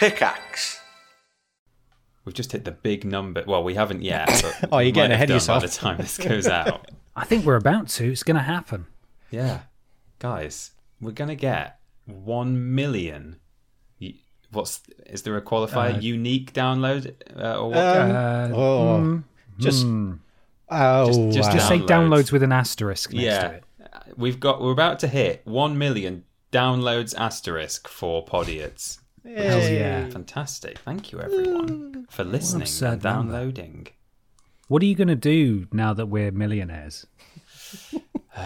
Pickaxe. 0.00 0.80
We've 2.24 2.34
just 2.34 2.52
hit 2.52 2.64
the 2.64 2.70
big 2.72 3.04
number. 3.04 3.44
Well, 3.46 3.62
we 3.62 3.74
haven't 3.74 4.02
yet. 4.02 4.28
But 4.42 4.68
Oh, 4.72 4.78
you're 4.78 4.92
getting 4.92 5.12
ahead 5.12 5.28
of 5.30 5.34
yourself. 5.34 5.62
By 5.62 5.66
the 5.66 5.72
time 5.74 5.96
this 5.98 6.16
goes 6.28 6.46
out. 6.46 6.90
I 7.14 7.24
think 7.24 7.44
we're 7.44 7.56
about 7.56 7.88
to. 7.88 8.10
It's 8.10 8.22
going 8.22 8.36
to 8.36 8.42
happen. 8.42 8.86
yeah. 9.30 9.60
Guys, 10.18 10.70
we're 11.00 11.12
going 11.12 11.28
to 11.28 11.34
get 11.36 11.78
1 12.06 12.74
million. 12.74 13.36
What's 14.52 14.80
is 15.06 15.22
there 15.22 15.36
a 15.36 15.42
qualifier 15.42 16.02
unique 16.02 16.52
download 16.52 17.14
uh, 17.38 17.60
or 17.60 17.68
what? 17.68 17.76
Uh, 17.78 18.50
oh, 18.52 19.22
just 19.58 19.86
oh, 19.86 21.06
Just- 21.06 21.20
just- 21.34 21.48
wow. 21.48 21.54
just 21.54 21.68
say 21.68 21.78
Downloads. 21.78 21.86
downloads 21.88 22.32
with 22.32 22.42
an 22.42 22.52
asterisk 22.52 23.12
next 23.12 23.22
to 23.22 23.24
yeah. 23.24 23.46
it. 23.48 23.64
We've 24.16 24.40
got 24.40 24.60
we're 24.62 24.72
about 24.72 24.98
to 25.00 25.08
hit 25.08 25.42
1 25.44 25.76
million 25.78 26.24
downloads 26.52 27.14
asterisk 27.16 27.86
for 27.86 28.24
Podiots. 28.24 28.98
Hell 29.24 29.70
yeah. 29.70 30.08
Fantastic. 30.08 30.78
Thank 30.78 31.12
you 31.12 31.20
everyone 31.20 32.06
for 32.10 32.24
listening 32.24 32.62
absurd 32.62 32.92
and 32.92 33.04
number. 33.04 33.32
downloading. 33.32 33.86
What 34.68 34.82
are 34.82 34.86
you 34.86 34.94
going 34.94 35.08
to 35.08 35.16
do 35.16 35.66
now 35.72 35.92
that 35.94 36.06
we're 36.06 36.30
millionaires? 36.30 37.06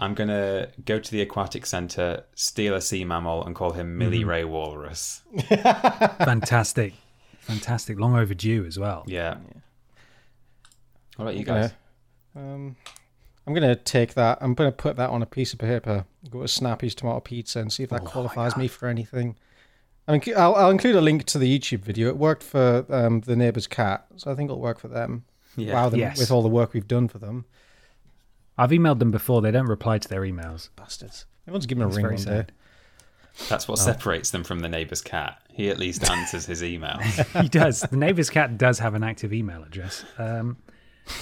I'm 0.00 0.14
going 0.14 0.28
to 0.28 0.70
go 0.84 0.98
to 0.98 1.10
the 1.10 1.22
aquatic 1.22 1.66
centre, 1.66 2.24
steal 2.34 2.74
a 2.74 2.80
sea 2.80 3.04
mammal 3.04 3.44
and 3.44 3.54
call 3.54 3.72
him 3.72 3.98
Millie 3.98 4.24
Ray 4.24 4.44
Walrus. 4.44 5.22
Fantastic. 5.48 6.94
Fantastic. 7.40 7.98
Long 7.98 8.16
overdue 8.16 8.64
as 8.66 8.78
well. 8.78 9.04
Yeah. 9.06 9.36
What 11.16 11.24
about 11.24 11.36
you 11.36 11.44
guys? 11.44 11.72
Um, 12.36 12.76
I'm 13.46 13.54
gonna 13.54 13.74
take 13.74 14.14
that. 14.14 14.38
I'm 14.40 14.54
gonna 14.54 14.70
put 14.70 14.96
that 14.96 15.10
on 15.10 15.22
a 15.22 15.26
piece 15.26 15.52
of 15.52 15.58
paper. 15.58 16.04
Go 16.30 16.42
to 16.42 16.48
Snappy's 16.48 16.94
tomato 16.94 17.20
pizza 17.20 17.58
and 17.58 17.72
see 17.72 17.82
if 17.82 17.90
that 17.90 18.04
qualifies 18.04 18.56
me 18.56 18.68
for 18.68 18.86
anything. 18.86 19.36
I 20.10 20.12
mean, 20.12 20.22
I'll, 20.36 20.54
I'll 20.56 20.70
include 20.70 20.96
a 20.96 21.00
link 21.00 21.24
to 21.26 21.38
the 21.38 21.58
YouTube 21.58 21.80
video. 21.80 22.08
It 22.08 22.16
worked 22.16 22.42
for 22.42 22.84
um, 22.88 23.20
the 23.20 23.36
neighbour's 23.36 23.66
cat, 23.66 24.06
so 24.16 24.30
I 24.30 24.34
think 24.34 24.48
it'll 24.50 24.60
work 24.60 24.78
for 24.80 24.88
them. 24.88 25.24
Yeah. 25.56 25.74
Wow, 25.74 25.88
them 25.88 26.00
Yes. 26.00 26.18
with 26.18 26.30
all 26.30 26.42
the 26.42 26.48
work 26.48 26.72
we've 26.72 26.88
done 26.88 27.06
for 27.08 27.18
them, 27.18 27.44
I've 28.58 28.70
emailed 28.70 28.98
them 28.98 29.10
before. 29.10 29.40
They 29.40 29.50
don't 29.50 29.66
reply 29.66 29.98
to 29.98 30.08
their 30.08 30.22
emails. 30.22 30.68
bastards. 30.76 31.26
Everyone's 31.46 31.66
give 31.66 31.78
them 31.78 31.86
a 31.86 31.90
That's 31.90 31.96
ring 31.96 32.06
one 32.06 32.18
sad. 32.18 32.46
day. 32.48 32.52
That's 33.48 33.68
Oh. 33.68 33.72
what 33.72 33.78
separates 33.78 34.30
them 34.32 34.42
from 34.44 34.60
the 34.60 34.68
neighbour's 34.68 35.00
cat. 35.00 35.40
He 35.48 35.70
at 35.70 35.78
least 35.78 36.08
answers 36.10 36.46
his 36.46 36.62
email. 36.62 36.98
he 37.40 37.48
does. 37.48 37.80
The 37.82 37.96
neighbour's 37.96 38.30
cat 38.30 38.58
does 38.58 38.78
have 38.80 38.94
an 38.94 39.02
active 39.04 39.32
email 39.32 39.62
address. 39.62 40.04
Um, 40.18 40.56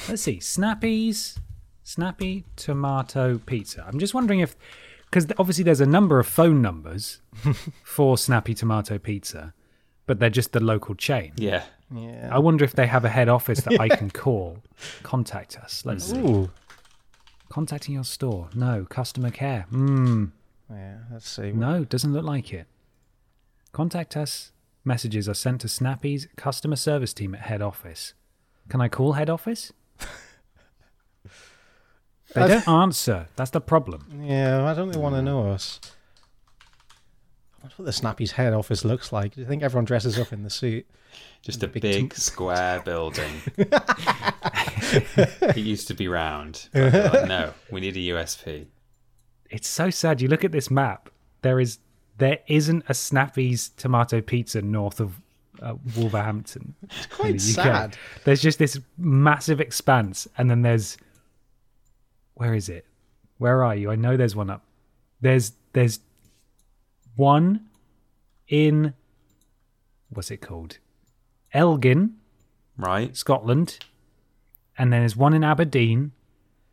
let's 0.08 0.22
see. 0.22 0.40
Snappy's 0.40 1.38
Snappy 1.84 2.44
Tomato 2.56 3.38
Pizza. 3.44 3.84
I'm 3.86 3.98
just 3.98 4.14
wondering 4.14 4.40
if, 4.40 4.56
because 5.10 5.26
obviously 5.38 5.64
there's 5.64 5.80
a 5.80 5.86
number 5.86 6.18
of 6.18 6.26
phone 6.26 6.60
numbers 6.62 7.20
for 7.84 8.18
Snappy 8.18 8.54
Tomato 8.54 8.98
Pizza, 8.98 9.54
but 10.06 10.18
they're 10.20 10.30
just 10.30 10.52
the 10.52 10.60
local 10.60 10.94
chain. 10.94 11.32
Yeah. 11.36 11.64
Yeah. 11.94 12.28
I 12.30 12.38
wonder 12.38 12.64
if 12.64 12.74
they 12.74 12.86
have 12.86 13.04
a 13.04 13.08
head 13.08 13.28
office 13.28 13.60
that 13.62 13.80
I 13.80 13.88
can 13.96 14.10
call. 14.10 14.58
Contact 15.02 15.58
us. 15.58 15.84
Let's 15.86 16.04
see. 16.04 16.18
Ooh. 16.18 16.50
Contacting 17.48 17.94
your 17.94 18.04
store. 18.04 18.50
No. 18.54 18.84
Customer 18.88 19.30
care. 19.30 19.62
Hmm. 19.70 20.26
Yeah. 20.70 20.98
Let's 21.10 21.28
see. 21.28 21.52
No, 21.52 21.84
doesn't 21.84 22.12
look 22.12 22.24
like 22.24 22.52
it. 22.52 22.66
Contact 23.72 24.16
us. 24.16 24.52
Messages 24.84 25.28
are 25.28 25.34
sent 25.34 25.62
to 25.62 25.68
Snappy's 25.68 26.28
customer 26.36 26.76
service 26.76 27.14
team 27.14 27.34
at 27.34 27.42
head 27.42 27.62
office. 27.62 28.12
Can 28.68 28.80
I 28.82 28.88
call 28.88 29.12
head 29.14 29.30
office? 29.30 29.72
They 32.34 32.42
I've- 32.42 32.52
don't 32.52 32.68
answer. 32.68 33.26
That's 33.36 33.50
the 33.50 33.60
problem. 33.60 34.22
Yeah. 34.24 34.62
Why 34.62 34.74
don't 34.74 34.92
they 34.92 34.98
want 34.98 35.14
to 35.16 35.22
know 35.22 35.50
us? 35.50 35.80
I 37.60 37.64
wonder 37.64 37.74
what 37.78 37.86
the 37.86 37.92
Snappy's 37.92 38.32
head 38.32 38.52
office 38.52 38.84
looks 38.84 39.12
like. 39.12 39.34
Do 39.34 39.40
you 39.40 39.46
think 39.46 39.62
everyone 39.62 39.84
dresses 39.84 40.18
up 40.18 40.32
in 40.32 40.42
the 40.42 40.50
suit? 40.50 40.86
Just 41.42 41.62
a 41.62 41.68
Big 41.68 41.82
big, 41.82 42.14
square 42.14 42.80
building. 42.84 43.30
it 43.56 45.56
used 45.56 45.88
to 45.88 45.94
be 45.94 46.08
round. 46.08 46.68
Like, 46.74 47.28
no, 47.28 47.52
we 47.70 47.80
need 47.80 47.96
a 47.96 48.00
USP. 48.14 48.66
It's 49.50 49.68
so 49.68 49.90
sad. 49.90 50.20
You 50.20 50.28
look 50.28 50.44
at 50.44 50.52
this 50.52 50.70
map. 50.70 51.10
There 51.42 51.60
is 51.60 51.78
there 52.18 52.38
isn't 52.48 52.84
a 52.88 52.94
Snappy's 52.94 53.70
tomato 53.70 54.20
pizza 54.20 54.60
north 54.60 55.00
of 55.00 55.20
uh, 55.62 55.74
Wolverhampton. 55.96 56.74
It's 56.82 57.06
quite 57.06 57.40
sad. 57.40 57.96
There's 58.24 58.42
just 58.42 58.58
this 58.58 58.78
massive 58.98 59.60
expanse, 59.60 60.26
and 60.36 60.50
then 60.50 60.62
there's 60.62 60.98
where 62.38 62.54
is 62.54 62.68
it? 62.68 62.86
Where 63.38 63.62
are 63.64 63.74
you? 63.76 63.90
I 63.90 63.96
know 63.96 64.16
there's 64.16 64.34
one 64.36 64.48
up. 64.50 64.64
There's 65.20 65.52
there's 65.72 66.00
one 67.16 67.66
in 68.48 68.94
what's 70.10 70.30
it 70.30 70.38
called? 70.40 70.78
Elgin, 71.52 72.14
Right? 72.76 73.16
Scotland, 73.16 73.78
and 74.78 74.92
then 74.92 75.00
there's 75.00 75.16
one 75.16 75.34
in 75.34 75.42
Aberdeen, 75.42 76.12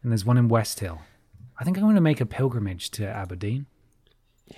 and 0.03 0.11
there's 0.11 0.23
one 0.25 0.37
in 0.37 0.47
West 0.47 0.79
Hill. 0.79 1.01
I 1.59 1.63
think 1.63 1.77
I'm 1.77 1.83
going 1.83 1.95
to 1.95 2.01
make 2.01 2.21
a 2.21 2.25
pilgrimage 2.25 2.91
to 2.91 3.07
Aberdeen. 3.07 3.65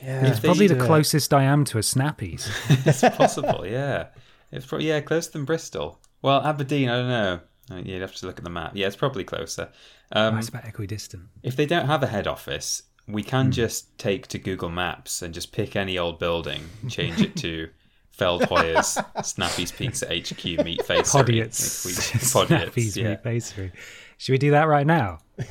Yeah. 0.02 0.26
It's 0.28 0.40
probably 0.42 0.68
the 0.68 0.76
do 0.76 0.84
it. 0.84 0.86
closest 0.86 1.34
I 1.34 1.44
am 1.44 1.64
to 1.66 1.78
a 1.78 1.82
Snappies. 1.82 2.50
It's 2.86 3.02
possible, 3.16 3.66
yeah. 3.66 4.08
It's 4.52 4.66
probably, 4.66 4.88
yeah, 4.90 5.00
closer 5.00 5.32
than 5.32 5.46
Bristol. 5.46 6.00
Well, 6.22 6.42
Aberdeen, 6.46 6.90
I 6.90 6.96
don't 6.98 7.08
know. 7.08 7.40
Uh, 7.72 7.78
You'd 7.78 8.02
have 8.02 8.16
to 8.16 8.26
look 8.26 8.38
at 8.38 8.44
the 8.44 8.50
map. 8.50 8.72
Yeah, 8.76 8.88
it's 8.88 8.96
probably 8.96 9.24
closer. 9.24 9.70
Um, 10.12 10.36
That's 10.36 10.50
about 10.50 10.66
equidistant. 10.66 11.24
if 11.44 11.56
they 11.56 11.66
don't 11.66 11.88
have 11.88 12.02
a 12.04 12.08
head 12.08 12.28
office, 12.28 12.84
we 13.08 13.24
can 13.24 13.52
just 13.52 13.98
take 13.98 14.28
to 14.28 14.40
Google 14.40 14.70
Maps 14.70 15.22
and 15.22 15.34
just 15.34 15.52
pick 15.52 15.76
any 15.76 15.98
old 15.98 16.20
building, 16.20 16.64
change 16.90 17.22
it 17.22 17.36
to 17.38 17.70
Feldhoyer's 18.18 18.98
Snappy's 19.28 19.72
Pizza 19.72 20.06
HQ 20.08 20.44
Meat 20.66 20.84
Face. 20.86 21.14
Podiots. 21.14 21.86
Snappies 22.48 22.96
yeah. 22.96 23.12
meat 23.12 23.24
basery. 23.24 23.72
Should 24.18 24.32
we 24.32 24.38
do 24.40 24.52
that 24.52 24.64
right 24.68 24.88
now? 24.88 25.20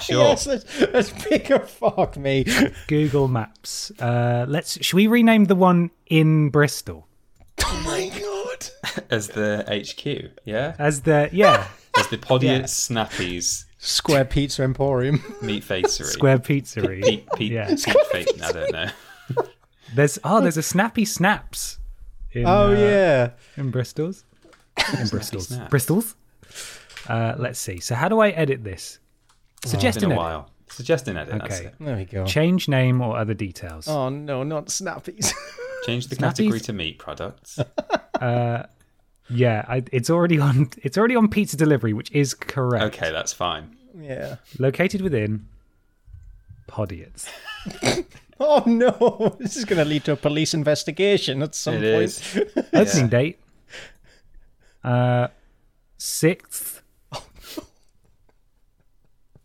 Sure. 0.00 0.30
Yes, 0.30 0.46
let's, 0.48 0.80
let's 0.92 1.10
pick 1.10 1.50
a 1.50 1.60
fuck 1.60 2.16
me. 2.16 2.44
Google 2.88 3.28
Maps. 3.28 3.92
Uh, 4.00 4.46
let's. 4.48 4.84
Should 4.84 4.96
we 4.96 5.06
rename 5.06 5.44
the 5.44 5.54
one 5.54 5.92
in 6.06 6.50
Bristol 6.50 6.96
Oh 6.96 7.04
my 7.04 7.11
god. 8.84 9.04
As 9.10 9.28
the 9.28 9.64
HQ, 9.68 10.38
yeah? 10.44 10.74
as 10.78 11.00
the 11.02 11.28
yeah 11.32 11.66
As 11.98 12.08
the 12.08 12.16
Podiots 12.18 12.70
Snappies 12.88 13.64
Square 13.78 14.26
Pizza 14.26 14.62
Emporium. 14.62 15.22
Meat 15.42 15.64
Facery. 15.64 16.06
Square 16.06 16.38
Pizzeria? 16.38 17.02
Pete, 17.04 17.28
Pete, 17.36 17.52
Yeah. 17.52 17.66
Pete 17.68 18.06
Face- 18.12 18.42
I 18.42 18.52
don't 18.52 18.72
know. 18.72 18.88
There's 19.94 20.18
oh, 20.24 20.40
there's 20.40 20.56
a 20.56 20.62
Snappy 20.62 21.04
Snaps. 21.04 21.78
In, 22.32 22.46
Oh 22.46 22.68
uh, 22.72 22.78
yeah. 22.78 23.30
in 23.56 23.70
Bristol's. 23.70 24.24
In 24.98 25.08
Bristol's. 25.08 25.48
Snaps. 25.48 25.68
Bristol's. 25.70 26.14
Uh, 27.08 27.34
let's 27.38 27.58
see. 27.58 27.78
So 27.80 27.94
how 27.94 28.08
do 28.08 28.20
I 28.20 28.30
edit 28.30 28.64
this? 28.64 28.98
Suggest 29.64 29.96
It's 29.98 30.04
an 30.04 30.12
a 30.12 30.14
edit. 30.14 30.22
while. 30.24 30.50
Suggest 30.70 31.08
an 31.08 31.18
edit. 31.18 31.38
That's 31.40 31.56
Okay. 31.58 31.66
it. 31.66 31.74
There 31.78 31.96
we 31.96 32.04
go. 32.06 32.24
Change 32.24 32.68
name 32.68 33.02
or 33.02 33.18
other 33.18 33.34
details. 33.34 33.86
Oh 33.88 34.08
no, 34.08 34.42
not 34.44 34.66
Snappies. 34.68 35.32
Change 35.86 36.08
the 36.08 36.16
Snappies? 36.16 36.36
category 36.36 36.60
to 36.60 36.72
meat 36.72 36.98
products. 36.98 37.58
Yeah, 39.30 39.64
I, 39.66 39.82
it's 39.92 40.10
already 40.10 40.38
on. 40.40 40.68
It's 40.82 40.98
already 40.98 41.16
on 41.16 41.28
pizza 41.28 41.56
delivery, 41.56 41.94
which 41.94 42.10
is 42.12 42.34
correct. 42.34 42.84
Okay, 42.96 43.10
that's 43.10 43.32
fine. 43.32 43.76
yeah. 43.98 44.36
Located 44.58 45.00
within 45.00 45.46
Podiots. 46.68 47.28
Oh 48.40 48.62
no, 48.66 49.36
this 49.40 49.56
is 49.56 49.64
going 49.64 49.78
to 49.78 49.84
lead 49.84 50.04
to 50.06 50.12
a 50.12 50.16
police 50.16 50.52
investigation 50.52 51.42
at 51.44 51.54
some 51.54 51.74
It 51.74 51.92
point. 51.92 52.04
is. 52.04 52.36
Opening 52.74 53.08
date. 53.08 53.38
Uh, 54.82 55.28
sixth 55.96 56.82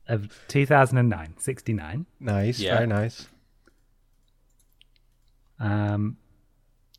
of 0.07 0.43
two 0.47 0.65
thousand 0.65 0.97
and 0.97 1.09
nine. 1.09 1.35
Sixty 1.37 1.73
nine. 1.73 2.07
Nice, 2.19 2.59
Yeah. 2.59 2.75
very 2.75 2.87
nice. 2.87 3.27
Um, 5.59 6.17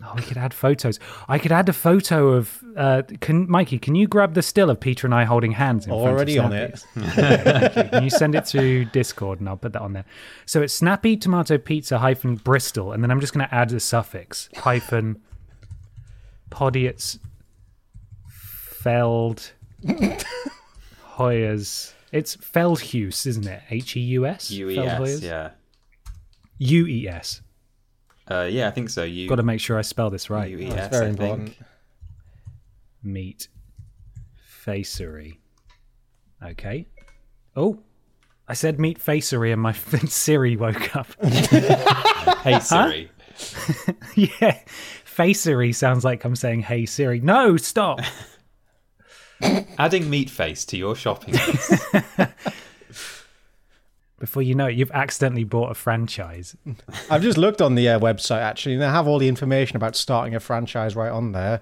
oh, 0.04 0.12
we 0.16 0.22
could 0.22 0.36
add 0.36 0.54
photos. 0.54 0.98
I 1.28 1.38
could 1.38 1.52
add 1.52 1.68
a 1.68 1.72
photo 1.72 2.28
of. 2.34 2.62
Uh, 2.76 3.02
can 3.20 3.50
Mikey? 3.50 3.78
Can 3.78 3.94
you 3.94 4.06
grab 4.06 4.34
the 4.34 4.42
still 4.42 4.70
of 4.70 4.80
Peter 4.80 5.06
and 5.06 5.14
I 5.14 5.24
holding 5.24 5.52
hands? 5.52 5.86
In 5.86 5.92
Already 5.92 6.36
front 6.36 6.54
on 6.54 6.58
it. 6.58 6.84
Okay. 7.18 7.88
Can 7.90 8.04
you 8.04 8.10
send 8.10 8.34
it 8.34 8.46
to 8.46 8.84
Discord 8.86 9.40
and 9.40 9.48
I'll 9.48 9.56
put 9.56 9.72
that 9.72 9.82
on 9.82 9.92
there? 9.92 10.04
So 10.46 10.62
it's 10.62 10.74
Snappy 10.74 11.16
Tomato 11.16 11.58
Pizza 11.58 11.98
hyphen 11.98 12.36
Bristol, 12.36 12.92
and 12.92 13.02
then 13.02 13.10
I'm 13.10 13.20
just 13.20 13.32
going 13.34 13.46
to 13.46 13.54
add 13.54 13.72
a 13.72 13.80
suffix 13.80 14.48
hyphen 14.56 15.20
Podiots 16.50 17.18
Feld 18.28 19.52
Hoyers. 21.02 21.94
It's 22.12 22.36
Feldhus, 22.36 23.26
isn't 23.26 23.46
it? 23.46 23.62
H 23.70 23.96
E 23.96 24.00
U 24.00 24.26
S. 24.26 24.50
UES, 24.50 25.22
yeah. 25.22 25.50
U 26.58 26.86
E 26.86 27.08
S. 27.08 27.42
Uh, 28.30 28.42
yeah, 28.50 28.68
I 28.68 28.70
think 28.70 28.90
so. 28.90 29.04
You 29.04 29.28
Got 29.28 29.36
to 29.36 29.42
make 29.42 29.60
sure 29.60 29.78
I 29.78 29.82
spell 29.82 30.10
this 30.10 30.28
right. 30.30 30.52
UES, 30.52 30.74
That's 30.74 30.88
very 30.96 31.06
I 31.06 31.08
think. 31.12 31.20
important. 31.20 31.56
meat 33.02 33.48
facery. 34.62 35.40
Okay. 36.44 36.86
Oh, 37.56 37.80
I 38.46 38.54
said 38.54 38.78
meat 38.78 38.98
facery, 38.98 39.52
and 39.52 39.60
my 39.60 39.72
Siri 40.06 40.56
woke 40.56 40.94
up. 40.96 41.08
Hey 42.42 42.60
Siri. 42.60 43.10
yeah, 44.14 44.58
facery 45.04 45.72
sounds 45.72 46.04
like 46.04 46.24
I'm 46.24 46.36
saying, 46.36 46.60
"Hey 46.60 46.86
Siri, 46.86 47.20
no, 47.20 47.56
stop." 47.56 48.00
Adding 49.42 50.08
meat 50.08 50.30
face 50.30 50.64
to 50.66 50.76
your 50.76 50.94
shopping 50.94 51.34
list. 51.34 51.72
Before 54.18 54.42
you 54.42 54.54
know 54.54 54.66
it, 54.66 54.74
you've 54.76 54.90
accidentally 54.90 55.44
bought 55.44 55.70
a 55.70 55.74
franchise. 55.74 56.56
I've 57.10 57.22
just 57.22 57.38
looked 57.38 57.62
on 57.62 57.74
the 57.76 57.88
uh, 57.88 57.98
website 58.00 58.40
actually, 58.40 58.74
and 58.74 58.82
they 58.82 58.86
have 58.86 59.06
all 59.06 59.18
the 59.18 59.28
information 59.28 59.76
about 59.76 59.94
starting 59.96 60.34
a 60.34 60.40
franchise 60.40 60.96
right 60.96 61.10
on 61.10 61.32
there. 61.32 61.60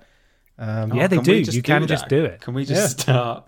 Um, 0.58 0.94
yeah, 0.94 1.06
they 1.06 1.16
Can 1.18 1.24
we 1.26 1.42
do. 1.42 1.50
You 1.52 1.62
can 1.62 1.86
just 1.86 2.08
do 2.08 2.24
it. 2.24 2.40
Can 2.40 2.54
we 2.54 2.64
just 2.64 3.00
start 3.00 3.44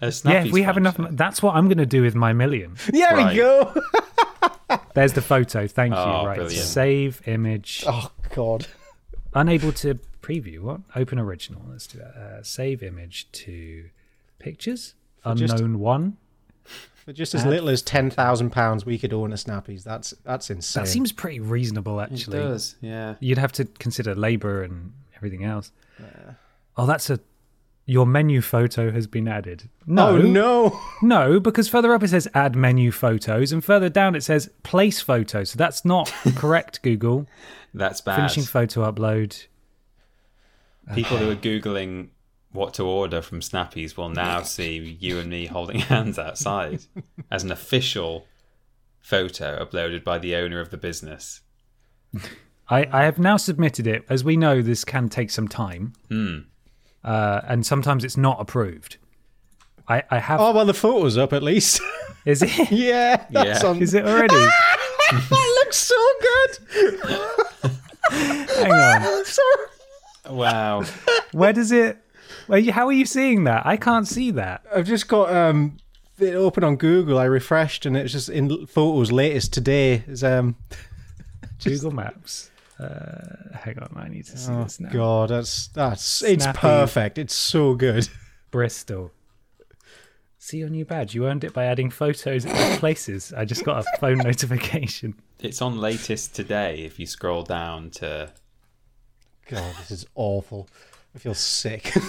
a 0.00 0.12
Yeah, 0.24 0.44
if 0.44 0.52
we 0.52 0.62
have 0.62 0.76
enough, 0.76 0.96
that's 1.12 1.40
what 1.42 1.54
I'm 1.54 1.66
going 1.66 1.78
to 1.78 1.86
do 1.86 2.02
with 2.02 2.14
my 2.16 2.32
million. 2.32 2.76
There 2.92 3.14
Right. 3.14 3.32
we 3.32 3.36
go. 3.38 3.80
There's 4.94 5.12
the 5.12 5.22
photo. 5.22 5.66
Thank 5.68 5.94
you. 5.94 6.00
Oh, 6.00 6.26
right, 6.26 6.36
brilliant. 6.36 6.64
save 6.66 7.22
image. 7.28 7.84
oh 7.86 8.10
God. 8.34 8.66
Unable 9.34 9.72
to 9.74 9.98
preview. 10.20 10.60
What? 10.60 10.80
Open 10.96 11.18
original. 11.18 11.62
Let's 11.70 11.86
do 11.86 11.98
that. 11.98 12.16
Uh, 12.16 12.42
save 12.42 12.82
image 12.82 13.30
to 13.32 13.88
pictures. 14.40 14.94
just- 15.36 15.54
Unknown 15.54 15.78
one. 15.78 16.16
For 17.08 17.14
just 17.14 17.34
as 17.34 17.46
little 17.46 17.70
as 17.70 17.80
ten 17.80 18.10
thousand 18.10 18.50
pounds, 18.50 18.84
we 18.84 18.98
could 18.98 19.14
own 19.14 19.32
a 19.32 19.36
Snappies. 19.36 19.82
That's 19.82 20.10
that's 20.24 20.50
insane. 20.50 20.82
That 20.82 20.90
seems 20.90 21.10
pretty 21.10 21.40
reasonable, 21.40 22.02
actually. 22.02 22.16
It 22.16 22.20
actually. 22.20 22.38
does, 22.40 22.76
yeah. 22.82 23.14
You'd 23.20 23.38
have 23.38 23.52
to 23.52 23.64
consider 23.64 24.14
labor 24.14 24.62
and 24.62 24.92
everything 25.16 25.42
else. 25.42 25.72
Oh, 26.76 26.84
that's 26.84 27.08
a. 27.08 27.18
Your 27.86 28.04
menu 28.04 28.42
photo 28.42 28.90
has 28.90 29.06
been 29.06 29.26
added. 29.26 29.70
No, 29.86 30.08
Oh 30.08 30.18
no! 30.18 30.78
no, 31.02 31.40
because 31.40 31.66
further 31.66 31.94
up 31.94 32.02
it 32.02 32.08
says 32.08 32.28
add 32.34 32.54
menu 32.54 32.92
photos, 32.92 33.52
and 33.52 33.64
further 33.64 33.88
down 33.88 34.14
it 34.14 34.22
says 34.22 34.50
place 34.62 35.00
photos. 35.00 35.52
So 35.52 35.56
that's 35.56 35.86
not 35.86 36.12
correct, 36.34 36.82
Google. 36.82 37.26
That's 37.72 38.02
bad. 38.02 38.16
Finishing 38.16 38.42
photo 38.42 38.92
upload. 38.92 39.46
People 40.94 41.16
who 41.16 41.30
are 41.30 41.36
Googling 41.36 42.08
what 42.58 42.74
to 42.74 42.82
order 42.84 43.22
from 43.22 43.40
Snappies 43.40 43.96
will 43.96 44.08
now 44.08 44.42
see 44.42 44.96
you 45.00 45.18
and 45.18 45.30
me 45.30 45.46
holding 45.46 45.78
hands 45.92 46.18
outside 46.18 46.80
as 47.30 47.44
an 47.44 47.50
official 47.52 48.26
photo 49.00 49.64
uploaded 49.64 50.04
by 50.04 50.18
the 50.18 50.34
owner 50.36 50.60
of 50.60 50.70
the 50.70 50.76
business. 50.76 51.40
I, 52.68 52.86
I 52.92 53.04
have 53.04 53.18
now 53.18 53.36
submitted 53.36 53.86
it. 53.86 54.04
As 54.10 54.24
we 54.24 54.36
know, 54.36 54.60
this 54.60 54.84
can 54.84 55.08
take 55.08 55.30
some 55.30 55.46
time, 55.48 55.92
uh, 57.04 57.40
and 57.46 57.64
sometimes 57.64 58.04
it's 58.04 58.16
not 58.16 58.40
approved. 58.40 58.96
I, 59.88 60.02
I 60.10 60.18
have. 60.18 60.40
Oh 60.40 60.52
well, 60.52 60.66
the 60.66 60.74
photo's 60.74 61.16
up 61.16 61.32
at 61.32 61.42
least. 61.42 61.80
Is 62.26 62.42
it? 62.42 62.70
yeah, 62.70 63.24
that's 63.30 63.62
Yeah. 63.62 63.68
on. 63.70 63.80
Is 63.80 63.94
it 63.94 64.04
already? 64.06 64.34
that 64.34 65.60
looks 65.64 65.76
so 65.78 65.96
good. 66.20 66.58
Hang 68.10 68.72
on. 68.72 69.24
Sorry. 69.24 69.66
Wow. 70.28 70.84
Where 71.32 71.52
does 71.54 71.72
it? 71.72 71.96
Where 72.48 72.58
you, 72.58 72.72
how 72.72 72.86
are 72.88 72.92
you 72.92 73.04
seeing 73.04 73.44
that? 73.44 73.66
I 73.66 73.76
can't 73.76 74.08
see 74.08 74.30
that. 74.32 74.64
I've 74.74 74.86
just 74.86 75.06
got 75.06 75.30
um 75.34 75.76
it 76.18 76.34
open 76.34 76.64
on 76.64 76.76
Google. 76.76 77.18
I 77.18 77.24
refreshed 77.24 77.86
and 77.86 77.96
it's 77.96 78.12
just 78.12 78.28
in 78.28 78.66
photos 78.66 79.12
latest 79.12 79.52
today. 79.52 80.02
Is 80.08 80.24
um 80.24 80.56
Google 81.64 81.92
Maps. 81.92 82.50
Uh, 82.80 83.56
hang 83.58 83.78
on, 83.80 83.92
I 83.96 84.08
need 84.08 84.24
to 84.26 84.38
see 84.38 84.52
oh 84.52 84.62
this 84.62 84.80
now. 84.80 84.88
god, 84.90 85.30
that's 85.30 85.68
that's 85.68 86.22
it's 86.22 86.46
perfect. 86.54 87.18
It's 87.18 87.34
so 87.34 87.74
good. 87.74 88.08
Bristol. 88.50 89.12
See 90.38 90.58
your 90.58 90.70
new 90.70 90.86
badge. 90.86 91.14
You 91.14 91.26
earned 91.26 91.44
it 91.44 91.52
by 91.52 91.66
adding 91.66 91.90
photos 91.90 92.46
at 92.46 92.78
places. 92.78 93.34
I 93.36 93.44
just 93.44 93.64
got 93.64 93.84
a 93.84 93.98
phone 93.98 94.18
notification. 94.24 95.14
It's 95.40 95.60
on 95.60 95.78
latest 95.78 96.34
today 96.34 96.78
if 96.78 96.98
you 96.98 97.04
scroll 97.04 97.42
down 97.42 97.90
to 97.90 98.32
God, 99.48 99.74
this 99.78 99.90
is 99.90 100.06
awful. 100.14 100.68
I 101.14 101.18
feel 101.18 101.34
sick. 101.34 101.92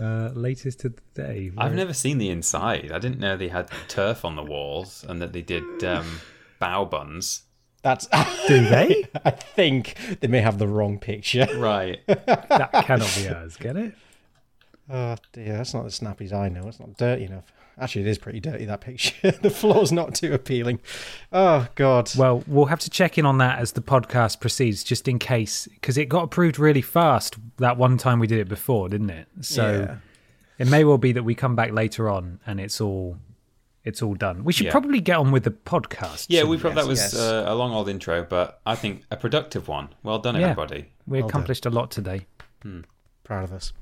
Uh, 0.00 0.30
latest 0.34 0.80
today. 0.80 1.52
I've 1.56 1.74
never 1.74 1.92
seen 1.94 2.18
the 2.18 2.28
inside. 2.28 2.90
I 2.90 2.98
didn't 2.98 3.20
know 3.20 3.36
they 3.36 3.46
had 3.46 3.70
turf 3.86 4.24
on 4.24 4.34
the 4.34 4.42
walls 4.42 5.04
and 5.08 5.22
that 5.22 5.32
they 5.32 5.42
did 5.42 5.84
um, 5.84 6.20
bao 6.60 6.90
buns. 6.90 7.42
That's 7.82 8.06
Do 8.48 8.64
they? 8.68 9.04
I 9.24 9.30
think 9.30 9.94
they 10.20 10.26
may 10.26 10.40
have 10.40 10.58
the 10.58 10.66
wrong 10.66 10.98
picture. 10.98 11.46
Right. 11.56 12.00
that 12.08 12.72
cannot 12.84 13.14
be 13.16 13.28
ours. 13.28 13.56
Get 13.56 13.76
it? 13.76 13.94
Oh 14.90 15.14
dear, 15.32 15.58
that's 15.58 15.72
not 15.72 15.84
the 15.84 15.90
snappies 15.90 16.32
I 16.32 16.48
know. 16.48 16.66
It's 16.66 16.80
not 16.80 16.96
dirty 16.96 17.24
enough. 17.26 17.44
Actually, 17.78 18.02
it 18.02 18.08
is 18.08 18.18
pretty 18.18 18.38
dirty 18.38 18.64
that 18.66 18.80
picture. 18.82 19.30
the 19.42 19.50
floor's 19.50 19.90
not 19.92 20.14
too 20.14 20.32
appealing. 20.34 20.78
Oh 21.32 21.66
god. 21.74 22.10
Well, 22.16 22.44
we'll 22.46 22.66
have 22.66 22.80
to 22.80 22.90
check 22.90 23.16
in 23.18 23.24
on 23.26 23.38
that 23.38 23.58
as 23.58 23.72
the 23.72 23.80
podcast 23.80 24.40
proceeds, 24.40 24.84
just 24.84 25.08
in 25.08 25.18
case, 25.18 25.66
because 25.74 25.96
it 25.96 26.06
got 26.08 26.24
approved 26.24 26.58
really 26.58 26.82
fast 26.82 27.36
that 27.56 27.76
one 27.78 27.96
time 27.98 28.18
we 28.20 28.26
did 28.26 28.38
it 28.38 28.48
before, 28.48 28.88
didn't 28.88 29.10
it? 29.10 29.26
So 29.40 29.86
Yeah. 29.88 29.96
it 30.58 30.68
may 30.70 30.84
well 30.84 30.98
be 30.98 31.12
that 31.12 31.22
we 31.22 31.34
come 31.34 31.56
back 31.56 31.72
later 31.72 32.08
on 32.10 32.40
and 32.46 32.60
it's 32.60 32.80
all 32.80 33.16
it's 33.84 34.00
all 34.00 34.14
done. 34.14 34.44
We 34.44 34.52
should 34.52 34.66
Yeah. 34.66 34.72
probably 34.72 35.00
get 35.00 35.16
on 35.16 35.32
with 35.32 35.42
the 35.44 35.50
podcast. 35.50 36.26
Yeah, 36.28 36.44
we 36.44 36.56
probably 36.58 36.82
that 36.82 36.88
was 36.88 37.00
yes. 37.00 37.16
uh, 37.18 37.44
a 37.48 37.54
long 37.54 37.72
old 37.72 37.88
intro, 37.88 38.22
but 38.22 38.60
I 38.64 38.76
think 38.76 39.02
a 39.10 39.16
productive 39.16 39.66
one. 39.66 39.88
Well 40.04 40.18
done, 40.20 40.36
Yeah. 40.36 40.50
everybody. 40.50 40.90
we 41.06 41.18
Well 41.18 41.22
done. 41.22 41.30
accomplished 41.30 41.66
a 41.66 41.70
lot 41.70 41.90
today. 41.90 42.26
Proud 43.24 43.44
of 43.44 43.52
us. 43.52 43.72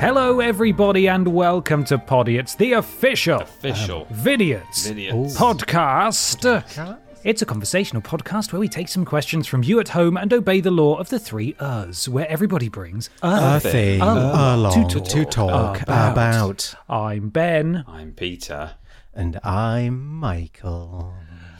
Hello, 0.00 0.40
everybody, 0.40 1.08
and 1.08 1.28
welcome 1.28 1.84
to 1.84 1.98
Poddy. 1.98 2.38
It's 2.38 2.54
the 2.54 2.72
official 2.72 3.42
Official. 3.42 4.06
Vidiots, 4.06 4.90
Vidiots. 4.90 5.36
podcast. 5.36 7.18
It's 7.22 7.42
a 7.42 7.46
conversational 7.46 8.00
podcast 8.00 8.50
where 8.50 8.60
we 8.60 8.66
take 8.68 8.88
some 8.88 9.04
questions 9.04 9.46
from 9.46 9.62
you 9.62 9.78
at 9.78 9.88
home 9.90 10.16
and 10.16 10.32
obey 10.32 10.60
the 10.62 10.70
law 10.70 10.96
of 10.96 11.10
the 11.10 11.18
three 11.18 11.54
Us, 11.60 12.08
where 12.08 12.26
everybody 12.30 12.70
brings 12.70 13.10
a 13.22 13.56
A 13.56 13.60
thing 13.60 14.00
along 14.00 14.88
to 14.88 15.00
to 15.00 15.24
talk 15.24 15.30
talk, 15.30 15.82
about. 15.82 16.12
about. 16.12 16.74
I'm 16.88 17.28
Ben. 17.28 17.84
I'm 17.86 18.12
Peter. 18.12 18.76
And 19.12 19.38
I'm 19.44 20.02
Michael. 20.14 21.12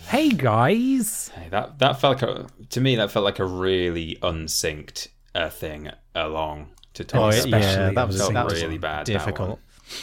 Hey, 0.09 0.31
guys. 0.31 1.29
Hey, 1.35 1.49
that 1.51 1.79
that 1.81 2.01
felt 2.01 2.23
like 2.23 2.31
a, 2.31 2.47
to 2.71 2.81
me 2.81 2.97
that 2.97 3.11
felt 3.11 3.27
like 3.27 3.39
a 3.39 3.45
really 3.45 4.17
unsynced 4.23 5.09
uh, 5.35 5.51
thing 5.51 5.91
along 6.15 6.71
to 6.95 7.05
talk 7.05 7.35
Oh, 7.35 7.47
yeah, 7.47 7.91
that 7.91 8.07
was, 8.07 8.19
that 8.29 8.45
was 8.45 8.63
really 8.63 8.79
bad. 8.79 9.07
that 9.07 9.13
difficult. 9.13 9.59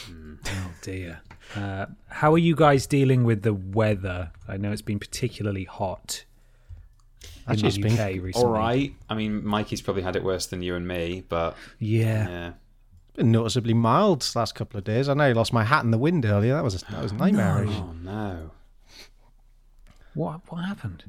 one. 0.06 0.38
Oh, 0.46 0.70
dear. 0.82 1.20
Uh, 1.56 1.86
how 2.08 2.32
are 2.34 2.38
you 2.38 2.54
guys 2.54 2.86
dealing 2.86 3.24
with 3.24 3.42
the 3.42 3.54
weather? 3.54 4.30
I 4.46 4.56
know 4.56 4.70
it's 4.72 4.82
been 4.82 4.98
particularly 4.98 5.64
hot 5.64 6.24
in 7.22 7.52
Actually, 7.52 7.68
it's 7.68 7.76
the 7.76 7.82
been 7.84 7.92
UK 7.98 8.22
recently. 8.22 8.34
All 8.46 8.50
right. 8.52 8.94
I 9.08 9.14
mean, 9.14 9.44
Mikey's 9.46 9.80
probably 9.80 10.02
had 10.02 10.16
it 10.16 10.22
worse 10.22 10.46
than 10.46 10.60
you 10.62 10.74
and 10.74 10.86
me, 10.86 11.24
but 11.28 11.56
Yeah. 11.78 12.28
yeah. 12.28 12.52
been 13.14 13.32
noticeably 13.32 13.72
mild 13.74 14.20
this 14.20 14.36
last 14.36 14.54
couple 14.54 14.76
of 14.78 14.84
days. 14.84 15.08
I 15.08 15.14
know 15.14 15.24
I 15.24 15.32
lost 15.32 15.52
my 15.52 15.64
hat 15.64 15.82
in 15.84 15.90
the 15.90 15.98
wind 15.98 16.24
earlier. 16.26 16.54
That 16.54 16.62
was 16.64 16.82
that 16.82 17.02
was 17.02 17.12
nightmare. 17.12 17.64
Oh 17.66 17.94
no. 18.02 18.50
What 20.14 20.40
what 20.52 20.64
happened? 20.64 21.04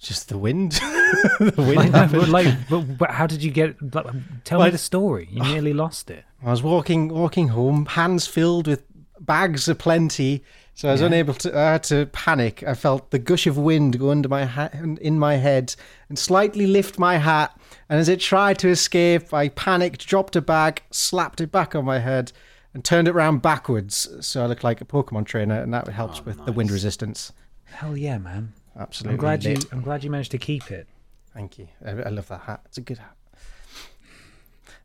Just 0.00 0.28
the 0.28 0.38
wind. 0.38 0.72
the 1.40 1.54
wind. 1.56 1.76
Like, 1.76 1.92
no, 1.92 1.98
happened. 1.98 2.20
but, 2.20 2.28
like, 2.28 2.68
but, 2.68 2.80
but 2.98 3.10
how 3.10 3.26
did 3.26 3.42
you 3.42 3.50
get? 3.50 3.94
Like, 3.94 4.06
tell 4.44 4.62
me 4.62 4.70
the 4.70 4.78
story. 4.78 5.28
You 5.30 5.42
nearly 5.42 5.72
lost 5.72 6.10
it. 6.10 6.24
I 6.42 6.50
was 6.50 6.62
walking 6.62 7.08
walking 7.08 7.48
home, 7.48 7.86
hands 7.86 8.26
filled 8.26 8.66
with 8.66 8.84
bags 9.18 9.68
aplenty. 9.68 10.44
So 10.74 10.90
I 10.90 10.92
was 10.92 11.00
unable 11.00 11.32
to. 11.34 11.58
I 11.58 11.72
had 11.72 11.84
to 11.84 12.04
panic. 12.06 12.62
I 12.62 12.74
felt 12.74 13.10
the 13.10 13.18
gush 13.18 13.46
of 13.46 13.56
wind 13.56 13.98
go 13.98 14.10
under 14.10 14.28
my 14.28 14.44
hat, 14.44 14.74
in 14.74 15.18
my 15.18 15.36
head, 15.36 15.74
and 16.10 16.18
slightly 16.18 16.66
lift 16.66 16.98
my 16.98 17.16
hat. 17.16 17.58
And 17.88 17.98
as 17.98 18.10
it 18.10 18.20
tried 18.20 18.58
to 18.58 18.68
escape, 18.68 19.32
I 19.32 19.48
panicked, 19.48 20.06
dropped 20.06 20.36
a 20.36 20.42
bag, 20.42 20.82
slapped 20.90 21.40
it 21.40 21.50
back 21.50 21.74
on 21.74 21.86
my 21.86 22.00
head, 22.00 22.32
and 22.74 22.84
turned 22.84 23.08
it 23.08 23.14
round 23.14 23.40
backwards, 23.40 24.06
so 24.20 24.42
I 24.42 24.46
looked 24.46 24.62
like 24.62 24.82
a 24.82 24.84
Pokemon 24.84 25.24
trainer, 25.24 25.58
and 25.62 25.72
that 25.72 25.88
helps 25.88 26.18
oh, 26.18 26.24
with 26.24 26.44
the 26.44 26.52
wind 26.52 26.70
resistance. 26.70 27.32
Hell 27.64 27.96
yeah, 27.96 28.18
man! 28.18 28.52
Absolutely. 28.78 29.14
I'm 29.14 29.20
glad 29.20 29.44
you. 29.44 29.56
I'm 29.72 29.80
glad 29.80 30.04
you 30.04 30.10
managed 30.10 30.32
to 30.32 30.38
keep 30.38 30.70
it. 30.70 30.86
Thank 31.32 31.58
you. 31.58 31.68
I, 31.84 31.90
I 31.90 32.08
love 32.08 32.28
that 32.28 32.42
hat. 32.42 32.60
It's 32.66 32.78
a 32.78 32.82
good 32.82 32.98
hat. 32.98 33.16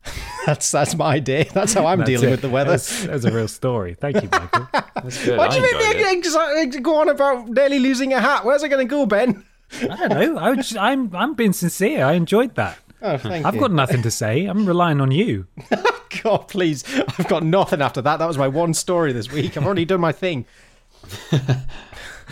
that's 0.46 0.70
that's 0.70 0.94
my 0.96 1.18
day. 1.18 1.44
That's 1.52 1.74
how 1.74 1.86
I'm 1.86 1.98
That's 1.98 2.10
dealing 2.10 2.28
it. 2.28 2.30
with 2.32 2.40
the 2.42 2.48
weather. 2.48 2.72
That's, 2.72 3.04
that's 3.04 3.24
a 3.24 3.32
real 3.32 3.48
story. 3.48 3.94
Thank 3.94 4.22
you, 4.22 4.28
Michael. 4.32 4.68
That's 4.72 5.24
good. 5.24 5.38
What 5.38 5.50
I 5.50 5.54
do 5.54 5.60
you 5.60 5.66
enjoyed 5.66 5.96
mean 5.96 6.66
it. 6.66 6.76
Uh, 6.76 6.80
go 6.80 7.00
on 7.00 7.08
about 7.08 7.48
nearly 7.48 7.78
losing 7.78 8.12
a 8.12 8.20
hat? 8.20 8.44
Where's 8.44 8.62
it 8.62 8.68
going 8.68 8.86
to 8.86 8.90
go, 8.90 9.06
Ben? 9.06 9.44
I 9.80 9.86
don't 9.86 10.08
know. 10.10 10.38
I 10.38 10.50
was 10.50 10.68
just, 10.68 10.76
I'm 10.76 11.14
I'm 11.14 11.34
being 11.34 11.52
sincere. 11.52 12.04
I 12.04 12.12
enjoyed 12.14 12.56
that. 12.56 12.78
Oh, 13.00 13.16
thank 13.16 13.46
I've 13.46 13.54
you. 13.54 13.60
got 13.60 13.72
nothing 13.72 14.02
to 14.02 14.10
say. 14.10 14.46
I'm 14.46 14.66
relying 14.66 15.00
on 15.00 15.10
you. 15.10 15.46
God, 16.22 16.48
please. 16.48 16.84
I've 17.18 17.28
got 17.28 17.42
nothing 17.42 17.80
after 17.80 18.02
that. 18.02 18.18
That 18.18 18.26
was 18.26 18.38
my 18.38 18.48
one 18.48 18.74
story 18.74 19.12
this 19.12 19.30
week. 19.30 19.56
I've 19.56 19.64
already 19.64 19.84
done 19.84 20.00
my 20.00 20.12
thing. 20.12 20.44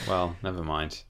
Well, 0.07 0.37
never 0.43 0.63
mind. 0.63 1.03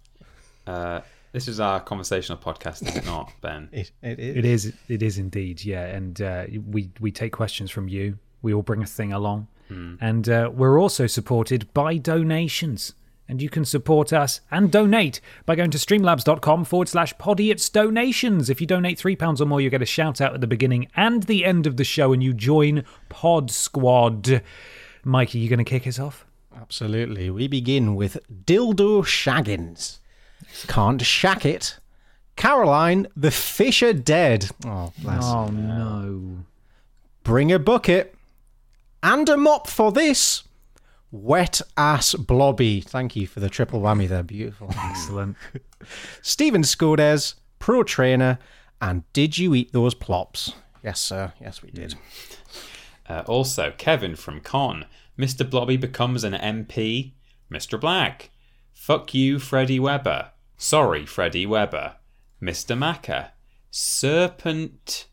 Uh, 0.70 1.00
this 1.32 1.46
is 1.48 1.60
our 1.60 1.80
conversational 1.80 2.38
podcast, 2.38 2.86
is 2.88 2.96
it 2.96 3.04
not, 3.06 3.32
Ben? 3.40 3.68
It, 3.72 3.92
it, 4.02 4.18
it, 4.18 4.36
It 4.38 4.44
is. 4.44 4.72
It 4.88 5.02
is 5.02 5.18
indeed. 5.18 5.64
Yeah, 5.64 5.84
and 5.84 6.20
uh, 6.20 6.46
we 6.66 6.90
we 7.00 7.12
take 7.12 7.32
questions 7.32 7.70
from 7.70 7.88
you. 7.88 8.18
We 8.42 8.52
all 8.54 8.62
bring 8.62 8.82
a 8.82 8.86
thing 8.86 9.12
along. 9.12 9.48
And 10.00 10.28
uh, 10.28 10.50
we're 10.52 10.80
also 10.80 11.06
supported 11.06 11.72
by 11.72 11.96
donations. 11.96 12.94
And 13.28 13.40
you 13.40 13.48
can 13.48 13.64
support 13.64 14.12
us 14.12 14.40
and 14.50 14.72
donate 14.72 15.20
by 15.46 15.54
going 15.54 15.70
to 15.70 15.78
streamlabs.com 15.78 16.64
forward 16.64 16.88
slash 16.88 17.14
podiots 17.18 17.70
donations. 17.70 18.50
If 18.50 18.60
you 18.60 18.66
donate 18.66 18.98
£3 18.98 19.40
or 19.40 19.46
more, 19.46 19.60
you 19.60 19.70
get 19.70 19.80
a 19.80 19.86
shout 19.86 20.20
out 20.20 20.34
at 20.34 20.40
the 20.40 20.48
beginning 20.48 20.88
and 20.96 21.22
the 21.22 21.44
end 21.44 21.68
of 21.68 21.76
the 21.76 21.84
show, 21.84 22.12
and 22.12 22.20
you 22.20 22.34
join 22.34 22.82
Pod 23.08 23.52
Squad. 23.52 24.42
Mikey, 25.04 25.38
you 25.38 25.48
going 25.48 25.64
to 25.64 25.64
kick 25.64 25.86
us 25.86 26.00
off? 26.00 26.26
Absolutely. 26.60 27.30
We 27.30 27.46
begin 27.46 27.94
with 27.94 28.18
Dildo 28.44 29.04
Shaggins. 29.04 30.00
Can't 30.66 31.02
shack 31.02 31.44
it. 31.44 31.78
Caroline, 32.37 33.06
the 33.16 33.30
fish 33.30 33.82
are 33.82 33.92
dead. 33.92 34.50
Oh, 34.64 34.92
bless. 35.02 35.25
Oh, 35.25 35.49
no. 35.49 36.44
Bring 37.23 37.52
a 37.52 37.59
bucket 37.59 38.14
and 39.02 39.28
a 39.28 39.37
mop 39.37 39.68
for 39.68 39.92
this. 39.92 40.44
Wet 41.12 41.61
ass 41.76 42.14
blobby. 42.14 42.80
Thank 42.80 43.16
you 43.16 43.26
for 43.26 43.40
the 43.40 43.50
triple 43.50 43.80
whammy 43.80 44.09
there. 44.09 44.23
Beautiful. 44.23 44.70
Excellent. 44.78 45.37
Stephen 46.23 46.62
Scodes, 46.62 47.35
pro 47.59 47.82
trainer, 47.82 48.38
and 48.80 49.02
did 49.12 49.37
you 49.37 49.54
eat 49.54 49.73
those 49.73 49.94
plops? 49.94 50.52
Yes, 50.82 51.00
sir. 51.00 51.32
Yes, 51.40 51.62
we 51.62 51.70
did. 51.70 51.94
Uh, 53.09 53.23
also, 53.26 53.73
Kevin 53.76 54.14
from 54.16 54.40
Con. 54.40 54.87
Mr. 55.18 55.49
Blobby 55.49 55.76
becomes 55.76 56.25
an 56.25 56.32
MP. 56.32 57.12
Mr. 57.52 57.78
Black. 57.78 58.30
Fuck 58.80 59.12
you, 59.12 59.38
Freddy 59.38 59.78
Weber. 59.78 60.30
Sorry, 60.56 61.04
Freddy 61.04 61.44
Weber. 61.44 61.96
Mr. 62.40 62.75
Macca. 62.75 63.28
Serpent. 63.70 65.06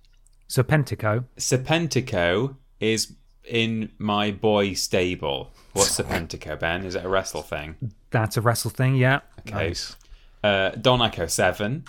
Serpentico. 0.47 1.25
Serpentico 1.36 2.55
is 2.79 3.15
in 3.43 3.91
my 3.97 4.31
boy 4.31 4.71
stable. 4.71 5.51
What's 5.74 5.97
Serpentico, 6.00 6.57
Ben? 6.57 6.86
Is 6.86 6.95
it 6.95 7.03
a 7.03 7.09
wrestle 7.09 7.41
thing? 7.41 7.75
That's 8.09 8.38
a 8.38 8.41
wrestle 8.41 8.71
thing, 8.71 8.95
yeah. 8.95 9.19
Okay. 9.39 9.75
Uh, 10.41 10.69
Don 10.69 11.01
Echo 11.01 11.27
7. 11.27 11.83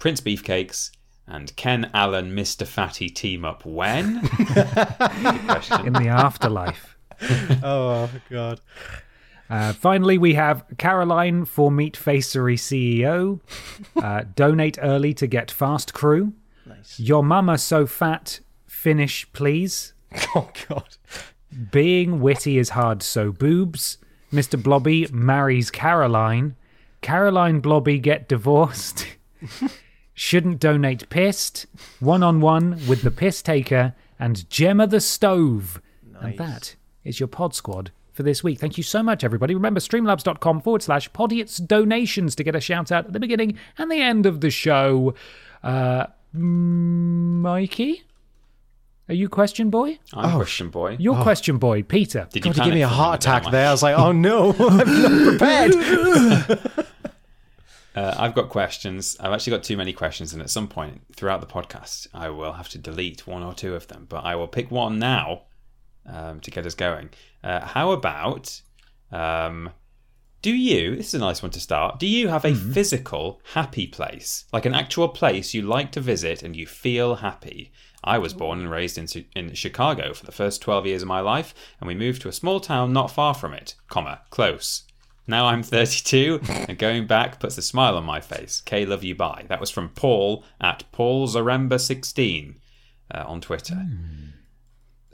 Prince 0.00 0.20
Beefcakes. 0.20 0.90
And 1.28 1.54
Ken 1.54 1.92
Allen, 1.94 2.34
Mr. 2.34 2.66
Fatty 2.66 3.08
team 3.08 3.44
up 3.44 3.64
when? 3.64 4.20
Good 4.52 5.46
question. 5.46 5.86
In 5.86 5.92
the 5.92 6.08
afterlife. 6.08 6.90
Oh, 7.62 8.10
God. 8.28 8.60
Uh, 9.54 9.72
finally, 9.72 10.18
we 10.18 10.34
have 10.34 10.64
Caroline 10.78 11.44
for 11.44 11.70
Meat 11.70 11.96
Facery 11.96 12.56
CEO. 12.56 13.38
Uh, 13.94 14.24
donate 14.34 14.80
early 14.82 15.14
to 15.14 15.28
get 15.28 15.48
fast 15.48 15.94
crew. 15.94 16.32
Nice. 16.66 16.98
Your 16.98 17.22
mama 17.22 17.56
so 17.58 17.86
fat. 17.86 18.40
Finish, 18.66 19.32
please. 19.32 19.92
Oh, 20.34 20.50
God. 20.68 20.96
Being 21.70 22.20
witty 22.20 22.58
is 22.58 22.70
hard, 22.70 23.02
so 23.04 23.30
boobs. 23.30 23.98
Mr. 24.32 24.60
Blobby 24.60 25.06
marries 25.12 25.70
Caroline. 25.70 26.56
Caroline 27.00 27.60
Blobby 27.60 28.00
get 28.00 28.28
divorced. 28.28 29.06
Shouldn't 30.14 30.58
donate 30.58 31.08
pissed. 31.10 31.66
One 32.00 32.24
on 32.24 32.40
one 32.40 32.80
with 32.88 33.02
the 33.02 33.12
piss 33.12 33.40
taker 33.40 33.94
and 34.18 34.50
Gemma 34.50 34.88
the 34.88 35.00
stove. 35.00 35.80
And 36.20 36.36
that 36.38 36.74
is 37.04 37.20
your 37.20 37.28
pod 37.28 37.54
squad 37.54 37.92
for 38.14 38.22
this 38.22 38.42
week. 38.42 38.58
Thank 38.58 38.78
you 38.78 38.82
so 38.82 39.02
much, 39.02 39.24
everybody. 39.24 39.54
Remember, 39.54 39.80
streamlabs.com 39.80 40.62
forward 40.62 40.82
slash 40.82 41.10
podiots 41.10 41.64
donations 41.64 42.34
to 42.36 42.44
get 42.44 42.54
a 42.54 42.60
shout 42.60 42.90
out 42.90 43.06
at 43.06 43.12
the 43.12 43.20
beginning 43.20 43.58
and 43.76 43.90
the 43.90 44.00
end 44.00 44.24
of 44.24 44.40
the 44.40 44.50
show. 44.50 45.14
Uh, 45.62 46.06
Mikey? 46.32 48.04
Are 49.08 49.14
you 49.14 49.28
question 49.28 49.68
boy? 49.68 49.98
I'm 50.14 50.38
Christian 50.38 50.70
Boy. 50.70 50.96
Your 50.98 51.20
question 51.22 51.58
boy, 51.58 51.82
Peter. 51.82 52.26
Did 52.32 52.46
you 52.46 52.52
God, 52.52 52.56
you 52.56 52.64
gave 52.64 52.74
me 52.74 52.82
a 52.82 52.88
heart 52.88 53.22
attack 53.22 53.50
there. 53.50 53.68
I 53.68 53.70
was 53.70 53.82
like, 53.82 53.98
oh, 53.98 54.12
no. 54.12 54.54
I'm 54.58 55.02
not 55.02 55.38
prepared. 55.38 56.86
Uh, 57.96 58.12
I've 58.18 58.34
got 58.34 58.48
questions. 58.48 59.16
I've 59.20 59.32
actually 59.32 59.52
got 59.52 59.62
too 59.62 59.76
many 59.76 59.92
questions, 59.92 60.32
and 60.32 60.42
at 60.42 60.50
some 60.50 60.66
point 60.66 61.02
throughout 61.14 61.40
the 61.40 61.46
podcast, 61.46 62.08
I 62.12 62.28
will 62.28 62.54
have 62.54 62.68
to 62.70 62.78
delete 62.78 63.24
one 63.24 63.44
or 63.44 63.54
two 63.54 63.76
of 63.76 63.86
them. 63.86 64.06
But 64.08 64.24
I 64.24 64.34
will 64.34 64.48
pick 64.48 64.68
one 64.68 64.98
now 64.98 65.42
um, 66.06 66.40
to 66.40 66.50
get 66.50 66.66
us 66.66 66.74
going. 66.74 67.10
Uh, 67.42 67.60
how 67.60 67.92
about 67.92 68.60
um, 69.12 69.70
do 70.42 70.54
you? 70.54 70.96
This 70.96 71.08
is 71.08 71.14
a 71.14 71.18
nice 71.18 71.42
one 71.42 71.52
to 71.52 71.60
start. 71.60 71.98
Do 71.98 72.06
you 72.06 72.28
have 72.28 72.44
a 72.44 72.54
physical 72.54 73.40
happy 73.52 73.86
place, 73.86 74.44
like 74.52 74.66
an 74.66 74.74
actual 74.74 75.08
place 75.08 75.54
you 75.54 75.62
like 75.62 75.90
to 75.92 76.00
visit 76.00 76.42
and 76.42 76.54
you 76.54 76.66
feel 76.66 77.16
happy? 77.16 77.72
I 78.02 78.18
was 78.18 78.34
born 78.34 78.60
and 78.60 78.70
raised 78.70 78.98
in 78.98 79.06
in 79.34 79.54
Chicago 79.54 80.12
for 80.12 80.26
the 80.26 80.32
first 80.32 80.60
twelve 80.60 80.86
years 80.86 81.02
of 81.02 81.08
my 81.08 81.20
life, 81.20 81.54
and 81.80 81.88
we 81.88 81.94
moved 81.94 82.20
to 82.22 82.28
a 82.28 82.32
small 82.32 82.60
town 82.60 82.92
not 82.92 83.10
far 83.10 83.32
from 83.32 83.54
it, 83.54 83.74
comma 83.88 84.20
close. 84.30 84.82
Now 85.26 85.46
I'm 85.46 85.62
32, 85.62 86.40
and 86.68 86.76
going 86.76 87.06
back 87.06 87.40
puts 87.40 87.56
a 87.56 87.62
smile 87.62 87.96
on 87.96 88.04
my 88.04 88.20
face. 88.20 88.60
K, 88.60 88.84
love 88.84 89.02
you, 89.04 89.14
bye. 89.14 89.46
That 89.48 89.60
was 89.60 89.70
from 89.70 89.88
Paul 89.88 90.44
at 90.60 90.84
Paul 90.92 91.26
Zaremba16 91.26 92.56
uh, 93.10 93.24
on 93.26 93.40
Twitter. 93.40 93.86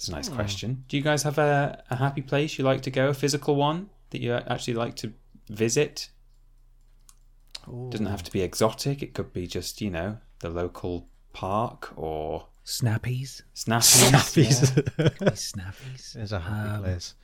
It's 0.00 0.08
a 0.08 0.12
nice 0.12 0.28
hmm. 0.28 0.34
question. 0.34 0.84
Do 0.88 0.96
you 0.96 1.02
guys 1.02 1.24
have 1.24 1.36
a, 1.36 1.84
a 1.90 1.96
happy 1.96 2.22
place 2.22 2.56
you 2.56 2.64
like 2.64 2.80
to 2.82 2.90
go, 2.90 3.10
a 3.10 3.14
physical 3.14 3.54
one 3.54 3.90
that 4.08 4.22
you 4.22 4.32
actually 4.32 4.72
like 4.72 4.96
to 4.96 5.12
visit? 5.50 6.08
Doesn't 7.90 8.06
have 8.06 8.22
to 8.22 8.32
be 8.32 8.40
exotic. 8.40 9.02
It 9.02 9.12
could 9.12 9.34
be 9.34 9.46
just, 9.46 9.82
you 9.82 9.90
know, 9.90 10.16
the 10.38 10.48
local 10.48 11.06
park 11.34 11.92
or 11.96 12.46
Snappies. 12.64 13.42
snappies. 13.54 14.08
Snappies. 14.10 15.18
Snappies. 15.52 16.12
There's 16.14 16.32
a 16.32 16.40
happy 16.40 16.70
um, 16.70 16.82
place. 16.82 17.14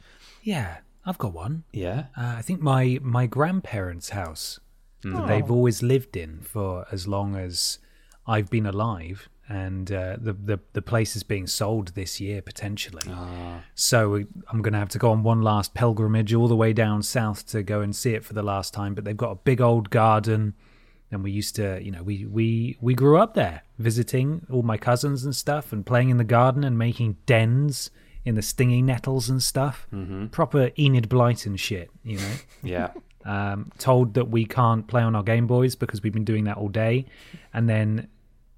Yeah, 0.42 0.76
I've 1.06 1.16
got 1.16 1.32
one. 1.32 1.64
Yeah. 1.72 2.08
Uh, 2.14 2.34
I 2.36 2.42
think 2.42 2.60
my 2.60 2.98
my 3.00 3.26
grandparents' 3.26 4.10
house 4.10 4.60
that 5.00 5.12
hmm. 5.12 5.26
they've 5.26 5.50
always 5.50 5.82
lived 5.82 6.14
in 6.14 6.42
for 6.42 6.84
as 6.92 7.08
long 7.08 7.36
as 7.36 7.78
I've 8.26 8.50
been 8.50 8.66
alive, 8.66 9.30
and 9.48 9.92
uh, 9.92 10.16
the, 10.20 10.32
the 10.32 10.60
the 10.72 10.82
place 10.82 11.14
is 11.16 11.22
being 11.22 11.46
sold 11.46 11.94
this 11.94 12.20
year 12.20 12.42
potentially. 12.42 13.02
So 13.74 14.24
I'm 14.48 14.62
going 14.62 14.72
to 14.72 14.78
have 14.78 14.88
to 14.90 14.98
go 14.98 15.10
on 15.12 15.22
one 15.22 15.42
last 15.42 15.74
pilgrimage 15.74 16.34
all 16.34 16.48
the 16.48 16.56
way 16.56 16.72
down 16.72 17.02
south 17.02 17.46
to 17.48 17.62
go 17.62 17.80
and 17.80 17.94
see 17.94 18.14
it 18.14 18.24
for 18.24 18.32
the 18.34 18.42
last 18.42 18.74
time. 18.74 18.94
But 18.94 19.04
they've 19.04 19.16
got 19.16 19.30
a 19.30 19.36
big 19.36 19.60
old 19.60 19.90
garden, 19.90 20.54
and 21.10 21.22
we 21.22 21.30
used 21.30 21.54
to, 21.56 21.80
you 21.82 21.90
know, 21.92 22.02
we 22.02 22.26
we 22.26 22.76
we 22.80 22.94
grew 22.94 23.18
up 23.18 23.34
there 23.34 23.62
visiting 23.78 24.46
all 24.50 24.62
my 24.62 24.76
cousins 24.76 25.24
and 25.24 25.34
stuff, 25.36 25.72
and 25.72 25.86
playing 25.86 26.10
in 26.10 26.16
the 26.16 26.24
garden 26.24 26.64
and 26.64 26.76
making 26.76 27.16
dens 27.26 27.90
in 28.24 28.34
the 28.34 28.42
stinging 28.42 28.86
nettles 28.86 29.28
and 29.30 29.40
stuff. 29.40 29.86
Mm-hmm. 29.94 30.26
Proper 30.26 30.70
Enid 30.76 31.08
Blyton 31.08 31.56
shit, 31.58 31.90
you 32.02 32.18
know. 32.18 32.32
Yeah. 32.64 32.90
um, 33.24 33.70
told 33.78 34.14
that 34.14 34.28
we 34.30 34.44
can't 34.44 34.88
play 34.88 35.02
on 35.02 35.14
our 35.14 35.22
Game 35.22 35.46
Boys 35.46 35.76
because 35.76 36.02
we've 36.02 36.12
been 36.12 36.24
doing 36.24 36.42
that 36.44 36.56
all 36.56 36.68
day, 36.68 37.06
and 37.54 37.68
then 37.68 38.08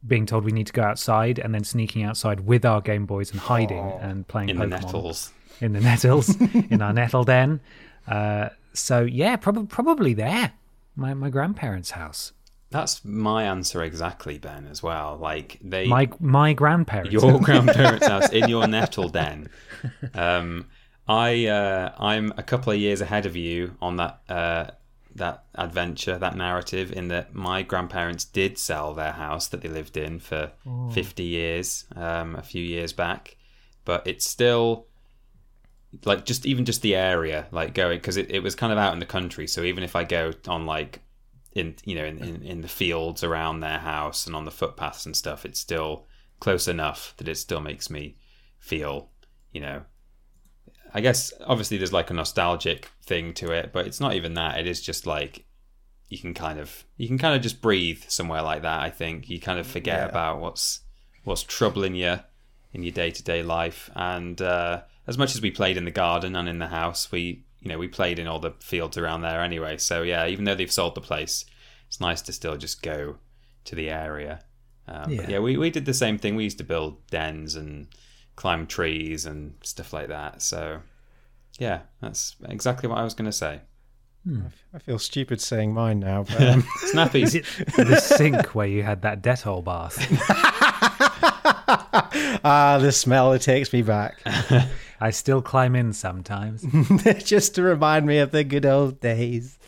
being 0.07 0.26
told 0.26 0.45
we 0.45 0.52
need 0.52 0.67
to 0.69 0.73
go 0.73 0.83
outside, 0.83 1.38
and 1.38 1.55
then 1.55 1.64
sneaking 1.64 2.02
outside 2.02 2.40
with 2.40 2.64
our 2.64 2.81
Game 2.81 3.07
Boys 3.07 3.31
and 3.33 3.40
hiding 3.40 3.93
and 4.00 4.26
playing 4.28 4.50
In 4.50 4.57
Pokemon 4.57 4.61
the 4.61 4.67
nettles. 4.81 5.33
in 5.61 5.73
the 5.73 5.81
nettles 5.81 6.40
in 6.71 6.81
our 6.83 6.93
nettle 6.93 7.25
den. 7.25 7.61
Uh, 8.07 8.49
so 8.75 9.00
yeah, 9.02 9.37
probably 9.37 9.67
probably 9.67 10.14
there, 10.14 10.52
my 10.97 11.14
my 11.14 11.31
grandparents' 11.31 11.90
house. 11.93 12.33
That's 12.71 13.02
my 13.02 13.45
answer 13.45 13.83
exactly, 13.83 14.37
Ben, 14.38 14.67
as 14.71 14.83
well. 14.83 15.17
Like 15.17 15.59
they 15.64 15.88
My 15.88 16.09
my 16.21 16.52
grandparents. 16.52 17.12
your 17.12 17.40
grandparents' 17.49 18.07
house 18.07 18.28
in 18.31 18.49
your 18.49 18.67
nettle 18.69 19.09
den. 19.09 19.49
Um, 20.14 20.67
I 21.09 21.47
uh, 21.47 21.93
I'm 21.99 22.33
a 22.37 22.43
couple 22.43 22.73
of 22.73 22.78
years 22.78 23.00
ahead 23.00 23.25
of 23.26 23.37
you 23.37 23.75
on 23.81 23.97
that 23.97 24.21
uh, 24.28 24.71
that 25.14 25.44
adventure, 25.54 26.18
that 26.18 26.36
narrative. 26.36 26.92
In 26.92 27.08
that 27.08 27.34
my 27.34 27.62
grandparents 27.62 28.24
did 28.24 28.58
sell 28.58 28.94
their 28.94 29.12
house 29.12 29.48
that 29.48 29.60
they 29.60 29.68
lived 29.68 29.96
in 29.96 30.18
for 30.18 30.52
fifty 30.92 31.24
years, 31.24 31.84
um, 31.96 32.36
a 32.36 32.42
few 32.42 32.62
years 32.62 32.92
back, 32.92 33.36
but 33.84 34.06
it's 34.06 34.26
still 34.26 34.86
like 36.04 36.24
just 36.24 36.46
even 36.46 36.64
just 36.64 36.82
the 36.82 36.94
area, 36.94 37.46
like 37.50 37.74
going 37.74 37.98
because 37.98 38.16
it, 38.16 38.30
it 38.30 38.42
was 38.42 38.54
kind 38.54 38.72
of 38.72 38.78
out 38.78 38.92
in 38.92 38.98
the 38.98 39.06
country. 39.06 39.46
So 39.46 39.62
even 39.62 39.82
if 39.82 39.96
I 39.96 40.04
go 40.04 40.32
on 40.46 40.66
like 40.66 41.00
in 41.54 41.74
you 41.84 41.94
know 41.94 42.04
in, 42.04 42.18
in, 42.18 42.42
in 42.42 42.60
the 42.60 42.68
fields 42.68 43.24
around 43.24 43.60
their 43.60 43.78
house 43.78 44.26
and 44.26 44.36
on 44.36 44.44
the 44.44 44.50
footpaths 44.50 45.06
and 45.06 45.16
stuff, 45.16 45.44
it's 45.44 45.58
still 45.58 46.06
close 46.40 46.68
enough 46.68 47.14
that 47.16 47.28
it 47.28 47.36
still 47.36 47.60
makes 47.60 47.90
me 47.90 48.16
feel, 48.58 49.10
you 49.52 49.60
know, 49.60 49.82
I 50.94 51.00
guess 51.00 51.32
obviously 51.46 51.78
there's 51.78 51.92
like 51.92 52.10
a 52.10 52.14
nostalgic 52.14 52.90
thing 53.08 53.34
to 53.34 53.50
it, 53.52 53.72
but 53.72 53.86
it's 53.86 54.00
not 54.00 54.14
even 54.14 54.34
that. 54.34 54.58
It 54.60 54.66
is 54.66 54.80
just 54.80 55.06
like 55.06 55.44
you 56.08 56.18
can 56.18 56.32
kind 56.34 56.58
of 56.58 56.84
you 56.96 57.08
can 57.08 57.18
kind 57.18 57.34
of 57.36 57.42
just 57.42 57.60
breathe 57.60 58.02
somewhere 58.08 58.42
like 58.42 58.62
that. 58.62 58.80
I 58.80 58.90
think 58.90 59.28
you 59.28 59.40
kind 59.40 59.58
of 59.58 59.66
forget 59.66 59.98
Yeah. 60.00 60.08
about 60.08 60.40
what's 60.40 60.80
what's 61.24 61.42
troubling 61.42 61.94
you 61.94 62.20
in 62.72 62.82
your 62.82 62.92
day 62.92 63.10
to 63.10 63.22
day 63.22 63.42
life. 63.42 63.90
And 63.96 64.40
uh, 64.40 64.82
as 65.06 65.18
much 65.18 65.34
as 65.34 65.40
we 65.42 65.50
played 65.50 65.76
in 65.76 65.84
the 65.84 65.90
garden 65.90 66.36
and 66.36 66.48
in 66.48 66.58
the 66.58 66.68
house, 66.68 67.10
we 67.12 67.44
you 67.60 67.68
know 67.70 67.78
we 67.78 67.88
played 67.88 68.18
in 68.18 68.26
all 68.28 68.38
the 68.40 68.54
fields 68.60 68.96
around 68.96 69.22
there 69.22 69.42
anyway. 69.42 69.76
So 69.78 70.02
yeah, 70.02 70.26
even 70.26 70.44
though 70.44 70.54
they've 70.54 70.72
sold 70.72 70.94
the 70.94 71.00
place, 71.00 71.44
it's 71.88 72.00
nice 72.00 72.22
to 72.22 72.32
still 72.32 72.56
just 72.56 72.82
go 72.82 73.16
to 73.64 73.74
the 73.74 73.90
area. 73.90 74.40
Um, 74.86 75.10
yeah. 75.10 75.20
Yeah. 75.22 75.28
yeah, 75.32 75.38
we, 75.40 75.56
we 75.58 75.68
did 75.70 75.84
the 75.84 75.92
same 75.92 76.16
thing. 76.18 76.34
We 76.36 76.44
used 76.44 76.56
to 76.58 76.64
build 76.64 77.06
dens 77.08 77.56
and 77.56 77.88
climb 78.36 78.66
trees 78.66 79.26
and 79.26 79.52
stuff 79.62 79.92
like 79.92 80.08
that. 80.08 80.40
So, 80.40 80.80
yeah, 81.58 81.80
that's 82.00 82.36
exactly 82.48 82.88
what 82.88 82.98
I 82.98 83.04
was 83.04 83.14
going 83.14 83.26
to 83.26 83.32
say. 83.32 83.60
I 84.74 84.78
feel 84.78 84.98
stupid 84.98 85.40
saying 85.40 85.72
mine 85.72 86.00
now, 86.00 86.24
but 86.24 86.42
um, 86.42 86.64
Snappy. 86.86 87.22
Is 87.22 87.34
it 87.34 87.46
the 87.76 87.96
sink 87.96 88.54
where 88.54 88.66
you 88.66 88.82
had 88.82 89.02
that 89.02 89.22
Dettol 89.22 89.64
bath? 89.64 89.96
ah, 92.44 92.78
the 92.80 92.92
smell 92.92 93.32
it 93.32 93.42
takes 93.42 93.72
me 93.72 93.82
back. 93.82 94.20
I 95.00 95.10
still 95.10 95.40
climb 95.40 95.74
in 95.74 95.92
sometimes. 95.92 96.64
just 97.24 97.54
to 97.54 97.62
remind 97.62 98.06
me 98.06 98.18
of 98.18 98.32
the 98.32 98.44
good 98.44 98.66
old 98.66 99.00
days. 99.00 99.58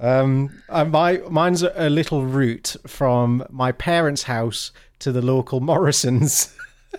Um, 0.00 0.62
uh, 0.68 0.84
my 0.84 1.18
mine's 1.28 1.62
a, 1.62 1.72
a 1.76 1.90
little 1.90 2.24
route 2.24 2.76
from 2.86 3.44
my 3.50 3.72
parents' 3.72 4.22
house 4.22 4.70
to 5.00 5.12
the 5.12 5.20
local 5.20 5.60
Morrisons, 5.60 6.54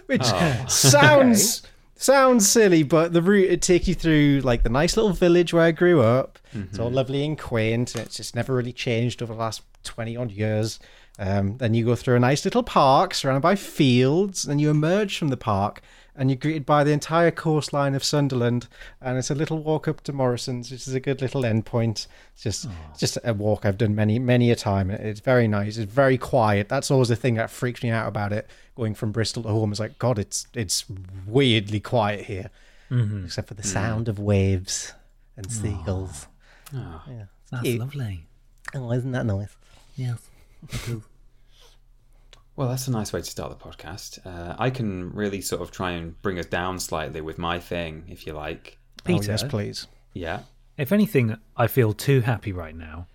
which 0.08 0.26
sounds 0.68 1.64
sounds 2.04 2.50
silly, 2.50 2.84
but 2.84 3.14
the 3.14 3.22
route 3.22 3.50
it 3.52 3.62
take 3.62 3.88
you 3.88 3.94
through 3.94 4.42
like 4.44 4.64
the 4.64 4.70
nice 4.70 4.96
little 4.98 5.14
village 5.14 5.54
where 5.54 5.64
I 5.64 5.72
grew 5.72 6.02
up. 6.02 6.40
It's 6.54 6.80
all 6.80 6.90
lovely 6.90 7.24
and 7.26 7.38
quaint. 7.38 7.94
and 7.96 8.06
It's 8.06 8.18
just 8.18 8.36
never 8.36 8.56
really 8.56 8.74
changed 8.74 9.22
over 9.22 9.34
the 9.34 9.40
last 9.40 9.62
twenty 9.84 10.18
odd 10.18 10.32
years. 10.32 10.80
Um, 11.20 11.58
then 11.58 11.74
you 11.74 11.84
go 11.86 11.96
through 11.96 12.16
a 12.16 12.20
nice 12.20 12.46
little 12.46 12.64
park 12.64 13.14
surrounded 13.14 13.42
by 13.42 13.56
fields, 13.56 14.46
and 14.46 14.62
you 14.62 14.70
emerge 14.70 15.18
from 15.18 15.28
the 15.28 15.38
park, 15.38 15.82
and 16.20 16.30
you're 16.30 16.38
greeted 16.38 16.66
by 16.66 16.84
the 16.84 16.92
entire 16.92 17.32
coastline 17.32 17.96
of 17.96 18.04
Sunderland. 18.04 18.68
And 19.00 19.18
it's 19.18 19.32
a 19.32 19.36
little 19.36 19.58
walk 19.58 19.88
up 19.88 20.02
to 20.02 20.12
Morrison's, 20.12 20.70
which 20.70 20.86
is 20.86 20.94
a 20.94 21.00
good 21.00 21.22
little 21.22 21.46
end 21.46 21.66
point. 21.66 22.08
It's 22.34 22.44
just 22.44 22.68
it's 22.92 23.00
just 23.00 23.18
a 23.24 23.34
walk 23.34 23.66
I've 23.66 23.78
done 23.78 23.96
many 23.96 24.20
many 24.20 24.52
a 24.52 24.56
time. 24.56 24.92
It's 24.92 25.22
very 25.22 25.48
nice. 25.48 25.78
It's 25.78 25.92
very 25.92 26.18
quiet. 26.18 26.68
That's 26.68 26.92
always 26.92 27.08
the 27.08 27.16
thing 27.16 27.36
that 27.36 27.50
freaks 27.50 27.82
me 27.82 27.90
out 27.90 28.10
about 28.10 28.34
it. 28.34 28.50
Going 28.76 28.96
from 28.96 29.14
Bristol 29.14 29.44
to 29.44 29.50
home 29.50 29.72
is 29.72 29.80
like 29.80 29.98
God. 29.98 30.20
It's 30.20 30.46
it's 30.54 30.84
weirdly 31.26 31.80
quiet 31.80 32.26
here, 32.26 32.52
mm-hmm. 32.92 33.24
except 33.26 33.48
for 33.48 33.54
the 33.54 33.64
mm. 33.64 33.74
sound 33.74 34.10
of 34.10 34.20
waves 34.20 34.94
and 35.38 35.50
seagulls. 35.50 36.28
oh, 36.76 37.02
Yeah, 37.08 37.24
it's 37.44 37.52
That's 37.52 37.64
cute. 37.64 37.80
lovely. 37.80 38.28
Oh, 38.76 38.92
isn't 38.92 39.14
that 39.14 39.26
nice? 39.26 39.56
Yes. 39.96 40.20
Well, 42.60 42.68
that's 42.68 42.90
a 42.90 42.92
nice 42.92 43.14
way 43.14 43.22
to 43.22 43.26
start 43.26 43.58
the 43.58 43.66
podcast. 43.70 44.20
Uh, 44.26 44.54
I 44.60 44.70
can 44.70 45.14
really 45.14 45.40
sort 45.40 45.62
of 45.62 45.72
try 45.72 45.92
and 45.92 46.22
bring 46.22 46.38
us 46.40 46.46
down 46.46 46.78
slightly 46.78 47.22
with 47.22 47.38
my 47.38 47.58
thing, 47.58 48.04
if 48.10 48.28
you 48.28 48.34
like. 48.34 48.78
Peter, 49.06 49.30
Oh, 49.30 49.32
yes, 49.32 49.44
please. 49.44 49.88
Yeah. 50.14 50.42
if 50.78 50.92
anything, 50.92 51.38
I 51.56 51.68
feel 51.68 51.94
too 51.94 52.20
happy 52.20 52.52
right 52.52 52.76
now. 52.76 53.08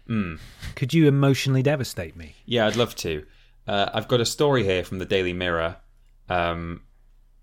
Could 0.77 0.95
you 0.95 1.07
emotionally 1.09 1.63
devastate 1.63 2.17
me? 2.17 2.35
Yeah, 2.47 2.67
I'd 2.67 2.77
love 2.77 2.97
to. 2.97 3.27
Uh, 3.69 3.91
I've 3.93 4.09
got 4.09 4.23
a 4.23 4.25
story 4.25 4.65
here 4.65 4.83
from 4.83 4.99
the 4.99 5.05
Daily 5.05 5.35
Mirror 5.35 5.77
um, 6.31 6.81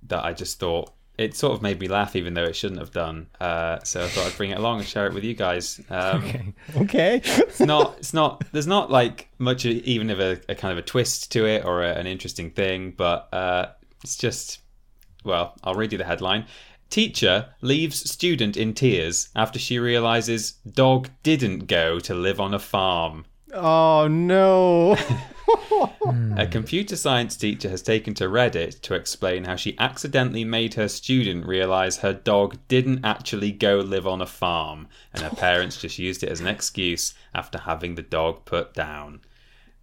that 0.08 0.25
I 0.25 0.34
just 0.34 0.60
thought 0.60 0.91
it 1.22 1.36
sort 1.36 1.54
of 1.54 1.62
made 1.62 1.80
me 1.80 1.88
laugh, 1.88 2.16
even 2.16 2.34
though 2.34 2.44
it 2.44 2.56
shouldn't 2.56 2.80
have 2.80 2.92
done. 2.92 3.28
Uh, 3.40 3.80
so 3.84 4.04
I 4.04 4.08
thought 4.08 4.28
I'd 4.28 4.38
bring 4.38 4.51
it 4.51 4.58
along 4.58 4.80
and 4.80 4.88
share 4.88 5.08
it 5.08 5.13
with 5.13 5.24
you 5.24 5.34
guys. 5.34 5.80
Um, 5.90 6.24
Okay. 6.24 6.54
Okay. 6.78 7.22
It's 7.24 7.60
not. 7.60 7.96
It's 7.98 8.13
not. 8.13 8.44
There's 8.51 8.68
not 8.68 8.92
like 8.92 9.30
much 9.38 9.66
even 9.66 10.10
of 10.10 10.20
a, 10.20 10.40
a 10.50 10.56
kind 10.56 10.72
of 10.72 10.78
a 10.78 10.82
twist 10.82 11.32
to 11.34 11.46
it 11.46 11.66
or 11.66 11.84
a, 11.84 11.94
an 11.94 12.08
interesting 12.08 12.51
thing, 12.51 12.94
but 12.98 13.30
uh, 13.34 13.68
it's 14.04 14.18
just. 14.18 14.60
Well, 15.24 15.54
I'll 15.63 15.75
read 15.75 15.92
you 15.92 15.98
the 16.00 16.04
headline. 16.04 16.46
Teacher 16.90 17.48
leaves 17.62 18.10
student 18.12 18.58
in 18.58 18.74
tears 18.74 19.30
after 19.36 19.58
she 19.60 19.80
realizes 19.80 20.54
dog 20.70 21.10
didn't 21.24 21.68
go 21.68 22.00
to 22.00 22.13
live 22.13 22.40
on 22.40 22.54
a 22.54 22.60
farm. 22.60 23.25
Oh 23.53 24.08
no. 24.08 24.98
A 26.38 26.48
computer 26.48 26.96
science 26.96 27.36
teacher 27.36 27.70
has 27.70 27.81
taken 27.81 28.13
to 28.15 28.25
Reddit 28.25 28.81
to 28.81 28.93
explain 28.93 29.43
how 29.43 29.55
she 29.55 29.77
accidentally 29.79 30.46
made 30.46 30.75
her 30.75 30.88
student 30.88 31.46
realize 31.46 31.98
her 31.98 32.13
dog 32.13 32.58
didn't 32.67 33.03
actually 33.03 33.51
go 33.51 33.77
live 33.77 34.08
on 34.08 34.22
a 34.22 34.25
farm, 34.25 34.88
and 35.13 35.24
her 35.24 35.36
parents 35.36 35.81
just 35.81 36.00
used 36.00 36.24
it 36.24 36.29
as 36.29 36.40
an 36.40 36.48
excuse 36.48 37.14
after 37.33 37.59
having 37.59 37.96
the 37.96 38.01
dog 38.01 38.46
put 38.46 38.74
down. 38.74 39.22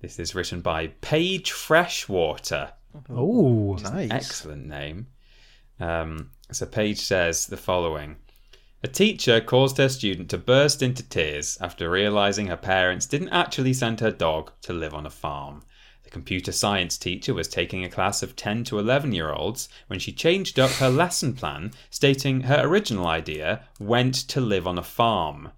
This 0.00 0.18
is 0.18 0.34
written 0.34 0.60
by 0.60 0.88
Paige 1.00 1.52
Freshwater. 1.52 2.72
Oh, 3.10 3.76
nice. 3.82 4.10
Excellent 4.10 4.66
name. 4.66 5.08
Um, 5.80 6.30
so 6.50 6.66
Paige 6.66 6.98
says 7.00 7.46
the 7.46 7.56
following. 7.56 8.16
A 8.80 8.86
teacher 8.86 9.40
caused 9.40 9.76
her 9.78 9.88
student 9.88 10.30
to 10.30 10.38
burst 10.38 10.82
into 10.82 11.02
tears 11.02 11.58
after 11.60 11.90
realizing 11.90 12.46
her 12.46 12.56
parents 12.56 13.06
didn't 13.06 13.30
actually 13.30 13.72
send 13.72 13.98
her 13.98 14.12
dog 14.12 14.52
to 14.62 14.72
live 14.72 14.94
on 14.94 15.04
a 15.04 15.10
farm. 15.10 15.64
The 16.04 16.10
computer 16.10 16.52
science 16.52 16.96
teacher 16.96 17.34
was 17.34 17.48
taking 17.48 17.82
a 17.82 17.90
class 17.90 18.22
of 18.22 18.36
10 18.36 18.62
to 18.64 18.78
11 18.78 19.10
year 19.12 19.32
olds 19.32 19.68
when 19.88 19.98
she 19.98 20.12
changed 20.12 20.60
up 20.60 20.70
her 20.72 20.90
lesson 20.90 21.34
plan, 21.34 21.72
stating 21.90 22.42
her 22.42 22.60
original 22.64 23.08
idea 23.08 23.64
went 23.80 24.14
to 24.28 24.40
live 24.40 24.68
on 24.68 24.78
a 24.78 24.84
farm. 24.84 25.50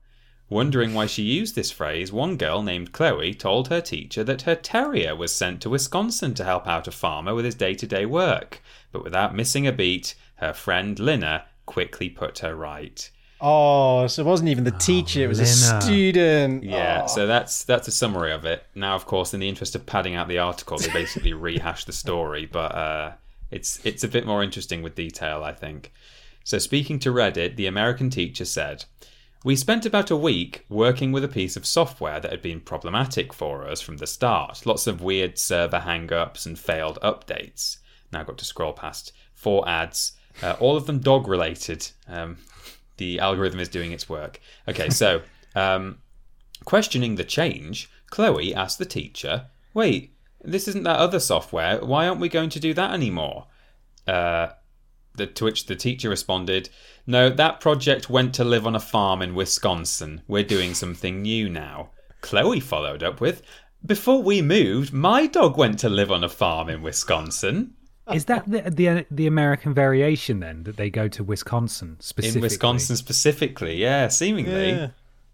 Wondering 0.48 0.94
why 0.94 1.04
she 1.04 1.22
used 1.22 1.54
this 1.54 1.70
phrase, 1.70 2.10
one 2.10 2.38
girl 2.38 2.62
named 2.62 2.92
Chloe 2.92 3.34
told 3.34 3.68
her 3.68 3.82
teacher 3.82 4.24
that 4.24 4.42
her 4.42 4.56
terrier 4.56 5.14
was 5.14 5.30
sent 5.30 5.60
to 5.60 5.70
Wisconsin 5.70 6.32
to 6.34 6.44
help 6.44 6.66
out 6.66 6.88
a 6.88 6.90
farmer 6.90 7.34
with 7.34 7.44
his 7.44 7.54
day 7.54 7.74
to 7.74 7.86
day 7.86 8.06
work. 8.06 8.62
But 8.92 9.04
without 9.04 9.36
missing 9.36 9.66
a 9.66 9.72
beat, 9.72 10.14
her 10.36 10.54
friend 10.54 10.98
Lina 10.98 11.44
quickly 11.70 12.08
put 12.10 12.40
her 12.40 12.54
right. 12.56 13.10
Oh, 13.40 14.06
so 14.06 14.22
it 14.22 14.26
wasn't 14.26 14.50
even 14.50 14.64
the 14.64 14.70
teacher; 14.72 15.20
it 15.22 15.28
was 15.28 15.38
a 15.40 15.46
student. 15.46 16.62
Yeah, 16.64 17.02
Oh. 17.04 17.06
so 17.06 17.26
that's 17.26 17.64
that's 17.64 17.88
a 17.88 17.92
summary 17.92 18.32
of 18.32 18.44
it. 18.44 18.64
Now, 18.74 18.94
of 18.96 19.06
course, 19.06 19.32
in 19.32 19.40
the 19.40 19.48
interest 19.48 19.74
of 19.74 19.86
padding 19.86 20.14
out 20.14 20.28
the 20.28 20.38
article, 20.38 20.76
they 20.78 20.90
basically 20.92 21.32
rehash 21.48 21.84
the 21.84 21.92
story, 21.92 22.44
but 22.46 22.74
uh, 22.74 23.12
it's 23.50 23.80
it's 23.84 24.04
a 24.04 24.08
bit 24.08 24.26
more 24.26 24.42
interesting 24.42 24.82
with 24.82 24.94
detail, 24.94 25.42
I 25.42 25.52
think. 25.52 25.92
So, 26.44 26.58
speaking 26.58 26.98
to 27.00 27.10
Reddit, 27.12 27.56
the 27.56 27.66
American 27.66 28.10
teacher 28.10 28.44
said, 28.44 28.84
"We 29.44 29.56
spent 29.56 29.86
about 29.86 30.10
a 30.10 30.16
week 30.16 30.66
working 30.68 31.10
with 31.12 31.24
a 31.24 31.28
piece 31.38 31.56
of 31.56 31.64
software 31.64 32.20
that 32.20 32.30
had 32.30 32.42
been 32.42 32.60
problematic 32.60 33.32
for 33.32 33.66
us 33.66 33.80
from 33.80 33.96
the 33.98 34.06
start. 34.06 34.66
Lots 34.66 34.86
of 34.86 35.00
weird 35.02 35.38
server 35.38 35.80
hangups 35.80 36.44
and 36.44 36.58
failed 36.58 36.98
updates. 37.02 37.78
Now, 38.12 38.20
I've 38.20 38.26
got 38.26 38.38
to 38.38 38.44
scroll 38.44 38.72
past 38.74 39.12
four 39.32 39.66
ads, 39.66 40.12
uh, 40.42 40.56
all 40.60 40.76
of 40.76 40.86
them 40.86 40.98
dog 40.98 41.28
related. 41.28 41.88
Um, 42.08 42.38
the 42.96 43.18
algorithm 43.18 43.60
is 43.60 43.68
doing 43.68 43.92
its 43.92 44.08
work. 44.08 44.40
Okay, 44.68 44.90
so." 44.90 45.22
Um, 45.56 45.98
Questioning 46.64 47.14
the 47.14 47.24
change, 47.24 47.90
Chloe 48.10 48.54
asked 48.54 48.78
the 48.78 48.84
teacher, 48.84 49.46
Wait, 49.72 50.14
this 50.42 50.68
isn't 50.68 50.82
that 50.82 50.98
other 50.98 51.20
software. 51.20 51.78
Why 51.78 52.06
aren't 52.06 52.20
we 52.20 52.28
going 52.28 52.50
to 52.50 52.60
do 52.60 52.74
that 52.74 52.92
anymore? 52.92 53.46
Uh, 54.06 54.48
the, 55.14 55.26
to 55.26 55.44
which 55.44 55.66
the 55.66 55.76
teacher 55.76 56.08
responded, 56.08 56.68
No, 57.06 57.30
that 57.30 57.60
project 57.60 58.10
went 58.10 58.34
to 58.34 58.44
live 58.44 58.66
on 58.66 58.74
a 58.74 58.80
farm 58.80 59.22
in 59.22 59.34
Wisconsin. 59.34 60.22
We're 60.28 60.44
doing 60.44 60.74
something 60.74 61.22
new 61.22 61.48
now. 61.48 61.90
Chloe 62.20 62.60
followed 62.60 63.02
up 63.02 63.20
with, 63.20 63.42
Before 63.84 64.22
we 64.22 64.42
moved, 64.42 64.92
my 64.92 65.26
dog 65.26 65.56
went 65.56 65.78
to 65.80 65.88
live 65.88 66.12
on 66.12 66.24
a 66.24 66.28
farm 66.28 66.68
in 66.68 66.82
Wisconsin. 66.82 67.74
Is 68.12 68.26
that 68.26 68.50
the, 68.50 68.62
the 68.62 69.06
the 69.10 69.26
American 69.26 69.74
variation 69.74 70.40
then 70.40 70.64
that 70.64 70.76
they 70.76 70.90
go 70.90 71.08
to 71.08 71.24
Wisconsin 71.24 71.96
specifically? 72.00 72.38
In 72.38 72.42
Wisconsin 72.42 72.96
specifically, 72.96 73.76
yeah, 73.76 74.08
seemingly. 74.08 74.70
Yeah. 74.70 74.88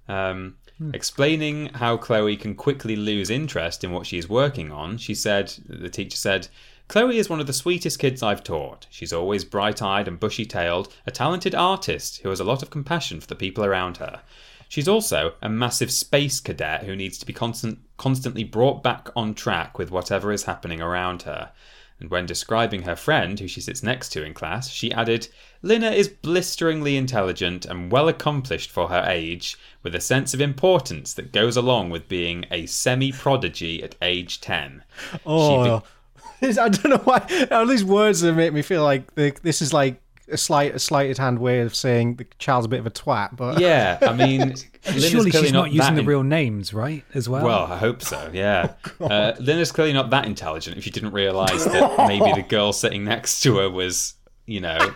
Um, 0.09 0.57
Explaining 0.93 1.71
how 1.73 1.97
Chloe 1.97 2.37
can 2.37 2.55
quickly 2.55 2.97
lose 2.97 3.31
interest 3.31 3.83
in 3.83 3.93
what 3.93 4.07
she 4.07 4.19
is 4.19 4.29
working 4.29 4.71
on, 4.71 4.99
she 4.99 5.15
said, 5.15 5.55
the 5.67 5.89
teacher 5.89 6.19
said, 6.19 6.49
Chloe 6.89 7.17
is 7.17 7.31
one 7.31 7.41
of 7.41 7.47
the 7.47 7.55
sweetest 7.55 7.99
kids 7.99 8.23
I've 8.23 8.45
taught. 8.45 8.87
She's 8.91 9.13
always 9.13 9.43
bright 9.43 9.81
eyed 9.81 10.07
and 10.07 10.21
bushy 10.21 10.45
tailed, 10.45 10.93
a 11.07 11.11
talented 11.11 11.55
artist 11.55 12.19
who 12.19 12.29
has 12.29 12.41
a 12.41 12.45
lot 12.45 12.63
of 12.63 12.69
compassion 12.69 13.23
for 13.23 13.27
the 13.27 13.35
people 13.35 13.65
around 13.65 13.97
her. 13.97 14.21
She's 14.69 14.87
also 14.87 15.33
a 15.41 15.49
massive 15.49 15.91
space 15.91 16.41
cadet 16.41 16.85
who 16.85 16.95
needs 16.95 17.17
to 17.19 17.27
be 17.27 17.33
constant, 17.33 17.79
constantly 17.97 18.45
brought 18.45 18.83
back 18.83 19.09
on 19.17 19.33
track 19.33 19.79
with 19.79 19.91
whatever 19.91 20.31
is 20.31 20.45
happening 20.45 20.83
around 20.83 21.23
her. 21.23 21.53
And 21.99 22.11
when 22.11 22.27
describing 22.27 22.83
her 22.83 22.97
friend, 22.97 23.41
who 23.41 23.49
she 23.49 23.61
sits 23.61 23.83
next 23.83 24.11
to 24.11 24.23
in 24.23 24.35
class, 24.35 24.69
she 24.69 24.93
added, 24.93 25.29
Lina 25.63 25.91
is 25.91 26.09
blisteringly 26.09 26.97
intelligent 26.97 27.65
and 27.65 27.91
well 27.91 28.09
accomplished 28.09 28.71
for 28.71 28.89
her 28.89 29.03
age, 29.07 29.57
with 29.83 29.95
a 29.95 30.01
sense 30.01 30.35
of 30.35 30.41
importance 30.41 31.15
that 31.15 31.33
goes 31.33 31.57
along 31.57 31.89
with 31.91 32.09
being 32.09 32.45
a 32.51 32.67
semi 32.67 33.13
prodigy 33.13 33.83
at 33.83 33.97
age 34.03 34.41
10. 34.43 34.85
Oh, 35.25 35.83
I 36.43 36.69
don't 36.69 36.85
know 36.85 36.97
why. 36.99 37.49
All 37.51 37.67
these 37.67 37.85
words 37.85 38.21
that 38.21 38.35
make 38.35 38.53
me 38.53 38.63
feel 38.63 38.83
like 38.83 39.15
this 39.15 39.63
is 39.63 39.73
like 39.73 40.01
a 40.29 40.37
slight, 40.37 40.75
a 40.75 40.79
slighted 40.79 41.19
hand 41.19 41.39
way 41.39 41.61
of 41.61 41.75
saying 41.75 42.17
the 42.17 42.27
child's 42.39 42.67
a 42.67 42.69
bit 42.69 42.81
of 42.81 42.87
a 42.87 42.91
twat. 42.91 43.37
But 43.37 43.61
Yeah, 43.61 43.99
I 44.03 44.13
mean, 44.13 44.55
Surely 44.83 45.31
she's 45.31 45.53
not, 45.53 45.71
using 45.73 45.79
that 45.79 45.95
the 45.95 46.01
in- 46.01 46.07
real 46.07 46.23
names, 46.23 46.75
right? 46.75 47.05
As 47.15 47.29
well. 47.29 47.45
Well, 47.45 47.65
I 47.65 47.77
hope 47.77 48.03
so. 48.03 48.31
Yeah, 48.33 48.75
uh, 49.01 49.33
Lina's 49.39 49.73
clearly 49.73 49.93
not 49.93 50.11
that 50.11 50.27
intelligent. 50.27 50.77
If 50.77 50.85
she 50.85 50.91
didn't 50.91 51.13
realise 51.13 51.65
that 51.65 51.95
maybe 52.09 52.33
the 52.33 52.47
girl 52.47 52.73
sitting 52.73 53.05
next 53.05 53.41
to 53.43 53.59
her 53.59 53.71
was, 53.71 54.15
you 54.47 54.61
know, 54.61 54.95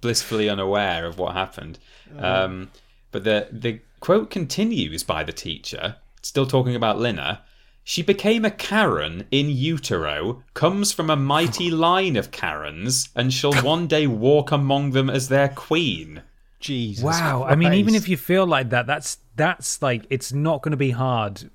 blissfully 0.00 0.48
unaware 0.48 1.06
of 1.06 1.18
what 1.18 1.34
happened. 1.34 1.78
Um, 2.18 2.70
but 3.10 3.24
the 3.24 3.48
the 3.50 3.80
quote 4.00 4.30
continues 4.30 5.02
by 5.02 5.24
the 5.24 5.32
teacher, 5.32 5.96
still 6.22 6.46
talking 6.46 6.74
about 6.74 6.98
Lina. 6.98 7.42
She 7.88 8.02
became 8.02 8.44
a 8.44 8.50
Karen 8.50 9.28
in 9.30 9.48
utero, 9.48 10.42
comes 10.54 10.90
from 10.90 11.08
a 11.08 11.14
mighty 11.14 11.70
line 11.86 12.16
of 12.16 12.32
Karens, 12.32 13.10
and 13.14 13.32
shall 13.32 13.52
one 13.62 13.86
day 13.86 14.08
walk 14.08 14.50
among 14.50 14.90
them 14.90 15.08
as 15.08 15.28
their 15.28 15.48
queen. 15.48 16.22
Jesus. 16.58 17.04
Wow. 17.04 17.44
I 17.44 17.54
mean, 17.54 17.74
even 17.74 17.94
if 17.94 18.08
you 18.08 18.16
feel 18.16 18.44
like 18.44 18.70
that, 18.70 18.88
that's 18.88 19.18
that's 19.36 19.80
like 19.82 20.04
it's 20.10 20.32
not 20.32 20.62
going 20.62 20.72
to 20.72 20.76
be 20.76 20.90
hard 20.90 21.48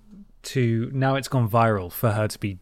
to 0.43 0.89
now 0.93 1.15
it's 1.15 1.27
gone 1.27 1.49
viral 1.49 1.91
for 1.91 2.11
her 2.11 2.29
to 2.29 2.39
be 2.39 2.59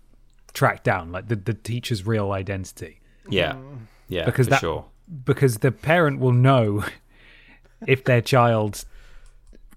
tracked 0.52 0.84
down, 0.84 1.12
like 1.12 1.28
the 1.28 1.36
the 1.36 1.54
teacher's 1.54 2.08
real 2.08 2.32
identity, 2.32 3.00
Yeah, 3.30 3.52
mm. 3.54 3.82
yeah, 4.08 4.26
because 4.26 4.48
for 4.48 4.52
that 4.52 4.62
sure. 4.62 4.86
because 5.26 5.60
the 5.60 5.72
parent 5.72 6.20
will 6.20 6.32
know 6.34 6.86
if 7.88 8.04
their 8.04 8.22
child 8.22 8.84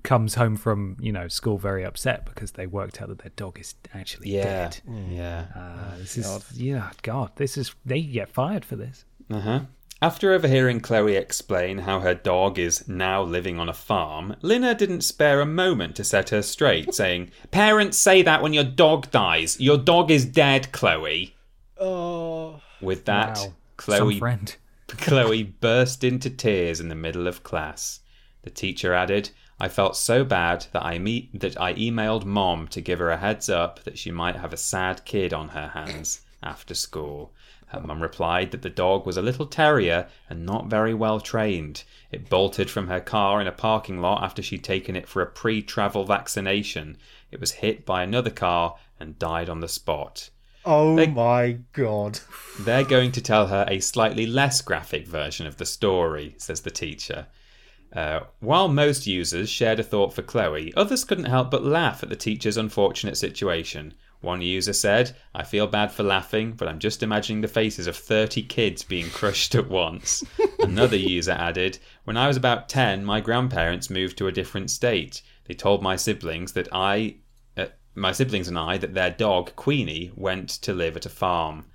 comes 0.02 0.34
home 0.34 0.56
from 0.56 0.96
you 1.00 1.12
know 1.12 1.28
school 1.28 1.58
very 1.58 1.84
upset 1.84 2.24
because 2.26 2.52
they 2.52 2.66
worked 2.66 3.00
out 3.00 3.08
that 3.08 3.18
their 3.18 3.32
dog 3.36 3.58
is 3.60 3.74
actually 3.94 4.30
Yeah, 4.30 4.42
dead. 4.70 4.80
yeah. 5.08 5.46
Uh, 5.54 5.98
this 5.98 6.16
is 6.18 6.52
yeah, 6.52 6.90
God, 7.02 7.30
this 7.36 7.56
is 7.56 7.74
they 7.84 8.02
get 8.02 8.28
fired 8.28 8.64
for 8.64 8.76
this. 8.76 9.04
Uh 9.30 9.40
huh. 9.40 9.60
After 10.00 10.32
overhearing 10.32 10.80
Chloe 10.80 11.14
explain 11.14 11.78
how 11.78 12.00
her 12.00 12.12
dog 12.14 12.58
is 12.58 12.88
now 12.88 13.22
living 13.22 13.60
on 13.60 13.68
a 13.68 13.72
farm, 13.72 14.34
Lina 14.42 14.74
didn't 14.74 15.02
spare 15.02 15.40
a 15.40 15.46
moment 15.46 15.94
to 15.94 16.02
set 16.02 16.30
her 16.30 16.42
straight, 16.42 16.92
saying, 17.02 17.30
Parents 17.52 17.96
say 17.98 18.20
that 18.22 18.42
when 18.42 18.52
your 18.52 18.64
dog 18.64 19.12
dies. 19.12 19.60
Your 19.60 19.78
dog 19.78 20.10
is 20.10 20.24
dead, 20.24 20.72
Chloe. 20.72 21.36
Oh. 21.80 22.60
With 22.80 23.04
that, 23.04 23.36
Wow. 23.36 23.42
Some 23.44 23.54
Chloe 23.76 24.18
friend. 24.18 24.56
Chloe 24.88 25.44
burst 25.44 26.02
into 26.02 26.30
tears 26.30 26.80
in 26.80 26.88
the 26.88 26.96
middle 26.96 27.28
of 27.28 27.44
class. 27.44 28.00
The 28.42 28.50
teacher 28.50 28.92
added, 28.92 29.30
I 29.62 29.68
felt 29.68 29.96
so 29.96 30.24
bad 30.24 30.66
that 30.72 30.84
I 30.84 30.98
meet 30.98 31.38
that 31.38 31.58
I 31.60 31.72
emailed 31.74 32.24
mom 32.24 32.66
to 32.66 32.80
give 32.80 32.98
her 32.98 33.10
a 33.12 33.16
heads 33.16 33.48
up 33.48 33.84
that 33.84 33.96
she 33.96 34.10
might 34.10 34.34
have 34.34 34.52
a 34.52 34.56
sad 34.56 35.04
kid 35.04 35.32
on 35.32 35.50
her 35.50 35.68
hands 35.68 36.22
after 36.42 36.74
school. 36.74 37.32
Her 37.68 37.80
mum 37.80 38.02
replied 38.02 38.50
that 38.50 38.62
the 38.62 38.68
dog 38.68 39.06
was 39.06 39.16
a 39.16 39.22
little 39.22 39.46
terrier 39.46 40.08
and 40.28 40.44
not 40.44 40.66
very 40.66 40.92
well 40.94 41.20
trained. 41.20 41.84
It 42.10 42.28
bolted 42.28 42.70
from 42.70 42.88
her 42.88 42.98
car 43.00 43.40
in 43.40 43.46
a 43.46 43.52
parking 43.52 44.00
lot 44.00 44.24
after 44.24 44.42
she'd 44.42 44.64
taken 44.64 44.96
it 44.96 45.08
for 45.08 45.22
a 45.22 45.26
pre 45.30 45.62
travel 45.62 46.04
vaccination. 46.04 46.98
It 47.30 47.38
was 47.38 47.52
hit 47.52 47.86
by 47.86 48.02
another 48.02 48.30
car 48.30 48.74
and 48.98 49.16
died 49.16 49.48
on 49.48 49.60
the 49.60 49.68
spot. 49.68 50.28
Oh 50.64 50.96
They- 50.96 51.06
my 51.06 51.58
god. 51.72 52.18
They're 52.58 52.82
going 52.82 53.12
to 53.12 53.20
tell 53.20 53.46
her 53.46 53.64
a 53.68 53.78
slightly 53.78 54.26
less 54.26 54.60
graphic 54.60 55.06
version 55.06 55.46
of 55.46 55.58
the 55.58 55.66
story, 55.66 56.34
says 56.36 56.62
the 56.62 56.70
teacher. 56.72 57.28
Uh, 57.92 58.20
while 58.40 58.68
most 58.68 59.06
users 59.06 59.50
shared 59.50 59.78
a 59.78 59.82
thought 59.82 60.14
for 60.14 60.22
Chloe, 60.22 60.72
others 60.74 61.04
couldn't 61.04 61.26
help 61.26 61.50
but 61.50 61.64
laugh 61.64 62.02
at 62.02 62.08
the 62.08 62.16
teacher's 62.16 62.56
unfortunate 62.56 63.18
situation. 63.18 63.92
One 64.22 64.40
user 64.40 64.72
said, 64.72 65.16
I 65.34 65.42
feel 65.42 65.66
bad 65.66 65.92
for 65.92 66.04
laughing, 66.04 66.52
but 66.52 66.68
I'm 66.68 66.78
just 66.78 67.02
imagining 67.02 67.42
the 67.42 67.48
faces 67.48 67.88
of 67.88 67.96
30 67.96 68.44
kids 68.44 68.82
being 68.84 69.10
crushed 69.10 69.54
at 69.54 69.68
once. 69.68 70.24
Another 70.60 70.96
user 70.96 71.32
added, 71.32 71.78
When 72.04 72.16
I 72.16 72.28
was 72.28 72.36
about 72.36 72.68
10, 72.68 73.04
my 73.04 73.20
grandparents 73.20 73.90
moved 73.90 74.16
to 74.18 74.28
a 74.28 74.32
different 74.32 74.70
state. 74.70 75.22
They 75.44 75.54
told 75.54 75.82
my 75.82 75.96
siblings 75.96 76.52
that 76.52 76.68
I, 76.72 77.16
uh, 77.56 77.66
my 77.94 78.12
siblings 78.12 78.48
and 78.48 78.56
I, 78.56 78.78
that 78.78 78.94
their 78.94 79.10
dog, 79.10 79.54
Queenie, 79.56 80.12
went 80.14 80.48
to 80.62 80.72
live 80.72 80.96
at 80.96 81.06
a 81.06 81.10
farm. 81.10 81.66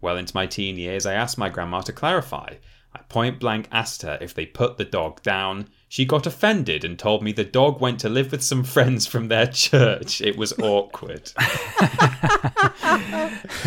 Well 0.00 0.18
into 0.18 0.36
my 0.36 0.46
teen 0.46 0.76
years, 0.76 1.06
I 1.06 1.14
asked 1.14 1.38
my 1.38 1.48
grandma 1.48 1.80
to 1.80 1.92
clarify. 1.92 2.56
I 2.94 3.00
point 3.08 3.40
blank 3.40 3.68
asked 3.72 4.02
her 4.02 4.18
if 4.20 4.34
they 4.34 4.46
put 4.46 4.76
the 4.76 4.84
dog 4.84 5.22
down. 5.22 5.68
She 5.88 6.04
got 6.04 6.26
offended 6.26 6.84
and 6.84 6.98
told 6.98 7.22
me 7.22 7.32
the 7.32 7.44
dog 7.44 7.80
went 7.80 7.98
to 8.00 8.08
live 8.08 8.30
with 8.30 8.42
some 8.42 8.62
friends 8.74 9.06
from 9.06 9.28
their 9.28 9.46
church. 9.46 10.20
It 10.20 10.36
was 10.36 10.52
awkward. 10.58 11.32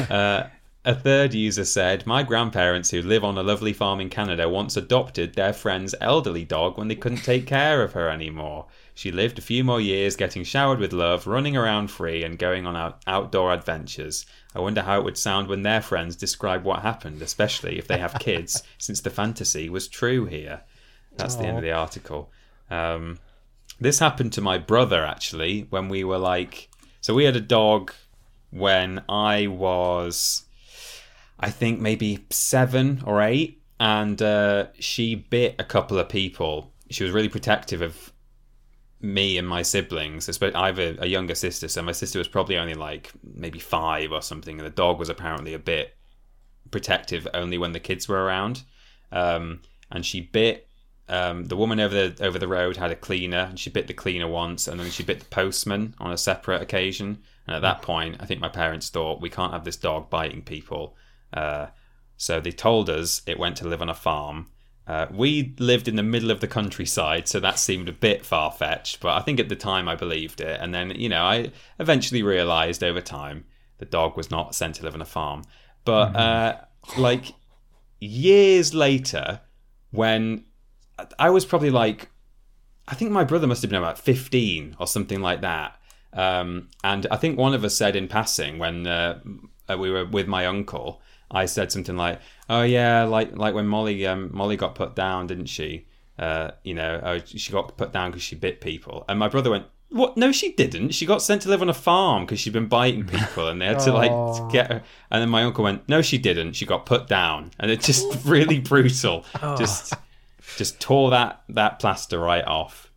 Uh, 0.09 0.47
a 0.85 0.95
third 0.95 1.33
user 1.33 1.65
said, 1.65 2.07
My 2.07 2.23
grandparents, 2.23 2.91
who 2.91 3.01
live 3.01 3.23
on 3.23 3.37
a 3.37 3.43
lovely 3.43 3.73
farm 3.73 3.99
in 3.99 4.09
Canada, 4.09 4.47
once 4.47 4.77
adopted 4.77 5.33
their 5.33 5.51
friend's 5.51 5.93
elderly 5.99 6.45
dog 6.45 6.77
when 6.77 6.87
they 6.87 6.95
couldn't 6.95 7.23
take 7.23 7.45
care 7.45 7.83
of 7.83 7.91
her 7.91 8.09
anymore. 8.09 8.67
She 8.97 9.11
lived 9.11 9.37
a 9.37 9.43
few 9.43 9.63
more 9.63 9.79
years 9.79 10.15
getting 10.15 10.43
showered 10.43 10.79
with 10.79 10.91
love, 10.91 11.27
running 11.27 11.55
around 11.55 11.91
free, 11.91 12.23
and 12.23 12.39
going 12.39 12.65
on 12.65 12.75
out- 12.75 13.03
outdoor 13.05 13.53
adventures. 13.53 14.25
I 14.55 14.59
wonder 14.59 14.81
how 14.81 14.97
it 14.97 15.03
would 15.03 15.19
sound 15.19 15.47
when 15.47 15.61
their 15.61 15.83
friends 15.83 16.15
describe 16.15 16.63
what 16.63 16.81
happened, 16.81 17.21
especially 17.21 17.77
if 17.77 17.87
they 17.87 17.99
have 17.99 18.15
kids, 18.19 18.63
since 18.79 18.99
the 18.99 19.11
fantasy 19.11 19.69
was 19.69 19.87
true 19.87 20.25
here. 20.25 20.61
That's 21.15 21.35
the 21.35 21.45
end 21.45 21.57
of 21.57 21.63
the 21.63 21.73
article. 21.73 22.31
Um, 22.71 23.19
this 23.79 23.99
happened 23.99 24.33
to 24.33 24.41
my 24.41 24.57
brother 24.57 25.05
actually 25.05 25.67
when 25.69 25.89
we 25.89 26.03
were 26.03 26.17
like, 26.17 26.67
so 26.99 27.13
we 27.13 27.25
had 27.25 27.35
a 27.35 27.39
dog 27.39 27.93
when 28.49 29.03
I 29.07 29.45
was, 29.45 30.45
I 31.39 31.51
think 31.51 31.79
maybe 31.79 32.25
seven 32.31 33.03
or 33.05 33.21
eight, 33.21 33.61
and 33.79 34.19
uh, 34.23 34.69
she 34.79 35.13
bit 35.13 35.53
a 35.59 35.63
couple 35.63 35.99
of 35.99 36.09
people. 36.09 36.73
She 36.89 37.03
was 37.03 37.13
really 37.13 37.29
protective 37.29 37.83
of 37.83 38.11
me 38.99 39.37
and 39.37 39.47
my 39.47 39.61
siblings. 39.61 40.29
I 40.41 40.67
have 40.67 40.79
a, 40.79 40.97
a 40.99 41.07
younger 41.07 41.35
sister, 41.35 41.67
so 41.67 41.81
my 41.81 41.91
sister 41.91 42.19
was 42.19 42.27
probably 42.27 42.57
only 42.57 42.73
like 42.73 43.11
maybe 43.23 43.59
five 43.59 44.11
or 44.11 44.21
something, 44.21 44.57
and 44.59 44.65
the 44.65 44.71
dog 44.71 44.99
was 44.99 45.09
apparently 45.09 45.53
a 45.53 45.59
bit 45.59 45.95
protective 46.71 47.27
only 47.33 47.57
when 47.57 47.73
the 47.73 47.79
kids 47.79 48.07
were 48.07 48.23
around. 48.23 48.63
Um, 49.11 49.61
and 49.91 50.05
she 50.05 50.21
bit 50.21 50.67
um, 51.09 51.45
the 51.45 51.55
woman 51.55 51.79
over 51.79 52.09
the 52.09 52.25
over 52.25 52.37
the 52.37 52.47
road 52.47 52.77
had 52.77 52.91
a 52.91 52.95
cleaner, 52.95 53.47
and 53.49 53.59
she 53.59 53.69
bit 53.69 53.87
the 53.87 53.93
cleaner 53.93 54.27
once, 54.27 54.67
and 54.67 54.79
then 54.79 54.89
she 54.89 55.03
bit 55.03 55.19
the 55.19 55.25
postman 55.25 55.93
on 55.99 56.11
a 56.11 56.17
separate 56.17 56.61
occasion. 56.61 57.19
And 57.45 57.55
at 57.55 57.61
that 57.61 57.81
point, 57.81 58.17
I 58.19 58.25
think 58.25 58.41
my 58.41 58.49
parents 58.49 58.89
thought 58.89 59.21
we 59.21 59.29
can't 59.29 59.53
have 59.53 59.63
this 59.63 59.77
dog 59.77 60.09
biting 60.09 60.41
people, 60.41 60.95
uh, 61.33 61.67
so 62.17 62.41
they 62.41 62.51
told 62.51 62.89
us 62.89 63.21
it 63.25 63.39
went 63.39 63.55
to 63.57 63.67
live 63.67 63.81
on 63.81 63.89
a 63.89 63.93
farm. 63.93 64.47
Uh, 64.87 65.05
we 65.11 65.53
lived 65.59 65.89
in 65.89 65.97
the 65.97 66.03
middle 66.03 66.31
of 66.31 66.39
the 66.39 66.47
countryside, 66.47 67.27
so 67.27 67.39
that 67.41 67.59
seemed 67.59 67.89
a 67.89 67.93
bit 67.93 68.25
far 68.25 68.51
fetched, 68.51 69.01
but 69.01 69.15
I 69.15 69.19
think 69.19 69.39
at 69.39 69.49
the 69.49 69.55
time 69.55 69.89
I 69.89 69.95
believed 69.95 70.39
it. 70.39 70.59
And 70.61 70.73
then, 70.73 70.91
you 70.91 71.09
know, 71.09 71.23
I 71.23 71.51
eventually 71.77 72.23
realized 72.23 72.83
over 72.83 73.01
time 73.01 73.43
the 73.79 73.85
dog 73.85 74.15
was 74.15 74.31
not 74.31 74.55
sent 74.55 74.75
to 74.75 74.83
live 74.83 74.93
on 74.95 75.01
a 75.01 75.05
farm. 75.05 75.43
But, 75.83 76.15
uh, 76.15 76.57
like, 76.97 77.33
years 77.99 78.73
later, 78.73 79.41
when 79.91 80.45
I 81.19 81.29
was 81.29 81.45
probably 81.45 81.69
like, 81.69 82.09
I 82.87 82.95
think 82.95 83.11
my 83.11 83.25
brother 83.25 83.47
must 83.47 83.61
have 83.61 83.69
been 83.69 83.81
about 83.81 83.99
15 83.99 84.77
or 84.79 84.87
something 84.87 85.21
like 85.21 85.41
that. 85.41 85.79
Um, 86.13 86.69
and 86.83 87.05
I 87.11 87.17
think 87.17 87.37
one 87.37 87.53
of 87.53 87.65
us 87.65 87.75
said 87.75 87.95
in 87.95 88.07
passing 88.07 88.57
when 88.57 88.87
uh, 88.87 89.19
we 89.77 89.91
were 89.91 90.05
with 90.05 90.27
my 90.27 90.45
uncle, 90.45 91.01
I 91.31 91.45
said 91.45 91.71
something 91.71 91.97
like, 91.97 92.19
"Oh 92.49 92.63
yeah, 92.63 93.03
like 93.03 93.35
like 93.35 93.53
when 93.53 93.67
Molly 93.67 94.05
um, 94.07 94.29
Molly 94.33 94.55
got 94.55 94.75
put 94.75 94.95
down, 94.95 95.27
didn't 95.27 95.47
she? 95.47 95.85
Uh, 96.17 96.51
you 96.63 96.73
know, 96.73 96.99
oh, 97.03 97.19
she 97.25 97.51
got 97.51 97.77
put 97.77 97.91
down 97.91 98.11
because 98.11 98.23
she 98.23 98.35
bit 98.35 98.61
people." 98.61 99.03
And 99.09 99.19
my 99.19 99.27
brother 99.27 99.51
went, 99.51 99.65
"What? 99.89 100.15
No, 100.15 100.31
she 100.31 100.53
didn't. 100.53 100.91
She 100.91 101.05
got 101.05 101.21
sent 101.21 101.41
to 101.43 101.49
live 101.49 101.61
on 101.61 101.69
a 101.69 101.73
farm 101.73 102.25
because 102.25 102.39
she'd 102.39 102.53
been 102.53 102.67
biting 102.67 103.05
people, 103.07 103.47
and 103.47 103.61
they 103.61 103.65
had 103.65 103.79
to 103.79 103.91
like 103.91 104.51
get 104.51 104.71
her." 104.71 104.83
And 105.11 105.21
then 105.21 105.29
my 105.29 105.43
uncle 105.43 105.63
went, 105.63 105.87
"No, 105.89 106.01
she 106.01 106.17
didn't. 106.17 106.53
She 106.53 106.65
got 106.65 106.85
put 106.85 107.07
down." 107.07 107.51
And 107.59 107.69
it's 107.71 107.85
just 107.85 108.05
really 108.25 108.59
brutal. 108.59 109.25
Just 109.57 109.93
just 110.57 110.79
tore 110.79 111.11
that 111.11 111.43
that 111.49 111.79
plaster 111.79 112.19
right 112.19 112.45
off. 112.45 112.89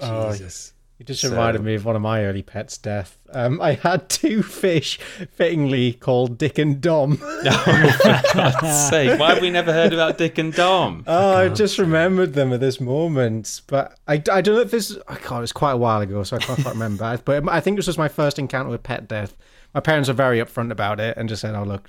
Oh, 0.00 0.32
Jesus. 0.32 0.72
It 1.00 1.06
just 1.06 1.22
So- 1.22 1.30
reminded 1.30 1.62
me 1.64 1.74
of 1.76 1.86
one 1.86 1.96
of 1.96 2.02
my 2.02 2.24
early 2.26 2.42
pets' 2.42 2.76
death. 2.76 3.16
Um, 3.32 3.58
I 3.62 3.72
had 3.72 4.10
two 4.10 4.42
fish, 4.42 4.98
fittingly 5.32 5.94
called 5.94 6.36
Dick 6.36 6.58
and 6.58 6.78
Dom. 6.80 7.18
Oh, 7.42 7.90
for 8.02 8.34
God's 8.34 8.88
sake! 8.90 9.18
Why 9.18 9.32
have 9.32 9.40
we 9.40 9.48
never 9.50 9.72
heard 9.72 9.94
about 9.94 10.18
Dick 10.18 10.36
and 10.36 10.52
Dom? 10.52 11.04
Oh, 11.06 11.36
I 11.36 11.48
just 11.48 11.78
remembered 11.78 12.34
them 12.34 12.52
at 12.52 12.60
this 12.60 12.80
moment. 12.82 13.62
But 13.66 13.98
I, 14.06 14.22
I 14.30 14.40
don't 14.42 14.56
know 14.56 14.60
if 14.60 14.70
this. 14.70 14.94
I 15.08 15.14
can't. 15.14 15.38
It 15.38 15.40
was 15.40 15.52
quite 15.52 15.72
a 15.72 15.76
while 15.78 16.02
ago, 16.02 16.22
so 16.22 16.36
I 16.36 16.40
can't 16.40 16.60
quite 16.62 16.74
remember. 16.74 17.18
But 17.24 17.48
I 17.48 17.60
think 17.60 17.78
this 17.78 17.86
was 17.86 17.96
my 17.96 18.08
first 18.08 18.38
encounter 18.38 18.68
with 18.70 18.82
pet 18.82 19.08
death. 19.08 19.36
My 19.72 19.80
parents 19.80 20.10
are 20.10 20.12
very 20.14 20.38
upfront 20.38 20.70
about 20.70 21.00
it 21.00 21.16
and 21.16 21.30
just 21.30 21.40
said, 21.40 21.54
"Oh, 21.54 21.62
look, 21.62 21.88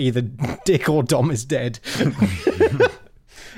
either 0.00 0.22
Dick 0.64 0.88
or 0.88 1.04
Dom 1.04 1.30
is 1.30 1.44
dead." 1.44 1.78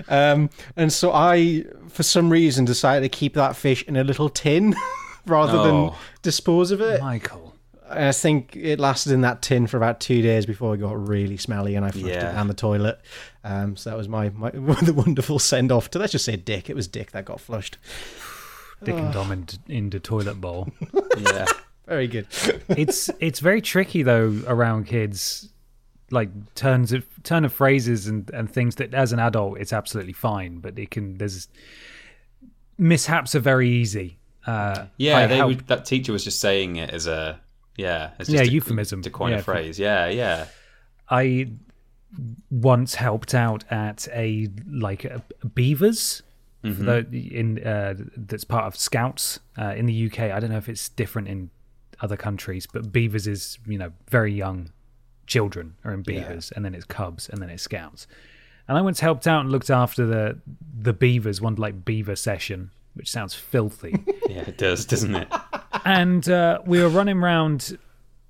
um, 0.09 0.51
and 0.77 0.93
so 0.93 1.13
I, 1.13 1.65
for 1.93 2.03
some 2.03 2.31
reason, 2.31 2.65
decided 2.65 3.11
to 3.11 3.17
keep 3.19 3.35
that 3.35 3.57
fish 3.57 3.83
in 3.85 3.97
a 3.97 4.05
little 4.05 4.29
tin 4.29 4.75
rather 5.27 5.59
than 5.63 5.75
Oh. 5.75 5.99
dispose 6.23 6.71
of 6.71 6.81
it. 6.81 7.01
Michael. 7.01 7.55
I 7.93 8.13
think 8.13 8.55
it 8.55 8.79
lasted 8.79 9.13
in 9.13 9.23
that 9.23 9.43
tin 9.43 9.67
for 9.67 9.77
about 9.77 9.99
two 9.99 10.23
days 10.23 10.47
before 10.47 10.75
it 10.75 10.79
got 10.79 11.09
really 11.09 11.37
smelly 11.37 11.75
and 11.75 11.85
I 11.85 11.91
flushed 11.91 12.07
Yeah. 12.07 12.31
it 12.31 12.35
down 12.35 12.47
the 12.47 12.55
toilet. 12.55 13.01
Um, 13.43 13.77
so 13.77 13.91
that 13.91 13.97
was 13.97 14.09
my, 14.09 14.31
my 14.31 14.51
the 14.53 14.93
wonderful 14.95 15.41
send 15.41 15.73
off 15.73 15.91
to 15.91 15.99
let's 15.99 16.13
just 16.13 16.25
say 16.25 16.37
Dick. 16.37 16.71
It 16.71 16.77
was 16.77 16.87
Dick 16.87 17.11
that 17.11 17.25
got 17.25 17.41
flushed. 17.41 17.79
Dick 18.85 18.95
and 18.95 19.13
Dom 19.13 19.31
in, 19.33 19.47
in 19.69 19.91
the 19.91 20.01
toilet 20.01 20.41
bowl. 20.41 20.71
Yeah, 21.19 21.45
Very 21.87 22.07
good. 22.07 22.29
it's 22.69 23.11
it's 23.21 23.41
very 23.41 23.61
tricky 23.61 24.03
though 24.05 24.41
around 24.47 24.87
kids 24.87 25.50
like 26.11 26.29
turns 26.55 26.93
of 26.93 27.07
turn 27.23 27.45
of 27.45 27.53
phrases 27.53 28.07
and 28.07 28.29
and 28.31 28.51
things 28.51 28.75
that 28.77 28.93
as 28.95 29.13
an 29.13 29.19
adult 29.19 29.59
it's 29.59 29.73
absolutely 29.73 30.13
fine 30.13 30.59
but 30.59 30.79
it 30.79 30.91
can 30.91 31.17
there's 31.19 31.49
mishaps 32.79 33.35
are 33.35 33.41
very 33.41 33.69
easy 33.69 34.19
uh 34.47 34.87
yeah. 34.97 35.19
I 35.19 35.45
would, 35.45 35.67
that 35.69 35.85
teacher 35.85 36.13
was 36.13 36.25
just 36.25 36.41
saying 36.41 36.77
it 36.77 36.91
as 36.91 37.07
a 37.07 37.39
Yeah, 37.77 38.11
it's 38.19 38.31
Yeah, 38.31 38.41
a- 38.41 38.45
euphemism. 38.45 39.03
to 39.03 39.11
coin 39.11 39.33
Yeah, 39.33 39.39
a 39.39 39.43
for- 39.43 39.53
phrase. 39.53 39.79
Yeah, 39.79 40.09
yeah. 40.09 40.47
I 41.11 41.53
once 42.51 42.95
helped 42.95 43.35
out 43.35 43.65
at 43.71 44.09
a 44.13 44.49
like 44.71 45.05
a, 45.05 45.23
beavers 45.55 46.23
for 46.63 46.69
the, 46.69 47.07
in 47.39 47.63
uh, 47.67 47.95
that's 48.17 48.45
part 48.45 48.65
of 48.67 48.77
Scouts 48.77 49.41
uh, 49.59 49.75
in 49.77 49.87
the 49.87 50.07
UK. 50.07 50.19
I 50.21 50.41
don't 50.41 50.51
know 50.51 50.59
if 50.59 50.69
it's 50.69 50.89
different 50.91 51.29
in 51.29 51.51
other 52.01 52.17
countries, 52.17 52.67
but 52.67 52.91
beavers 52.93 53.27
is 53.27 53.59
you 53.67 53.79
know 53.79 53.93
very 54.11 54.33
young 54.33 54.71
children 55.31 55.77
are 55.85 55.95
in 55.95 56.03
beavers, 56.03 56.53
and 56.55 56.65
then 56.65 56.75
it's 56.75 56.85
cubs, 56.85 57.29
and 57.31 57.41
then 57.41 57.49
it's 57.49 57.63
Scouts. 57.63 58.07
And 58.69 58.77
I 58.77 58.83
once 58.83 59.01
helped 59.01 59.27
out 59.27 59.41
and 59.41 59.51
looked 59.51 59.71
after 59.71 60.05
the 60.05 60.39
the 60.89 60.93
beavers 60.93 61.41
one 61.41 61.55
like 61.55 61.85
beaver 61.85 62.17
session, 62.17 62.71
which 62.95 63.11
sounds 63.11 63.35
filthy. 63.35 63.95
Yeah, 64.31 64.43
it 64.47 64.59
does, 64.59 64.85
doesn't 64.85 65.17
it? 65.17 65.29
and 65.85 66.29
uh, 66.29 66.61
we 66.65 66.81
were 66.81 66.89
running 66.89 67.19
around 67.19 67.77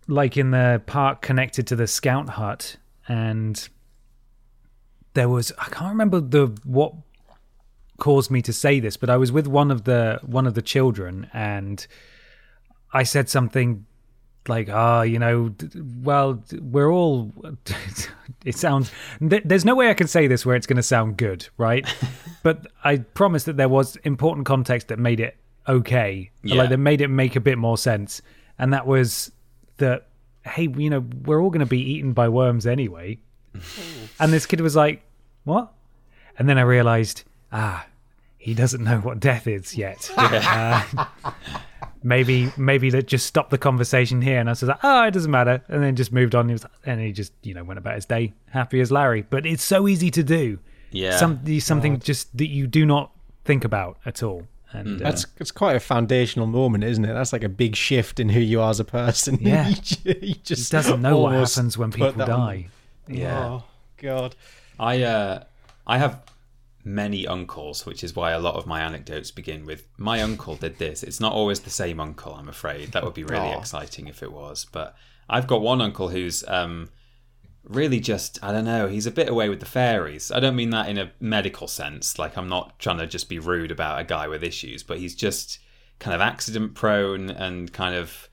like 0.08 0.38
in 0.38 0.50
the 0.50 0.80
park 0.86 1.20
connected 1.20 1.66
to 1.66 1.76
the 1.76 1.86
scout 1.86 2.30
hut 2.30 2.76
and 3.06 3.68
there 5.12 5.28
was 5.28 5.52
i 5.58 5.66
can't 5.66 5.90
remember 5.90 6.20
the 6.20 6.46
what 6.64 6.94
caused 7.98 8.30
me 8.30 8.40
to 8.40 8.52
say 8.52 8.80
this 8.80 8.96
but 8.96 9.10
i 9.10 9.16
was 9.16 9.30
with 9.30 9.46
one 9.46 9.70
of 9.70 9.84
the 9.84 10.18
one 10.24 10.46
of 10.46 10.54
the 10.54 10.62
children 10.62 11.28
and 11.34 11.86
i 12.94 13.02
said 13.02 13.28
something 13.28 13.84
like 14.48 14.68
ah 14.70 15.02
you 15.02 15.18
know 15.18 15.54
well 16.02 16.42
we're 16.60 16.90
all 16.90 17.30
it 18.44 18.56
sounds 18.56 18.90
th- 19.28 19.42
there's 19.44 19.64
no 19.66 19.74
way 19.74 19.90
i 19.90 19.94
can 19.94 20.06
say 20.06 20.26
this 20.26 20.46
where 20.46 20.56
it's 20.56 20.66
going 20.66 20.76
to 20.78 20.82
sound 20.82 21.16
good 21.16 21.46
right? 21.58 21.86
But 22.42 22.66
i 22.82 22.96
promise 22.96 23.44
that 23.44 23.56
there 23.58 23.68
was 23.68 23.96
important 23.96 24.46
context 24.46 24.88
that 24.88 24.98
made 24.98 25.20
it 25.20 25.36
okay 25.68 26.30
Yeah. 26.42 26.56
like 26.56 26.70
that 26.70 26.78
made 26.78 27.02
it 27.02 27.08
make 27.08 27.36
a 27.36 27.40
bit 27.40 27.58
more 27.58 27.76
sense. 27.76 28.22
And 28.58 28.72
that 28.72 28.86
was 28.86 29.30
that 29.76 30.06
hey 30.46 30.68
you 30.74 30.88
know 30.88 31.04
we're 31.26 31.40
all 31.42 31.50
going 31.50 31.60
to 31.60 31.66
be 31.66 31.80
eaten 31.92 32.12
by 32.14 32.28
worms 32.30 32.66
anyway. 32.66 33.18
And 34.20 34.32
this 34.32 34.46
kid 34.46 34.60
was 34.62 34.74
like 34.74 35.02
what? 35.44 35.72
And 36.38 36.48
then 36.48 36.56
i 36.56 36.62
realized 36.62 37.24
ah 37.52 37.84
he 38.38 38.54
doesn't 38.54 38.82
know 38.82 39.00
what 39.00 39.20
death 39.20 39.46
is 39.46 39.76
yet. 39.76 40.10
Uh, 40.16 40.82
maybe 42.02 42.50
maybe 42.56 42.90
that 42.90 43.06
just 43.06 43.26
stopped 43.26 43.50
the 43.50 43.58
conversation 43.58 44.22
here 44.22 44.38
and 44.40 44.48
i 44.48 44.52
was 44.52 44.62
like 44.62 44.78
oh 44.82 45.04
it 45.06 45.10
doesn't 45.10 45.30
matter 45.30 45.62
and 45.68 45.82
then 45.82 45.94
just 45.96 46.12
moved 46.12 46.34
on 46.34 46.48
he 46.48 46.52
was, 46.54 46.64
and 46.86 47.00
he 47.00 47.12
just 47.12 47.32
you 47.42 47.52
know 47.54 47.62
went 47.64 47.78
about 47.78 47.94
his 47.94 48.06
day 48.06 48.32
happy 48.50 48.80
as 48.80 48.90
larry 48.90 49.22
but 49.22 49.44
it's 49.46 49.62
so 49.62 49.86
easy 49.86 50.10
to 50.10 50.22
do 50.22 50.58
Yeah. 50.92 51.16
Some, 51.18 51.40
something 51.60 51.98
just 52.00 52.36
that 52.38 52.48
you 52.48 52.66
do 52.66 52.84
not 52.86 53.12
think 53.44 53.64
about 53.64 53.98
at 54.06 54.22
all 54.22 54.46
and 54.72 55.00
uh, 55.02 55.04
That's 55.04 55.26
it's 55.38 55.50
quite 55.50 55.74
a 55.74 55.80
foundational 55.80 56.46
moment, 56.46 56.84
isn't 56.84 57.04
it? 57.04 57.12
That's 57.12 57.32
like 57.32 57.42
a 57.42 57.48
big 57.48 57.74
shift 57.74 58.20
in 58.20 58.28
who 58.28 58.38
you 58.38 58.60
are 58.60 58.70
as 58.70 58.78
a 58.78 58.84
person. 58.84 59.36
Yeah. 59.40 59.68
you, 59.68 59.74
ju- 59.74 59.96
you 60.04 60.14
he 60.20 60.34
just 60.44 60.70
doesn't 60.70 61.02
know 61.02 61.18
what 61.18 61.32
happens 61.34 61.76
when 61.76 61.90
people 61.90 62.12
that 62.12 62.28
on- 62.28 62.40
die 62.46 62.68
yeah. 63.08 63.46
Oh 63.48 63.64
God. 63.96 64.36
I 64.78 65.02
uh, 65.02 65.42
I 65.88 65.98
have 65.98 66.22
many 66.84 67.26
uncles, 67.26 67.86
which 67.86 68.02
is 68.02 68.16
why 68.16 68.30
a 68.32 68.38
lot 68.38 68.56
of 68.56 68.66
my 68.66 68.80
anecdotes 68.80 69.30
begin 69.30 69.66
with 69.66 69.86
"my 69.98 70.20
uncle 70.20 70.56
did 70.56 70.78
this." 70.78 71.02
It's 71.02 71.20
not 71.20 71.32
always 71.32 71.60
the 71.60 71.70
same 71.70 72.00
uncle, 72.00 72.34
I'm 72.34 72.48
afraid. 72.48 72.92
That 72.92 73.04
would 73.04 73.14
be 73.14 73.24
really 73.24 73.52
Aw. 73.52 73.58
exciting 73.58 74.06
if 74.08 74.22
it 74.22 74.32
was. 74.32 74.66
But 74.70 74.94
I've 75.28 75.46
got 75.46 75.62
one 75.62 75.80
uncle 75.80 76.08
who's 76.08 76.44
um, 76.48 76.90
really 77.64 78.00
just 78.00 78.42
I 78.42 78.52
don't 78.52 78.64
know. 78.64 78.88
He's 78.88 79.06
a 79.06 79.10
bit 79.10 79.28
away 79.28 79.48
with 79.48 79.60
the 79.60 79.66
fairies. 79.66 80.30
I 80.30 80.40
don't 80.40 80.56
mean 80.56 80.70
that 80.70 80.88
in 80.88 80.98
a 80.98 81.12
medical 81.20 81.68
sense. 81.68 82.18
Like 82.18 82.36
I'm 82.36 82.48
not 82.48 82.78
trying 82.78 82.98
to 82.98 83.06
just 83.06 83.28
be 83.28 83.38
rude 83.38 83.70
about 83.70 84.00
a 84.00 84.04
guy 84.04 84.28
with 84.28 84.42
issues, 84.42 84.82
but 84.82 84.98
he's 84.98 85.14
just 85.14 85.58
kind 85.98 86.14
of 86.14 86.20
accident 86.20 86.74
prone 86.74 87.30
and 87.30 87.72
kind 87.72 87.94
of 87.94 88.28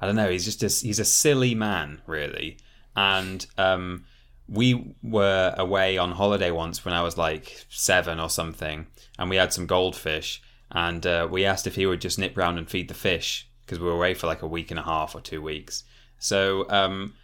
I 0.00 0.06
don't 0.06 0.16
know. 0.16 0.30
He's 0.30 0.44
just 0.44 0.62
a, 0.62 0.86
he's 0.86 0.98
a 0.98 1.04
silly 1.04 1.54
man, 1.54 2.02
really. 2.06 2.58
And 2.94 3.46
um, 3.56 4.04
we 4.48 4.94
were 5.02 5.54
away 5.56 5.98
on 5.98 6.12
holiday 6.12 6.50
once 6.50 6.84
when 6.84 6.94
I 6.94 7.02
was 7.02 7.18
like 7.18 7.66
seven 7.68 8.20
or 8.20 8.30
something, 8.30 8.86
and 9.18 9.30
we 9.30 9.36
had 9.36 9.52
some 9.52 9.66
goldfish. 9.66 10.42
And 10.70 11.06
uh, 11.06 11.28
we 11.30 11.44
asked 11.44 11.66
if 11.66 11.76
he 11.76 11.86
would 11.86 12.00
just 12.00 12.18
nip 12.18 12.36
round 12.36 12.58
and 12.58 12.68
feed 12.68 12.88
the 12.88 12.94
fish 12.94 13.48
because 13.60 13.78
we 13.78 13.86
were 13.86 13.94
away 13.94 14.14
for 14.14 14.26
like 14.26 14.42
a 14.42 14.48
week 14.48 14.70
and 14.70 14.80
a 14.80 14.82
half 14.82 15.14
or 15.14 15.20
two 15.20 15.42
weeks. 15.42 15.84
So, 16.18 16.68
um, 16.70 17.14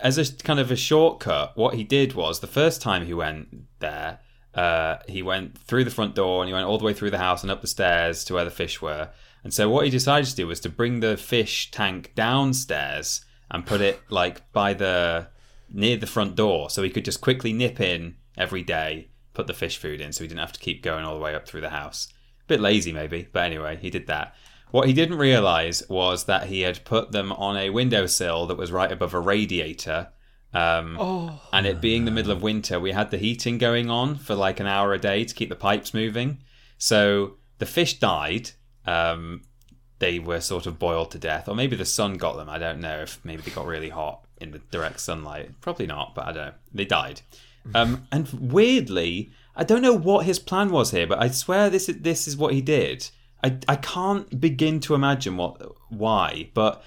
as 0.00 0.18
a 0.18 0.42
kind 0.42 0.60
of 0.60 0.70
a 0.70 0.76
shortcut, 0.76 1.56
what 1.56 1.74
he 1.74 1.84
did 1.84 2.14
was 2.14 2.40
the 2.40 2.46
first 2.46 2.80
time 2.80 3.06
he 3.06 3.14
went 3.14 3.48
there, 3.80 4.20
uh, 4.54 4.96
he 5.08 5.22
went 5.22 5.58
through 5.58 5.84
the 5.84 5.90
front 5.90 6.14
door 6.14 6.42
and 6.42 6.48
he 6.48 6.54
went 6.54 6.66
all 6.66 6.78
the 6.78 6.84
way 6.84 6.92
through 6.92 7.10
the 7.10 7.18
house 7.18 7.42
and 7.42 7.50
up 7.50 7.60
the 7.60 7.66
stairs 7.66 8.24
to 8.24 8.34
where 8.34 8.44
the 8.44 8.50
fish 8.50 8.80
were. 8.80 9.10
And 9.42 9.54
so 9.54 9.70
what 9.70 9.84
he 9.84 9.90
decided 9.90 10.28
to 10.28 10.36
do 10.36 10.46
was 10.46 10.60
to 10.60 10.68
bring 10.68 11.00
the 11.00 11.16
fish 11.16 11.70
tank 11.70 12.12
downstairs 12.14 13.24
and 13.50 13.66
put 13.66 13.80
it 13.80 14.00
like 14.10 14.52
by 14.52 14.74
the 14.74 15.28
near 15.72 15.96
the 15.96 16.06
front 16.06 16.34
door, 16.34 16.70
so 16.70 16.82
he 16.82 16.90
could 16.90 17.04
just 17.04 17.20
quickly 17.20 17.52
nip 17.52 17.80
in 17.80 18.16
every 18.36 18.62
day, 18.62 19.08
put 19.34 19.46
the 19.46 19.54
fish 19.54 19.76
food 19.76 20.00
in, 20.00 20.12
so 20.12 20.24
he 20.24 20.28
didn't 20.28 20.40
have 20.40 20.52
to 20.52 20.60
keep 20.60 20.82
going 20.82 21.04
all 21.04 21.14
the 21.14 21.20
way 21.20 21.34
up 21.34 21.46
through 21.46 21.60
the 21.60 21.70
house. 21.70 22.08
A 22.42 22.46
bit 22.46 22.60
lazy 22.60 22.92
maybe, 22.92 23.28
but 23.32 23.44
anyway, 23.44 23.78
he 23.80 23.90
did 23.90 24.06
that. 24.08 24.34
What 24.70 24.86
he 24.86 24.92
didn't 24.92 25.18
realize 25.18 25.82
was 25.88 26.24
that 26.24 26.46
he 26.46 26.60
had 26.60 26.84
put 26.84 27.12
them 27.12 27.32
on 27.32 27.56
a 27.56 27.70
windowsill 27.70 28.46
that 28.46 28.56
was 28.56 28.70
right 28.70 28.90
above 28.90 29.14
a 29.14 29.20
radiator. 29.20 30.08
Um, 30.52 30.96
and 31.52 31.66
it 31.66 31.80
being 31.80 32.04
the 32.04 32.10
middle 32.10 32.32
of 32.32 32.42
winter, 32.42 32.78
we 32.78 32.92
had 32.92 33.10
the 33.10 33.18
heating 33.18 33.58
going 33.58 33.90
on 33.90 34.16
for 34.16 34.34
like 34.34 34.60
an 34.60 34.66
hour 34.66 34.92
a 34.92 34.98
day 34.98 35.24
to 35.24 35.34
keep 35.34 35.48
the 35.48 35.56
pipes 35.56 35.92
moving. 35.92 36.38
So 36.78 37.36
the 37.58 37.66
fish 37.66 37.98
died. 37.98 38.50
Um, 38.86 39.42
they 39.98 40.18
were 40.18 40.40
sort 40.40 40.66
of 40.66 40.78
boiled 40.78 41.10
to 41.12 41.18
death, 41.18 41.48
or 41.48 41.54
maybe 41.54 41.76
the 41.76 41.84
sun 41.84 42.14
got 42.14 42.36
them. 42.36 42.48
I 42.48 42.58
don't 42.58 42.80
know 42.80 43.00
if 43.00 43.20
maybe 43.24 43.42
they 43.42 43.50
got 43.50 43.66
really 43.66 43.90
hot 43.90 44.24
in 44.40 44.52
the 44.52 44.58
direct 44.70 45.00
sunlight. 45.00 45.60
Probably 45.60 45.86
not, 45.86 46.14
but 46.14 46.26
I 46.26 46.32
don't 46.32 46.46
know. 46.46 46.54
They 46.72 46.84
died. 46.84 47.20
Um, 47.74 48.06
and 48.10 48.28
weirdly, 48.32 49.30
I 49.54 49.64
don't 49.64 49.82
know 49.82 49.94
what 49.94 50.26
his 50.26 50.38
plan 50.38 50.70
was 50.70 50.90
here, 50.90 51.06
but 51.06 51.20
I 51.20 51.28
swear 51.28 51.68
this 51.68 51.88
is 51.88 51.98
this 51.98 52.26
is 52.26 52.36
what 52.36 52.54
he 52.54 52.62
did. 52.62 53.10
I 53.44 53.58
I 53.68 53.76
can't 53.76 54.40
begin 54.40 54.80
to 54.80 54.94
imagine 54.94 55.36
what 55.36 55.60
why, 55.90 56.50
but 56.54 56.82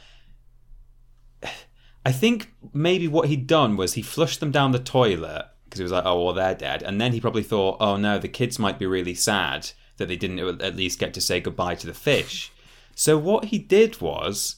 I 2.06 2.12
think 2.12 2.54
maybe 2.74 3.08
what 3.08 3.30
he'd 3.30 3.48
done 3.48 3.78
was 3.78 3.94
he 3.94 4.02
flushed 4.02 4.39
them 4.39 4.52
down 4.52 4.72
the 4.72 4.80
toilet 4.80 5.46
because 5.63 5.80
he 5.80 5.84
was 5.84 5.92
like, 5.92 6.06
oh 6.06 6.24
well, 6.24 6.34
they're 6.34 6.56
dead, 6.56 6.84
and 6.84 7.00
then 7.00 7.13
he 7.13 7.22
probably 7.22 7.44
thought, 7.44 7.78
oh 7.80 7.98
no, 7.98 8.18
the 8.18 8.28
kids 8.28 8.60
might 8.60 8.80
be 8.80 8.86
really 8.86 9.16
sad 9.16 9.72
that 9.98 10.08
they 10.08 10.16
didn't 10.16 10.62
at 10.62 10.76
least 10.76 11.00
get 11.00 11.13
to 11.13 11.22
say 11.22 11.39
goodbye 11.39 11.76
to 11.76 11.88
the 11.88 11.94
fish. 11.94 12.52
So 12.96 13.18
what 13.18 13.46
he 13.46 13.58
did 13.58 14.02
was 14.02 14.58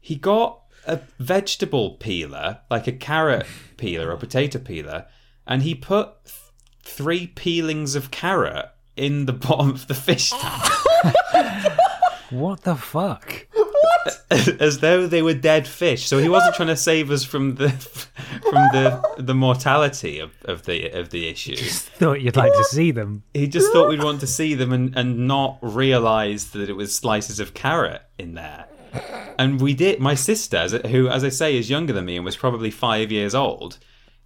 he 0.00 0.16
got 0.16 0.65
a 0.86 1.00
vegetable 1.18 1.92
peeler, 1.92 2.60
like 2.70 2.86
a 2.86 2.92
carrot 2.92 3.46
peeler 3.76 4.10
or 4.10 4.16
potato 4.16 4.58
peeler, 4.58 5.06
and 5.46 5.62
he 5.62 5.74
put 5.74 6.24
th- 6.24 6.36
three 6.82 7.26
peelings 7.26 7.94
of 7.94 8.10
carrot 8.10 8.66
in 8.96 9.26
the 9.26 9.32
bottom 9.46 9.70
of 9.70 9.86
the 9.86 9.94
fish 9.94 10.30
tank 10.30 10.72
what 12.30 12.62
the 12.62 12.74
fuck 12.74 13.46
as 14.60 14.80
though 14.80 15.06
they 15.06 15.22
were 15.22 15.34
dead 15.34 15.66
fish. 15.66 16.06
So 16.06 16.18
he 16.18 16.28
wasn't 16.28 16.54
trying 16.54 16.68
to 16.68 16.76
save 16.76 17.10
us 17.10 17.24
from 17.24 17.56
the 17.56 17.70
from 17.70 18.68
the 18.72 19.02
the 19.18 19.34
mortality 19.34 20.18
of, 20.18 20.32
of 20.44 20.64
the 20.64 20.90
of 20.90 21.10
the 21.10 21.28
issue. 21.28 21.56
thought 21.56 22.20
you'd 22.20 22.36
like 22.36 22.52
to 22.52 22.64
see 22.64 22.90
them 22.90 23.22
He 23.34 23.46
just 23.48 23.72
thought 23.72 23.88
we'd 23.88 24.02
want 24.02 24.20
to 24.20 24.26
see 24.26 24.54
them 24.54 24.72
and, 24.72 24.96
and 24.96 25.26
not 25.26 25.58
realise 25.60 26.44
that 26.46 26.68
it 26.68 26.74
was 26.74 26.94
slices 26.94 27.40
of 27.40 27.54
carrot 27.54 28.02
in 28.18 28.34
there. 28.34 28.66
And 29.38 29.60
we 29.60 29.74
did. 29.74 30.00
My 30.00 30.14
sister, 30.14 30.66
who, 30.88 31.08
as 31.08 31.22
I 31.24 31.28
say, 31.28 31.56
is 31.56 31.68
younger 31.70 31.92
than 31.92 32.04
me 32.06 32.16
and 32.16 32.24
was 32.24 32.36
probably 32.36 32.70
five 32.70 33.12
years 33.12 33.34
old, 33.34 33.78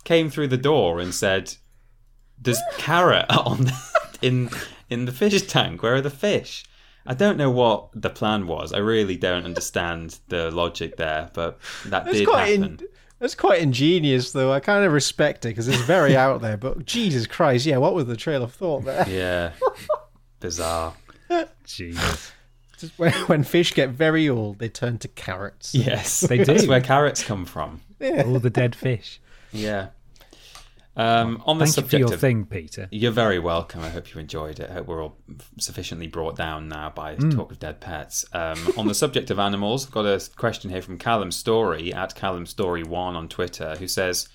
came 0.04 0.30
through 0.30 0.48
the 0.48 0.56
door 0.56 1.00
and 1.00 1.14
said, 1.14 1.54
"There's 2.40 2.61
carrot 2.78 3.26
on 3.30 3.70
in 4.22 4.50
in 4.88 5.04
the 5.06 5.12
fish 5.12 5.42
tank. 5.42 5.83
Where 5.83 5.94
are 5.96 6.00
the 6.00 6.11
fish?" 6.11 6.64
I 7.06 7.14
don't 7.14 7.38
know 7.38 7.50
what 7.50 7.88
the 7.94 8.11
plan 8.11 8.46
was. 8.46 8.72
I 8.72 8.78
really 8.78 9.16
don't 9.16 9.44
understand 9.46 10.18
the 10.28 10.50
logic 10.50 10.96
there, 10.96 11.30
but 11.33 11.59
that 11.87 12.04
That's 12.04 12.18
did 12.18 12.28
quite 12.28 12.46
happen. 12.59 12.62
in, 12.64 12.80
that's 13.18 13.35
quite 13.35 13.62
ingenious, 13.62 14.33
though. 14.33 14.52
I 14.52 14.61
kind 14.61 14.85
of 14.85 14.92
respect 14.92 15.44
it 15.44 15.48
because 15.48 15.66
it's 15.66 15.80
very 15.83 16.14
out 16.24 16.40
there. 16.42 16.56
But 16.59 16.85
Jesus 16.85 17.26
Christ, 17.26 17.64
yeah, 17.66 17.78
what 17.78 17.94
was 17.94 18.06
the 18.06 18.16
trail 18.16 18.42
of 18.42 18.52
thought 18.52 18.85
there? 18.85 19.09
Yeah, 19.09 19.52
bizarre. 20.40 20.94
jeez 21.66 22.33
Just 22.81 22.99
when, 22.99 23.12
when 23.27 23.45
fish 23.45 23.75
get 23.75 23.90
very 23.90 24.29
old, 24.29 24.59
they 24.59 24.69
turn 24.69 24.99
to 24.99 25.09
carrots. 25.09 25.75
Yes, 25.75 26.21
They 26.29 26.38
That's 26.43 26.62
do. 26.64 26.69
where 26.71 26.81
carrots 26.81 27.23
come 27.23 27.45
from. 27.45 27.81
all 28.03 28.38
the 28.40 28.51
dead 28.51 28.75
fish 28.75 29.21
Yeah. 29.53 29.88
Um, 30.97 31.40
on 31.47 31.59
the 31.59 31.64
thank 31.66 31.77
you 31.77 31.83
for 31.83 31.88
subject 31.88 32.01
your 32.01 32.14
of 32.14 32.21
thing 32.21 32.45
peter 32.47 32.88
You're 32.90 33.12
very 33.12 33.38
welcome. 33.38 33.81
I 33.81 33.88
hope 33.90 34.12
you 34.12 34.21
enjoyed 34.21 34.59
it. 34.59 34.69
I 34.69 34.75
hope 34.75 34.87
we're 34.88 35.03
all 35.03 35.16
sufficiently 35.59 36.09
brought 36.09 36.37
down 36.37 36.69
now 36.69 36.90
by 36.90 37.14
Mm. 37.14 37.35
talk 37.35 37.53
of 37.53 37.59
dead 37.61 37.81
pets. 37.81 38.25
Um, 38.33 38.59
on 38.77 38.88
the 38.88 38.95
subject 38.95 39.31
of 39.31 39.38
animals, 39.38 39.87
I've 39.87 39.93
got 39.93 40.05
a 40.05 40.21
question 40.37 40.69
here 40.69 40.83
from 40.83 40.99
Callum 40.99 41.31
Story 41.31 41.95
at 41.95 42.16
Callum 42.16 42.45
Story 42.45 42.83
One 42.83 43.14
on 43.14 43.29
Twitter, 43.29 43.77
who 43.79 43.87
says, 43.87 44.29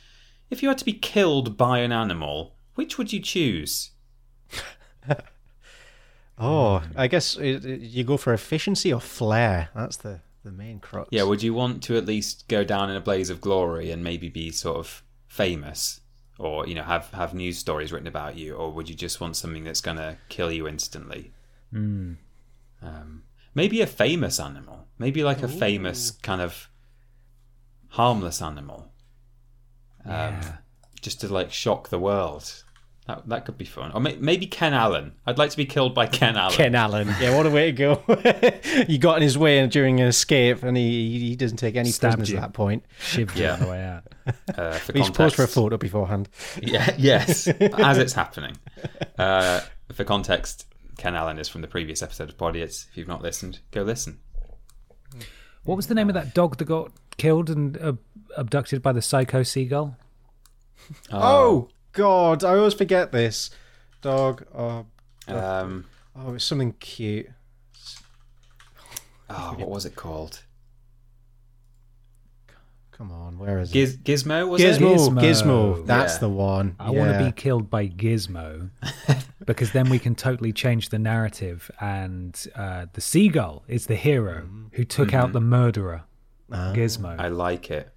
"If 0.50 0.64
you 0.64 0.70
had 0.70 0.78
to 0.78 0.86
be 0.86 0.94
killed 0.94 1.58
by 1.58 1.80
an 1.80 1.92
animal, 1.92 2.56
which 2.76 2.98
would 2.98 3.12
you 3.12 3.20
choose?" 3.20 3.92
Oh, 6.38 6.84
I 6.96 7.08
guess 7.08 7.38
it, 7.38 7.66
it- 7.66 7.82
you 7.82 8.04
go 8.04 8.18
for 8.18 8.34
efficiency 8.34 8.92
or 8.94 9.00
flair. 9.02 9.70
That's 9.76 9.98
the 9.98 10.22
the 10.44 10.52
main 10.52 10.80
crux. 10.80 11.08
Yeah, 11.12 11.24
would 11.24 11.42
you 11.42 11.54
want 11.54 11.82
to 11.84 11.98
at 11.98 12.06
least 12.06 12.48
go 12.48 12.64
down 12.64 12.90
in 12.90 12.96
a 12.96 13.02
blaze 13.02 13.30
of 13.32 13.42
glory 13.42 13.90
and 13.92 14.04
maybe 14.04 14.30
be 14.30 14.52
sort 14.52 14.78
of 14.78 15.02
famous, 15.28 16.02
or 16.38 16.68
you 16.68 16.76
know 16.76 16.84
have 16.84 17.10
have 17.12 17.34
news 17.34 17.58
stories 17.58 17.92
written 17.92 18.08
about 18.08 18.36
you, 18.38 18.54
or 18.56 18.72
would 18.72 18.88
you 18.90 18.96
just 18.96 19.20
want 19.22 19.36
something 19.38 19.64
that's 19.64 19.82
going 19.82 19.98
to 19.98 20.18
kill 20.30 20.52
you 20.52 20.68
instantly? 20.68 21.32
Um, 21.74 23.24
maybe 23.54 23.82
a 23.82 23.88
famous 23.88 24.40
animal, 24.40 24.88
maybe 25.00 25.24
like 25.24 25.42
a 25.42 25.48
famous 25.48 26.12
kind 26.12 26.42
of 26.42 26.70
harmless 27.90 28.42
animal, 28.42 28.92
um, 30.06 30.12
Yeah. 30.12 30.58
just 31.02 31.22
to 31.22 31.28
like 31.34 31.52
shock 31.52 31.90
the 31.90 32.00
world. 32.00 32.64
That 33.08 33.30
that 33.30 33.46
could 33.46 33.58
be 33.58 33.66
fun. 33.66 33.92
Or 33.94 34.02
may- 34.02 34.16
maybe 34.18 34.48
Ken 34.48 34.74
Allen. 34.74 35.12
I'd 35.28 35.38
like 35.38 35.52
to 35.52 35.58
be 35.58 35.66
killed 35.66 35.94
by 35.94 36.08
Ken 36.08 36.36
Allen. 36.36 36.56
Ken 36.56 36.74
Allen. 36.74 37.08
Yeah, 37.22 37.38
what 37.38 37.46
a 37.46 37.52
way 37.52 37.72
to 37.72 37.72
go. 37.72 38.04
you 38.88 38.98
got 38.98 39.18
in 39.18 39.22
his 39.22 39.38
way 39.38 39.66
during 39.68 40.00
an 40.00 40.08
escape, 40.08 40.64
and 40.64 40.76
he 40.76 41.20
he 41.20 41.36
doesn't 41.36 41.58
take 41.58 41.76
any 41.76 41.92
Stabbed 41.92 42.14
prisoners 42.18 42.32
you. 42.32 42.38
at 42.38 42.42
that 42.42 42.54
point. 42.54 42.84
Shivved 43.00 43.36
Yeah. 43.36 43.54
on 43.54 43.60
the 43.60 43.68
way 43.68 43.84
out. 43.84 44.04
Uh, 44.58 44.74
for 44.80 44.94
He's 44.94 45.08
posed 45.12 45.36
for 45.36 45.44
a 45.44 45.46
context- 45.46 45.54
photo 45.54 45.78
beforehand. 45.78 46.30
Yeah, 46.60 46.96
yes, 46.98 47.48
as 47.60 48.00
it's 48.00 48.14
happening. 48.14 48.58
Uh, 49.20 49.60
for 49.94 50.04
context, 50.04 50.66
Ken 50.98 51.14
Allen 51.16 51.38
is 51.38 51.48
from 51.48 51.62
the 51.62 51.68
previous 51.68 52.02
episode 52.02 52.30
of 52.30 52.38
Podiots. 52.38 52.88
If 52.90 52.98
you've 52.98 53.08
not 53.08 53.22
listened, 53.22 53.60
go 53.70 53.84
listen. 53.84 54.18
What 55.64 55.76
was 55.76 55.86
the 55.88 55.94
name 55.94 56.10
of 56.10 56.16
that 56.16 56.34
dog 56.34 56.58
that 56.58 56.66
got 56.66 56.92
killed 57.18 57.52
and 57.52 57.78
uh, 57.78 57.94
abducted 58.36 58.82
by 58.82 58.94
the 58.94 59.02
psycho 59.04 59.44
seagull? 59.44 59.96
Oh, 61.12 61.70
God, 61.96 62.44
I 62.44 62.56
always 62.58 62.74
forget 62.74 63.12
this. 63.12 63.50
Dog. 64.02 64.46
Oh, 64.54 64.86
Um, 65.28 65.86
oh, 66.16 66.36
it's 66.36 66.46
something 66.46 66.74
cute. 66.74 67.28
oh, 69.30 69.56
what 69.58 69.70
was 69.70 69.86
it 69.86 69.96
called? 69.96 70.42
Come 72.92 73.12
on, 73.12 73.38
where 73.40 73.60
is 73.60 73.76
it? 73.76 74.04
Gizmo 74.04 74.48
was 74.48 74.62
Gizmo, 74.62 74.76
it? 74.76 74.98
Gizmo, 74.98 75.22
Gizmo. 75.22 75.86
That's 75.86 76.14
Yeah. 76.14 76.20
the 76.20 76.30
one. 76.30 76.76
I 76.80 76.92
want 76.92 77.12
to 77.12 77.26
be 77.26 77.32
killed 77.32 77.70
by 77.70 77.88
Gizmo 77.88 78.70
because 79.46 79.72
then 79.72 79.90
we 79.90 80.00
can 80.00 80.16
totally 80.16 80.54
change 80.54 80.90
the 80.90 81.00
narrative. 81.00 81.70
And 81.82 82.42
uh, 82.56 82.86
the 82.94 83.02
seagull 83.02 83.64
is 83.68 83.88
the 83.88 83.96
hero 83.98 84.48
who 84.74 84.86
took 84.86 85.14
out 85.14 85.34
the 85.34 85.42
murderer, 85.42 86.04
Gizmo. 86.50 87.20
I 87.20 87.28
like 87.30 87.70
it. 87.70 87.90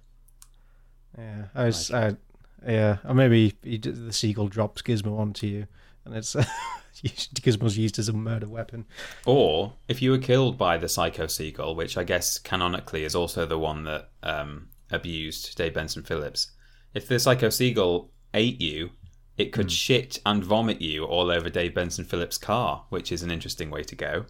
Yeah, 1.17 1.45
I 1.55 1.65
was. 1.65 1.91
I, 1.91 2.17
yeah, 2.67 2.97
or 3.07 3.13
maybe 3.13 3.55
he, 3.63 3.77
d- 3.77 3.91
the 3.91 4.13
seagull 4.13 4.47
drops 4.47 4.81
Gizmo 4.81 5.17
onto 5.19 5.47
you, 5.47 5.67
and 6.05 6.15
it's 6.15 6.35
Gizmo's 7.03 7.77
used 7.77 7.99
as 7.99 8.09
a 8.09 8.13
murder 8.13 8.47
weapon. 8.47 8.85
Or 9.25 9.73
if 9.87 10.01
you 10.01 10.11
were 10.11 10.17
killed 10.17 10.57
by 10.57 10.77
the 10.77 10.89
Psycho 10.89 11.27
Seagull, 11.27 11.75
which 11.75 11.97
I 11.97 12.03
guess 12.03 12.37
canonically 12.37 13.03
is 13.03 13.15
also 13.15 13.45
the 13.45 13.59
one 13.59 13.83
that 13.85 14.09
um, 14.23 14.69
abused 14.91 15.55
Dave 15.57 15.73
Benson 15.73 16.03
Phillips, 16.03 16.51
if 16.93 17.07
the 17.07 17.19
Psycho 17.19 17.49
Seagull 17.49 18.11
ate 18.33 18.59
you, 18.59 18.91
it 19.37 19.53
could 19.53 19.71
shit 19.71 20.19
and 20.25 20.43
vomit 20.43 20.81
you 20.81 21.05
all 21.05 21.31
over 21.31 21.49
Dave 21.49 21.73
Benson 21.73 22.03
Phillips' 22.03 22.37
car, 22.37 22.83
which 22.89 23.11
is 23.11 23.23
an 23.23 23.31
interesting 23.31 23.69
way 23.69 23.83
to 23.83 23.95
go. 23.95 24.25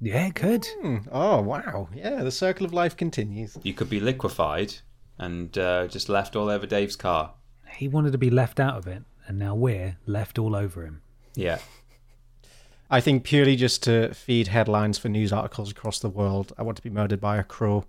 yeah, 0.00 0.26
it 0.28 0.34
could. 0.36 0.64
Hmm, 0.80 0.98
Oh 1.10 1.40
wow! 1.42 1.88
Yeah, 1.94 2.22
the 2.22 2.30
circle 2.30 2.64
of 2.66 2.72
life 2.72 2.96
continues. 2.96 3.56
You 3.64 3.74
could 3.74 3.90
be 3.90 3.98
liquefied 4.00 4.74
and 5.18 5.56
uh, 5.58 5.88
just 5.88 6.08
left 6.08 6.36
all 6.36 6.48
over 6.48 6.66
Dave's 6.66 6.94
car. 6.96 7.34
He 7.76 7.88
wanted 7.88 8.12
to 8.12 8.18
be 8.18 8.30
left 8.30 8.60
out 8.60 8.76
of 8.76 8.86
it, 8.86 9.02
and 9.26 9.38
now 9.38 9.54
we're 9.54 9.96
left 10.06 10.38
all 10.38 10.54
over 10.54 10.84
him. 10.84 11.02
Yeah. 11.34 11.58
I 12.90 13.00
think 13.00 13.24
purely 13.24 13.56
just 13.56 13.82
to 13.84 14.12
feed 14.14 14.48
headlines 14.48 14.98
for 14.98 15.08
news 15.08 15.32
articles 15.32 15.70
across 15.70 15.98
the 15.98 16.08
world. 16.08 16.52
I 16.58 16.62
want 16.62 16.76
to 16.76 16.82
be 16.82 16.90
murdered 16.90 17.20
by 17.20 17.38
a 17.38 17.42
crow. 17.44 17.84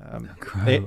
Um, 0.00 0.28
Crow. 0.40 0.64
They- 0.64 0.82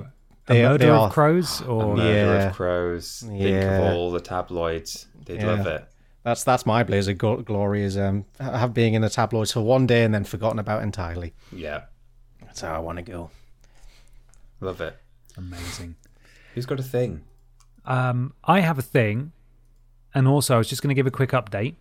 a 0.48 0.54
murder 0.54 0.86
they 0.86 0.90
of 0.90 1.12
crows, 1.12 1.62
or 1.62 1.96
Murder 1.96 2.12
Yeah. 2.12 2.48
of 2.48 2.56
crows. 2.56 3.20
Think 3.28 3.62
of 3.64 3.80
all 3.94 4.10
the 4.10 4.18
tabloids. 4.20 5.06
They'd 5.24 5.40
Yeah. 5.40 5.46
love 5.46 5.66
it. 5.68 5.84
That's 6.24 6.42
that's 6.42 6.66
my 6.66 6.82
blazer 6.82 7.12
of 7.12 7.44
glory 7.44 7.82
is 7.84 7.96
um 7.96 8.24
have 8.40 8.74
being 8.74 8.94
in 8.94 9.02
the 9.02 9.08
tabloids 9.08 9.52
for 9.52 9.60
one 9.60 9.86
day 9.86 10.02
and 10.04 10.12
then 10.12 10.24
forgotten 10.24 10.58
about 10.58 10.82
entirely. 10.82 11.32
Yeah. 11.52 11.82
That's 12.42 12.60
how 12.60 12.74
I 12.74 12.80
want 12.80 12.96
to 12.96 13.02
go. 13.02 13.30
Love 14.60 14.80
it. 14.80 14.96
amazing. 15.36 15.94
Who's 16.54 16.66
got 16.66 16.80
a 16.80 16.82
thing? 16.82 17.22
Um, 17.84 18.32
I 18.44 18.60
have 18.60 18.78
a 18.78 18.82
thing, 18.82 19.32
and 20.14 20.28
also 20.28 20.54
I 20.54 20.58
was 20.58 20.68
just 20.68 20.82
going 20.82 20.88
to 20.88 20.94
give 20.94 21.06
a 21.06 21.10
quick 21.10 21.30
update 21.30 21.76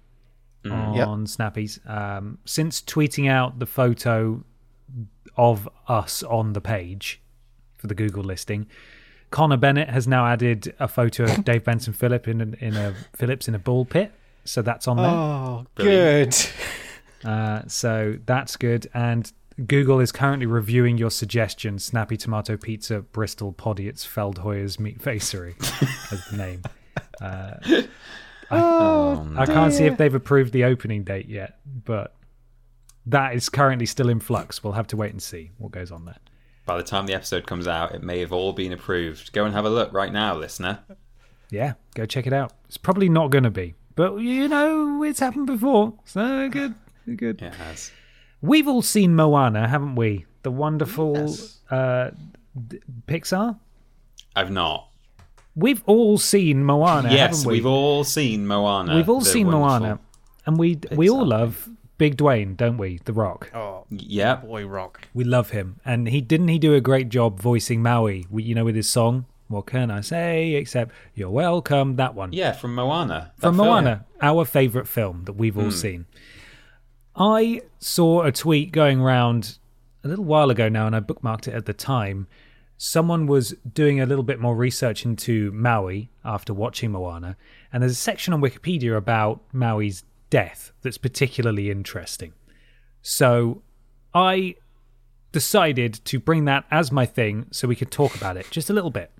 Mm. 0.63 0.95
Yep. 0.95 1.07
on 1.07 1.25
Snappies. 1.25 1.79
Um, 1.89 2.37
since 2.45 2.81
tweeting 2.83 3.27
out 3.27 3.57
the 3.57 3.65
photo 3.65 4.43
of 5.35 5.67
us 5.87 6.21
on 6.21 6.53
the 6.53 6.61
page 6.61 7.19
for 7.77 7.87
the 7.87 7.95
Google 7.95 8.23
listing, 8.23 8.67
Connor 9.31 9.57
Bennett 9.57 9.89
has 9.89 10.07
now 10.07 10.27
added 10.27 10.75
a 10.79 10.87
photo 10.87 11.23
of 11.23 11.43
Dave 11.45 11.63
Benson 11.63 11.93
Phillip 11.93 12.27
in 12.27 12.41
a, 12.41 12.63
in 12.63 12.75
a 12.77 12.93
Phillips 13.15 13.47
in 13.47 13.55
a 13.55 13.59
ball 13.59 13.85
pit. 13.85 14.11
So 14.45 14.61
that's 14.61 14.87
on 14.87 14.97
there. 14.97 15.05
Oh, 15.07 15.65
Brilliant. 15.75 16.53
good. 17.23 17.27
Uh, 17.29 17.61
so 17.67 18.17
that's 18.27 18.55
good. 18.55 18.87
And 18.93 19.31
Google 19.67 19.99
is 19.99 20.11
currently 20.11 20.45
reviewing 20.45 20.97
your 20.97 21.11
suggestion: 21.11 21.79
Snappy 21.79 22.17
Tomato 22.17 22.57
Pizza, 22.57 23.01
Bristol 23.01 23.53
Podiots, 23.53 24.05
Feldhoyer's 24.07 24.79
Meat 24.79 25.01
Facery 25.01 25.55
as 26.11 26.25
the 26.31 26.37
name. 26.37 26.61
Uh, 27.21 27.83
Oh, 28.53 29.27
I 29.37 29.45
can't 29.45 29.73
see 29.73 29.85
if 29.85 29.97
they've 29.97 30.13
approved 30.13 30.51
the 30.51 30.65
opening 30.65 31.03
date 31.05 31.27
yet, 31.29 31.59
but 31.85 32.15
that 33.05 33.33
is 33.33 33.47
currently 33.47 33.85
still 33.85 34.09
in 34.09 34.19
flux. 34.19 34.61
We'll 34.63 34.73
have 34.73 34.87
to 34.87 34.97
wait 34.97 35.11
and 35.11 35.21
see 35.21 35.51
what 35.57 35.71
goes 35.71 35.91
on 35.91 36.03
there. 36.05 36.17
By 36.65 36.75
the 36.77 36.83
time 36.83 37.05
the 37.07 37.13
episode 37.13 37.47
comes 37.47 37.67
out, 37.67 37.95
it 37.95 38.03
may 38.03 38.19
have 38.19 38.33
all 38.33 38.51
been 38.53 38.73
approved. 38.73 39.31
Go 39.31 39.45
and 39.45 39.53
have 39.53 39.65
a 39.65 39.69
look 39.69 39.93
right 39.93 40.11
now, 40.11 40.35
listener. 40.35 40.79
Yeah, 41.49 41.73
go 41.95 42.05
check 42.05 42.27
it 42.27 42.33
out. 42.33 42.51
It's 42.65 42.77
probably 42.77 43.07
not 43.09 43.31
going 43.31 43.45
to 43.45 43.49
be, 43.49 43.73
but 43.95 44.17
you 44.17 44.47
know, 44.49 45.01
it's 45.03 45.19
happened 45.21 45.47
before. 45.47 45.93
So 46.05 46.49
good, 46.49 46.75
good. 47.15 47.41
It 47.41 47.53
has. 47.55 47.91
We've 48.41 48.67
all 48.67 48.81
seen 48.81 49.15
Moana, 49.15 49.67
haven't 49.67 49.95
we? 49.95 50.25
The 50.43 50.51
wonderful 50.51 51.15
Yes. 51.17 51.59
uh, 51.69 52.11
d- 52.67 52.79
Pixar. 53.07 53.57
I've 54.35 54.51
not. 54.51 54.87
We've 55.55 55.83
all 55.85 56.17
seen 56.17 56.63
Moana, 56.63 57.11
yes, 57.11 57.37
haven't 57.37 57.47
we? 57.47 57.53
we've 57.55 57.65
all 57.65 58.03
seen 58.03 58.47
Moana. 58.47 58.95
We've 58.95 59.09
all 59.09 59.21
seen 59.21 59.49
Moana, 59.49 59.99
and 60.45 60.57
we 60.57 60.79
we 60.95 61.09
all 61.09 61.25
love 61.25 61.69
Big 61.97 62.15
Dwayne, 62.17 62.55
don't 62.55 62.77
we? 62.77 62.99
The 63.03 63.13
Rock. 63.13 63.51
Oh, 63.53 63.85
Yep. 63.89 64.43
boy, 64.47 64.65
rock. 64.65 65.07
We 65.13 65.23
love 65.25 65.49
him, 65.51 65.79
and 65.85 66.07
he 66.07 66.21
didn't 66.21 66.47
he 66.47 66.57
do 66.57 66.73
a 66.73 66.81
great 66.81 67.09
job 67.09 67.39
voicing 67.39 67.81
Maui? 67.83 68.25
We, 68.29 68.43
you 68.43 68.55
know, 68.55 68.65
with 68.65 68.75
his 68.75 68.89
song. 68.89 69.25
What 69.49 69.65
can 69.65 69.91
I 69.91 69.99
say 69.99 70.53
except 70.53 70.93
you're 71.13 71.29
welcome? 71.29 71.97
That 71.97 72.15
one 72.15 72.31
Yeah, 72.31 72.53
from 72.53 72.73
Moana. 72.73 73.33
from 73.37 73.57
film. 73.57 73.67
Moana, 73.67 74.05
our 74.21 74.45
favorite 74.45 74.87
film 74.87 75.25
that 75.25 75.33
we've 75.33 75.57
all 75.57 75.71
seen. 75.71 76.05
I 77.15 77.61
saw 77.79 78.23
a 78.23 78.31
tweet 78.31 78.71
going 78.71 79.01
around 79.01 79.57
a 80.03 80.07
little 80.07 80.25
while 80.25 80.49
ago 80.49 80.69
now, 80.69 80.87
and 80.87 80.95
I 80.95 80.99
bookmarked 80.99 81.47
it 81.47 81.53
at 81.53 81.65
the 81.65 81.73
time. 81.73 82.27
Someone 82.77 83.27
was 83.27 83.53
doing 83.73 83.99
a 83.99 84.05
little 84.05 84.23
bit 84.23 84.39
more 84.39 84.55
research 84.55 85.05
into 85.05 85.51
Maui 85.51 86.09
after 86.25 86.53
watching 86.53 86.91
Moana, 86.91 87.37
and 87.71 87.83
there's 87.83 87.91
a 87.91 87.95
section 87.95 88.33
on 88.33 88.41
Wikipedia 88.41 88.97
about 88.97 89.41
Maui's 89.53 90.03
death 90.29 90.71
that's 90.81 90.97
particularly 90.97 91.69
interesting. 91.69 92.33
So 93.01 93.61
I 94.13 94.55
decided 95.31 95.93
to 96.05 96.19
bring 96.19 96.45
that 96.45 96.65
as 96.71 96.91
my 96.91 97.05
thing 97.05 97.45
so 97.51 97.67
we 97.67 97.75
could 97.75 97.91
talk 97.91 98.15
about 98.15 98.37
it 98.37 98.49
just 98.49 98.69
a 98.69 98.73
little 98.73 98.89
bit. 98.89 99.11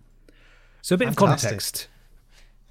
So, 0.81 0.95
a 0.95 0.97
bit 0.97 1.09
of 1.09 1.15
context 1.15 1.87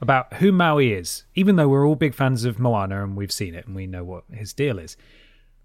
about 0.00 0.34
who 0.34 0.52
Maui 0.52 0.92
is, 0.92 1.24
even 1.34 1.56
though 1.56 1.68
we're 1.68 1.86
all 1.86 1.94
big 1.94 2.14
fans 2.14 2.44
of 2.44 2.58
Moana 2.58 3.02
and 3.02 3.16
we've 3.16 3.32
seen 3.32 3.54
it 3.54 3.66
and 3.66 3.76
we 3.76 3.86
know 3.86 4.04
what 4.04 4.24
his 4.32 4.52
deal 4.52 4.78
is. 4.78 4.96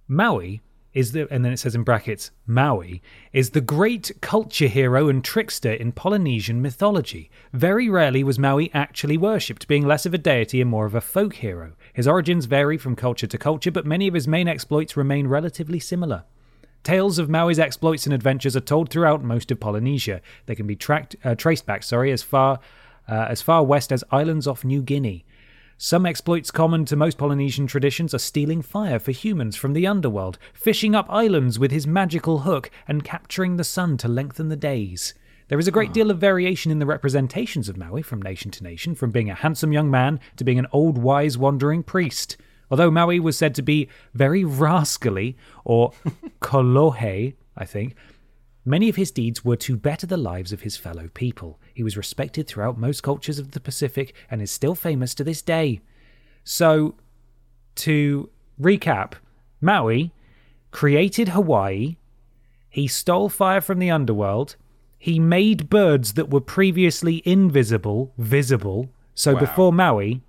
Maui 0.07 0.61
is 0.93 1.11
the, 1.11 1.27
and 1.31 1.43
then 1.43 1.51
it 1.51 1.57
says 1.57 1.75
in 1.75 1.83
brackets, 1.83 2.31
Maui 2.47 3.01
is 3.33 3.49
the 3.49 3.61
great 3.61 4.11
culture 4.21 4.67
hero 4.67 5.09
and 5.09 5.23
trickster 5.23 5.73
in 5.73 5.91
Polynesian 5.91 6.61
mythology. 6.61 7.29
Very 7.53 7.89
rarely 7.89 8.23
was 8.23 8.39
Maui 8.39 8.71
actually 8.73 9.17
worshipped, 9.17 9.67
being 9.67 9.85
less 9.85 10.05
of 10.05 10.13
a 10.13 10.17
deity 10.17 10.61
and 10.61 10.69
more 10.69 10.85
of 10.85 10.95
a 10.95 11.01
folk 11.01 11.35
hero. 11.35 11.73
His 11.93 12.07
origins 12.07 12.45
vary 12.45 12.77
from 12.77 12.95
culture 12.95 13.27
to 13.27 13.37
culture, 13.37 13.71
but 13.71 13.85
many 13.85 14.07
of 14.07 14.13
his 14.13 14.27
main 14.27 14.47
exploits 14.47 14.95
remain 14.95 15.27
relatively 15.27 15.79
similar. 15.79 16.23
Tales 16.83 17.19
of 17.19 17.29
Maui's 17.29 17.59
exploits 17.59 18.05
and 18.05 18.13
adventures 18.13 18.55
are 18.55 18.61
told 18.61 18.89
throughout 18.89 19.23
most 19.23 19.51
of 19.51 19.59
Polynesia. 19.59 20.21
They 20.45 20.55
can 20.55 20.67
be 20.67 20.75
tracked, 20.75 21.15
uh, 21.23 21.35
traced 21.35 21.65
back, 21.65 21.83
sorry, 21.83 22.11
as 22.11 22.21
far 22.23 22.59
uh, 23.07 23.27
as 23.29 23.41
far 23.41 23.63
west 23.63 23.91
as 23.91 24.03
islands 24.11 24.47
off 24.47 24.63
New 24.63 24.81
Guinea. 24.81 25.25
Some 25.77 26.05
exploits 26.05 26.51
common 26.51 26.85
to 26.85 26.95
most 26.95 27.17
Polynesian 27.17 27.67
traditions 27.67 28.13
are 28.13 28.19
stealing 28.19 28.61
fire 28.61 28.97
for 28.97 29.11
humans 29.11 29.57
from 29.57 29.73
the 29.73 29.85
underworld, 29.85 30.37
fishing 30.53 30.95
up 30.95 31.05
islands 31.09 31.59
with 31.59 31.71
his 31.71 31.85
magical 31.85 32.39
hook, 32.39 32.71
and 32.87 33.03
capturing 33.03 33.57
the 33.57 33.65
sun 33.65 33.97
to 33.97 34.07
lengthen 34.07 34.47
the 34.47 34.55
days. 34.55 35.13
There 35.49 35.59
is 35.59 35.67
a 35.67 35.71
great 35.71 35.93
deal 35.93 36.09
of 36.09 36.17
variation 36.17 36.71
in 36.71 36.79
the 36.79 36.85
representations 36.85 37.67
of 37.67 37.77
Maui 37.77 38.01
from 38.01 38.21
nation 38.21 38.51
to 38.51 38.63
nation, 38.63 38.95
from 38.95 39.11
being 39.11 39.29
a 39.29 39.35
handsome 39.35 39.73
young 39.73 39.91
man 39.91 40.19
to 40.37 40.45
being 40.45 40.57
an 40.57 40.67
old 40.71 40.97
wise 40.97 41.37
wandering 41.37 41.83
priest. 41.83 42.37
Although 42.71 42.89
Maui 42.89 43.19
was 43.19 43.37
said 43.37 43.53
to 43.55 43.61
be 43.61 43.89
very 44.13 44.43
rascally, 44.63 45.35
or 45.65 45.91
kolohe, 46.41 47.35
I 47.57 47.65
think, 47.65 47.95
Many 48.67 48.89
of 48.89 48.95
his 48.95 49.11
deeds 49.11 49.45
were 49.45 49.55
to 49.57 49.77
better 49.77 50.07
the 50.07 50.17
lives 50.17 50.51
of 50.51 50.61
his 50.61 50.75
fellow 50.75 51.07
people. 51.13 51.59
He 51.73 51.83
was 51.83 51.95
respected 51.95 52.47
throughout 52.47 52.79
most 52.79 53.03
cultures 53.03 53.37
of 53.37 53.51
the 53.51 53.59
Pacific 53.59 54.15
and 54.29 54.41
is 54.41 54.49
still 54.49 54.73
famous 54.73 55.13
to 55.15 55.23
this 55.23 55.43
day. 55.43 55.81
So, 56.43 56.95
to 57.75 58.29
recap, 58.59 59.13
Maui 59.61 60.11
created 60.71 61.29
Hawaii, 61.29 61.97
he 62.69 62.87
stole 62.87 63.29
fire 63.29 63.61
from 63.61 63.79
the 63.79 63.91
underworld, 63.91 64.55
he 64.97 65.19
made 65.19 65.69
birds 65.69 66.13
that 66.13 66.31
were 66.31 66.41
previously 66.41 67.21
invisible 67.25 68.13
visible. 68.17 68.89
So 69.13 69.33
Wow. 69.33 69.39
before 69.41 69.71
Maui, 69.73 70.21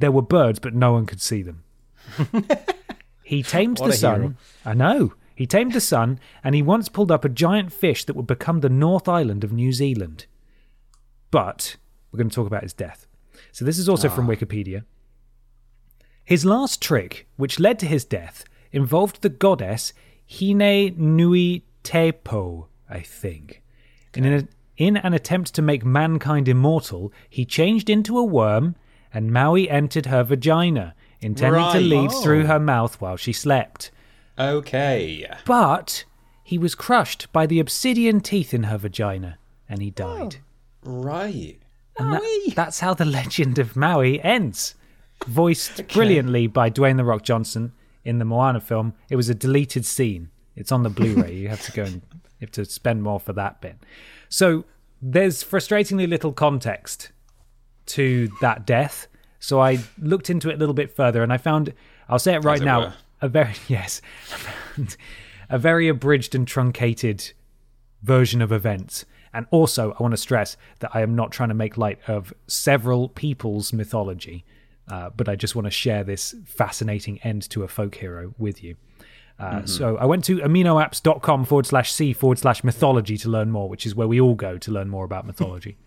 there 0.00 0.10
were 0.10 0.22
birds, 0.22 0.58
but 0.58 0.74
no 0.74 0.92
one 0.92 1.06
could 1.06 1.20
see 1.22 1.42
them. 1.42 1.62
he 3.22 3.42
tamed 3.42 3.78
the 3.78 3.92
sun. 3.92 4.20
hero. 4.20 4.34
I 4.64 4.74
know. 4.74 5.12
He 5.36 5.46
tamed 5.46 5.72
the 5.74 5.80
sun, 5.80 6.18
and 6.42 6.54
he 6.54 6.62
once 6.62 6.88
pulled 6.88 7.12
up 7.12 7.24
a 7.24 7.28
giant 7.28 7.70
fish 7.72 8.04
that 8.06 8.16
would 8.16 8.26
become 8.26 8.60
the 8.60 8.68
North 8.70 9.06
Island 9.06 9.44
of 9.44 9.52
New 9.52 9.70
Zealand. 9.70 10.26
But 11.30 11.76
we're 12.10 12.16
going 12.18 12.30
to 12.30 12.34
talk 12.34 12.46
about 12.46 12.62
his 12.62 12.72
death. 12.72 13.06
So 13.52 13.64
this 13.64 13.78
is 13.78 13.88
also 13.88 14.08
from 14.08 14.26
ah. 14.28 14.32
Wikipedia. 14.32 14.84
His 16.24 16.44
last 16.44 16.80
trick, 16.82 17.28
which 17.36 17.60
led 17.60 17.78
to 17.80 17.86
his 17.86 18.04
death, 18.04 18.44
involved 18.72 19.20
the 19.22 19.28
goddess 19.28 19.92
Hine 20.28 20.94
Nui 20.96 21.64
Tepo, 21.84 22.66
I 22.90 23.00
think. 23.00 23.62
In, 24.14 24.24
an, 24.24 24.48
in 24.78 24.96
an 24.96 25.12
attempt 25.12 25.54
to 25.54 25.62
make 25.62 25.84
mankind 25.84 26.48
immortal, 26.48 27.12
he 27.28 27.44
changed 27.44 27.90
into 27.90 28.18
a 28.18 28.24
worm, 28.24 28.74
and 29.12 29.30
Maui 29.30 29.68
entered 29.68 30.06
her 30.06 30.24
vagina, 30.24 30.94
intending 31.20 31.60
to 31.62 31.68
Right. 31.68 31.82
leave 31.82 32.10
Oh. 32.12 32.22
through 32.22 32.46
her 32.46 32.58
mouth 32.58 33.00
while 33.00 33.16
she 33.16 33.32
slept. 33.34 33.90
Okay. 34.38 35.26
But 35.44 36.04
he 36.42 36.58
was 36.58 36.74
crushed 36.74 37.32
by 37.32 37.46
the 37.46 37.60
obsidian 37.60 38.20
teeth 38.20 38.52
in 38.54 38.64
her 38.64 38.78
vagina, 38.78 39.38
and 39.68 39.82
he 39.82 39.90
died. 39.90 40.36
Right. 40.84 41.58
And 41.98 42.12
that- 42.12 42.52
that's 42.54 42.80
how 42.80 42.94
the 42.94 43.04
legend 43.20 43.58
of 43.58 43.76
Maui 43.76 44.22
ends. 44.22 44.74
Voiced 45.26 45.88
brilliantly 45.88 46.46
by 46.46 46.68
Dwayne 46.70 46.98
The 46.98 47.04
Rock 47.04 47.22
Johnson 47.22 47.72
in 48.04 48.18
the 48.18 48.24
Moana 48.26 48.60
film. 48.60 48.92
It 49.10 49.16
was 49.16 49.28
a 49.30 49.34
deleted 49.34 49.84
scene. 49.86 50.30
It's 50.54 50.70
on 50.70 50.82
the 50.82 50.90
Blu 50.90 51.14
ray. 51.22 51.34
you 51.34 51.48
have 51.48 51.62
to 51.62 51.72
go 51.72 51.84
and 51.84 51.94
you 52.12 52.42
have 52.42 52.50
to 52.52 52.64
spend 52.66 53.02
more 53.02 53.18
for 53.18 53.32
that 53.32 53.60
bit. 53.62 53.76
So 54.28 54.64
there's 55.00 55.42
frustratingly 55.42 56.06
little 56.08 56.32
context 56.32 57.10
to 57.86 58.28
that 58.40 58.66
death. 58.66 59.06
So 59.40 59.60
I 59.60 59.78
looked 59.98 60.28
into 60.28 60.50
it 60.50 60.54
a 60.54 60.58
little 60.58 60.74
bit 60.74 60.94
further 60.94 61.22
and 61.22 61.32
I 61.32 61.38
found, 61.38 61.72
I'll 62.08 62.18
say 62.18 62.34
it 62.34 62.44
right 62.44 62.60
now, 62.60 62.80
were. 62.80 62.94
A 63.20 63.28
very, 63.28 63.54
yes, 63.68 64.00
a 65.48 65.58
very 65.58 65.88
abridged 65.88 66.34
and 66.34 66.46
truncated 66.46 67.32
version 68.02 68.42
of 68.42 68.52
events. 68.52 69.04
And 69.32 69.46
also, 69.50 69.92
I 69.98 70.02
want 70.02 70.12
to 70.12 70.18
stress 70.18 70.56
that 70.78 70.92
I 70.94 71.02
am 71.02 71.14
not 71.14 71.30
trying 71.30 71.50
to 71.50 71.54
make 71.54 71.76
light 71.76 71.98
of 72.08 72.32
several 72.46 73.08
people's 73.10 73.72
mythology, 73.72 74.44
uh, 74.88 75.10
but 75.14 75.28
I 75.28 75.36
just 75.36 75.54
want 75.54 75.66
to 75.66 75.70
share 75.70 76.04
this 76.04 76.34
fascinating 76.46 77.18
end 77.22 77.48
to 77.50 77.62
a 77.62 77.68
folk 77.68 77.96
hero 77.96 78.34
with 78.38 78.62
you. 78.62 78.76
Uh, 79.38 79.66
So 79.66 79.98
I 79.98 80.06
went 80.06 80.24
to 80.24 80.38
aminoapps.com 80.38 81.44
forward 81.44 81.66
slash 81.66 81.92
c 81.92 82.14
forward 82.14 82.38
slash 82.38 82.64
mythology 82.64 83.18
to 83.18 83.28
learn 83.28 83.50
more, 83.50 83.68
which 83.68 83.84
is 83.84 83.94
where 83.94 84.08
we 84.08 84.18
all 84.18 84.34
go 84.34 84.56
to 84.56 84.70
learn 84.70 84.88
more 84.88 85.04
about 85.04 85.26
mythology. 85.26 85.76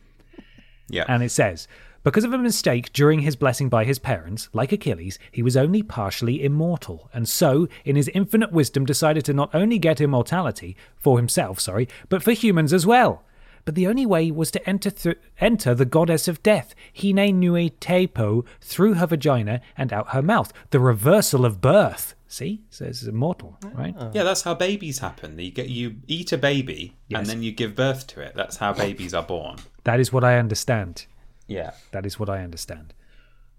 Yeah. 0.92 1.06
And 1.08 1.22
it 1.22 1.30
says, 1.30 1.68
because 2.04 2.24
of 2.24 2.34
a 2.34 2.38
mistake 2.38 2.93
during 2.93 3.20
his 3.20 3.36
blessing 3.36 3.70
by 3.70 3.84
his 3.84 4.00
parents, 4.00 4.50
like 4.54 4.72
Achilles, 4.72 5.20
he 5.32 5.41
was 5.43 5.58
only 5.58 5.84
partially 5.84 6.43
immortal, 6.43 7.10
and 7.14 7.28
so, 7.28 7.68
in 7.84 7.95
his 7.95 8.08
infinite 8.10 8.52
wisdom, 8.52 8.86
decided 8.86 9.26
to 9.26 9.34
not 9.34 9.54
only 9.54 9.78
get 9.80 10.00
immortality 10.02 10.76
for 10.97 11.18
himself, 11.18 11.60
sorry, 11.60 11.88
but 12.08 12.24
for 12.24 12.32
humans 12.32 12.74
as 12.74 12.86
well. 12.86 13.24
But 13.66 13.76
the 13.76 13.88
only 13.88 14.06
way 14.06 14.32
was 14.32 14.50
to 14.52 14.70
enter 14.70 14.89
thr 14.89 15.12
enter 15.39 15.76
the 15.76 15.86
goddess 15.86 16.28
of 16.28 16.41
death, 16.41 16.74
Hine 17.00 17.39
Nui 17.39 17.70
Tepo, 17.72 18.45
through 18.62 18.95
her 18.95 19.06
vagina 19.06 19.62
and 19.78 19.91
out 19.93 20.10
her 20.10 20.22
mouth, 20.22 20.52
the 20.72 20.80
reversal 20.80 21.45
of 21.45 21.62
birth. 21.62 22.16
See, 22.28 22.62
so 22.70 22.86
it's 22.86 23.04
immortal, 23.04 23.58
right? 23.74 23.95
Ah. 23.97 24.12
yeah, 24.14 24.24
that's 24.24 24.43
how 24.43 24.54
babies 24.54 25.00
happen. 25.00 25.38
You 25.38 25.52
get 25.52 25.68
you 25.70 25.95
eat 26.08 26.32
a 26.32 26.38
baby 26.38 26.95
Yes. 27.10 27.20
and 27.20 27.28
then 27.28 27.43
you 27.43 27.52
give 27.52 27.76
birth 27.76 28.08
to 28.08 28.22
it. 28.22 28.34
That's 28.36 28.58
how 28.58 28.72
babies 28.74 29.14
are 29.14 29.24
born. 29.24 29.58
That 29.84 30.00
is 30.00 30.14
what 30.14 30.24
I 30.24 30.38
understand. 30.38 31.06
Yeah. 31.50 31.72
That 31.91 32.06
is 32.06 32.18
what 32.20 32.30
I 32.30 32.43
understand. 32.43 32.93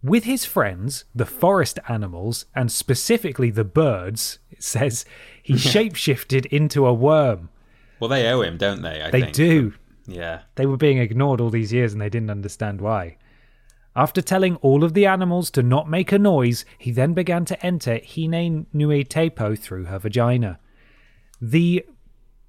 With 0.02 0.24
his 0.24 0.46
friends, 0.46 1.04
the 1.14 1.26
forest 1.26 1.78
animals, 1.88 2.46
and 2.54 2.72
specifically 2.72 3.50
the 3.50 3.64
birds, 3.64 4.38
it 4.50 4.62
says 4.62 5.04
he 5.42 5.54
shapeshifted 5.72 6.46
into 6.46 6.86
a 6.86 6.94
worm. 6.94 7.50
Well, 7.98 8.08
they 8.08 8.26
owe 8.30 8.40
him, 8.40 8.56
don't 8.56 8.80
they? 8.80 9.02
I 9.02 9.10
They 9.10 9.20
think. 9.22 9.34
do. 9.34 9.74
Yeah. 10.06 10.40
They 10.54 10.64
were 10.64 10.78
being 10.78 10.96
ignored 10.98 11.40
all 11.40 11.50
these 11.50 11.72
years 11.72 11.92
and 11.92 12.00
they 12.00 12.08
didn't 12.08 12.30
understand 12.30 12.80
why. 12.80 13.18
After 13.94 14.22
telling 14.22 14.56
all 14.56 14.84
of 14.84 14.94
the 14.94 15.04
animals 15.04 15.50
to 15.50 15.62
not 15.62 15.90
make 15.90 16.12
a 16.12 16.18
noise, 16.18 16.64
he 16.78 16.92
then 16.92 17.12
began 17.12 17.44
to 17.46 17.66
enter 17.66 18.00
Hine 18.14 18.66
Nui 18.72 19.04
Tepo 19.04 19.58
through 19.58 19.84
her 19.86 19.98
vagina. 19.98 20.58
The 21.42 21.84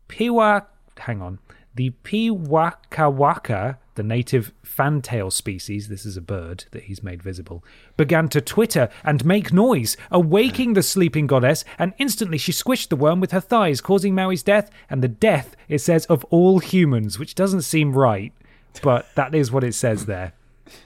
Piwa, 0.07 0.67
hang 0.99 1.21
on, 1.21 1.39
the 1.75 1.89
Piwakawaka, 2.03 3.77
the 3.95 4.03
native 4.03 4.53
fantail 4.63 5.31
species, 5.31 5.87
this 5.87 6.05
is 6.05 6.17
a 6.17 6.21
bird 6.21 6.65
that 6.71 6.83
he's 6.83 7.03
made 7.03 7.21
visible, 7.21 7.63
began 7.97 8.27
to 8.29 8.41
twitter 8.41 8.89
and 9.03 9.25
make 9.25 9.51
noise, 9.51 9.97
awaking 10.11 10.73
the 10.73 10.83
sleeping 10.83 11.27
goddess, 11.27 11.65
and 11.77 11.93
instantly 11.97 12.37
she 12.37 12.51
squished 12.51 12.89
the 12.89 12.95
worm 12.95 13.19
with 13.19 13.31
her 13.31 13.41
thighs, 13.41 13.81
causing 13.81 14.15
Maui's 14.15 14.43
death, 14.43 14.69
and 14.89 15.03
the 15.03 15.07
death, 15.07 15.55
it 15.67 15.79
says, 15.79 16.05
of 16.05 16.23
all 16.25 16.59
humans, 16.59 17.19
which 17.19 17.35
doesn't 17.35 17.61
seem 17.63 17.93
right, 17.93 18.33
but 18.81 19.07
that 19.15 19.35
is 19.35 19.51
what 19.51 19.63
it 19.63 19.73
says 19.73 20.05
there. 20.05 20.33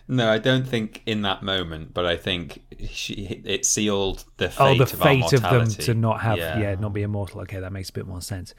No, 0.07 0.31
I 0.31 0.39
don't 0.39 0.67
think 0.67 1.03
in 1.05 1.21
that 1.21 1.43
moment, 1.43 1.93
but 1.93 2.05
I 2.07 2.17
think 2.17 2.63
she 2.89 3.41
it 3.45 3.65
sealed 3.65 4.25
the 4.37 4.49
fate 4.49 4.59
oh, 4.59 4.75
the 4.75 4.83
of 4.83 5.01
our 5.01 5.07
fate 5.07 5.33
of 5.33 5.41
them 5.41 5.51
mortality. 5.51 5.83
to 5.83 5.93
not 5.93 6.21
have, 6.21 6.37
Yeah. 6.39 6.59
yeah. 6.59 6.75
not 6.75 6.93
be 6.93 7.03
immortal. 7.03 7.41
Okay, 7.41 7.59
that 7.59 7.71
makes 7.71 7.89
a 7.89 7.93
bit 7.93 8.07
more 8.07 8.21
sense. 8.21 8.55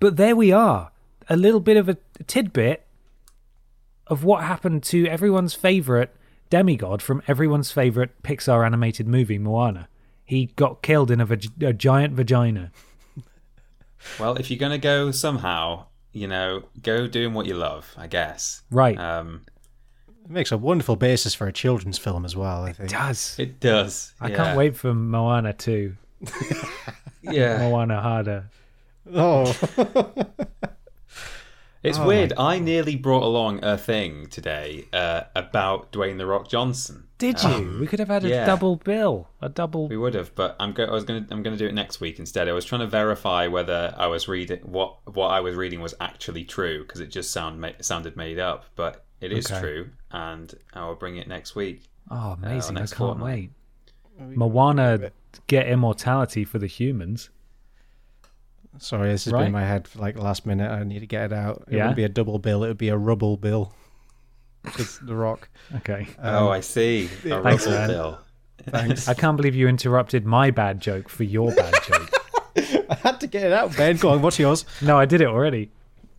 But 0.00 0.16
there 0.16 0.34
we 0.34 0.50
are, 0.50 0.90
a 1.28 1.36
little 1.36 1.60
bit 1.60 1.76
of 1.76 1.88
a 1.88 1.96
tidbit 2.26 2.87
of 4.08 4.24
what 4.24 4.44
happened 4.44 4.82
to 4.84 5.06
everyone's 5.06 5.54
favorite 5.54 6.14
demigod 6.50 7.02
from 7.02 7.22
everyone's 7.26 7.70
favorite 7.70 8.22
Pixar 8.22 8.64
animated 8.64 9.06
movie, 9.06 9.38
Moana. 9.38 9.88
He 10.24 10.46
got 10.56 10.82
killed 10.82 11.10
in 11.10 11.20
a, 11.20 11.26
vag- 11.26 11.62
a 11.62 11.72
giant 11.72 12.14
vagina. 12.14 12.70
Well, 14.20 14.36
if 14.36 14.50
you're 14.50 14.58
gonna 14.58 14.78
go 14.78 15.10
somehow, 15.10 15.86
you 16.12 16.26
know, 16.28 16.64
go 16.82 17.06
doing 17.06 17.34
what 17.34 17.46
you 17.46 17.54
love. 17.54 17.92
I 17.96 18.06
guess. 18.06 18.62
Right. 18.70 18.98
Um, 18.98 19.42
It 20.24 20.30
makes 20.30 20.52
a 20.52 20.58
wonderful 20.58 20.96
basis 20.96 21.34
for 21.34 21.46
a 21.46 21.52
children's 21.52 21.98
film 21.98 22.24
as 22.24 22.36
well, 22.36 22.62
I 22.62 22.72
think. 22.72 22.90
It 22.90 22.94
does. 22.94 23.36
it 23.38 23.60
does. 23.60 24.12
I 24.20 24.28
yeah. 24.28 24.36
can't 24.36 24.58
wait 24.58 24.76
for 24.76 24.94
Moana 24.94 25.52
2. 25.52 25.96
Yeah. 27.22 27.58
Moana 27.58 28.00
harder. 28.00 28.50
Oh, 29.12 29.54
It's 31.82 31.98
weird. 31.98 32.32
I 32.36 32.58
nearly 32.58 32.96
brought 32.96 33.22
along 33.22 33.62
a 33.64 33.78
thing 33.78 34.26
today 34.26 34.86
uh, 34.92 35.22
about 35.34 35.92
Dwayne 35.92 36.18
the 36.18 36.26
Rock 36.26 36.48
Johnson. 36.48 37.04
Did 37.18 37.42
you? 37.42 37.78
we 37.80 37.86
could 37.86 37.98
have 37.98 38.08
had 38.08 38.24
a 38.24 38.28
yeah. 38.28 38.46
double 38.46 38.76
bill. 38.76 39.28
A 39.40 39.48
double. 39.48 39.88
We 39.88 39.96
would 39.96 40.14
have, 40.14 40.34
but 40.34 40.56
I'm 40.60 40.72
go- 40.72 40.84
I 40.84 40.92
was 40.92 41.04
going 41.04 41.24
to 41.26 41.34
I'm 41.34 41.42
going 41.42 41.56
to 41.56 41.58
do 41.62 41.68
it 41.68 41.74
next 41.74 42.00
week 42.00 42.18
instead. 42.18 42.48
I 42.48 42.52
was 42.52 42.64
trying 42.64 42.80
to 42.80 42.86
verify 42.86 43.46
whether 43.48 43.92
I 43.96 44.06
was 44.06 44.28
reading 44.28 44.58
what 44.60 44.96
what 45.14 45.28
I 45.28 45.40
was 45.40 45.54
reading 45.56 45.80
was 45.80 45.94
actually 46.00 46.44
true 46.44 46.82
because 46.82 47.00
it 47.00 47.08
just 47.08 47.30
sound 47.32 47.60
ma- 47.60 47.70
sounded 47.80 48.16
made 48.16 48.38
up, 48.38 48.66
but 48.76 49.04
it 49.20 49.32
is 49.32 49.50
Okay. 49.50 49.60
true, 49.60 49.90
and 50.12 50.54
I 50.74 50.86
will 50.86 50.94
bring 50.94 51.16
it 51.16 51.26
next 51.26 51.56
week. 51.56 51.88
Oh, 52.10 52.36
amazing. 52.40 52.76
I 52.76 52.80
can't 52.80 52.90
fortnight. 52.94 53.50
wait. 54.18 54.36
Moana 54.36 55.10
get 55.46 55.68
immortality 55.68 56.44
for 56.44 56.58
the 56.58 56.66
humans. 56.66 57.30
Sorry, 58.78 59.08
this 59.10 59.24
has 59.24 59.32
Right. 59.32 59.40
been 59.40 59.46
in 59.48 59.52
my 59.52 59.64
head 59.64 59.88
for 59.88 59.98
like 59.98 60.14
the 60.16 60.22
last 60.22 60.44
minute. 60.46 60.70
I 60.70 60.84
need 60.84 61.00
to 61.00 61.06
get 61.06 61.24
it 61.26 61.32
out. 61.32 61.64
It 61.68 61.74
Yeah? 61.76 61.84
wouldn't 61.84 61.96
be 61.96 62.04
a 62.04 62.08
double 62.08 62.38
bill, 62.38 62.62
it 62.64 62.68
would 62.68 62.78
be 62.78 62.90
a 62.90 62.96
rubble 62.96 63.36
bill. 63.36 63.72
It's 64.78 64.98
The 64.98 65.14
Rock. 65.14 65.48
Okay. 65.76 66.06
oh, 66.22 66.46
um, 66.46 66.52
I 66.52 66.60
see. 66.60 67.06
A 67.06 67.08
Thanks, 67.42 67.64
rubble 67.66 67.78
man. 67.78 67.88
bill. 67.88 68.18
Thanks. 68.70 69.08
I 69.08 69.14
can't 69.14 69.36
believe 69.36 69.54
you 69.54 69.68
interrupted 69.68 70.26
my 70.26 70.50
bad 70.50 70.80
joke 70.80 71.08
for 71.08 71.24
your 71.24 71.54
bad 71.54 71.74
joke. 71.86 72.10
I 72.90 72.94
had 73.02 73.20
to 73.20 73.26
get 73.26 73.44
it 73.44 73.52
out, 73.52 73.76
Ben. 73.76 73.96
Go 73.96 74.10
on, 74.10 74.20
what's 74.20 74.38
yours? 74.38 74.64
No, 74.82 74.98
I 74.98 75.04
did 75.06 75.20
it 75.20 75.28
already. 75.28 75.70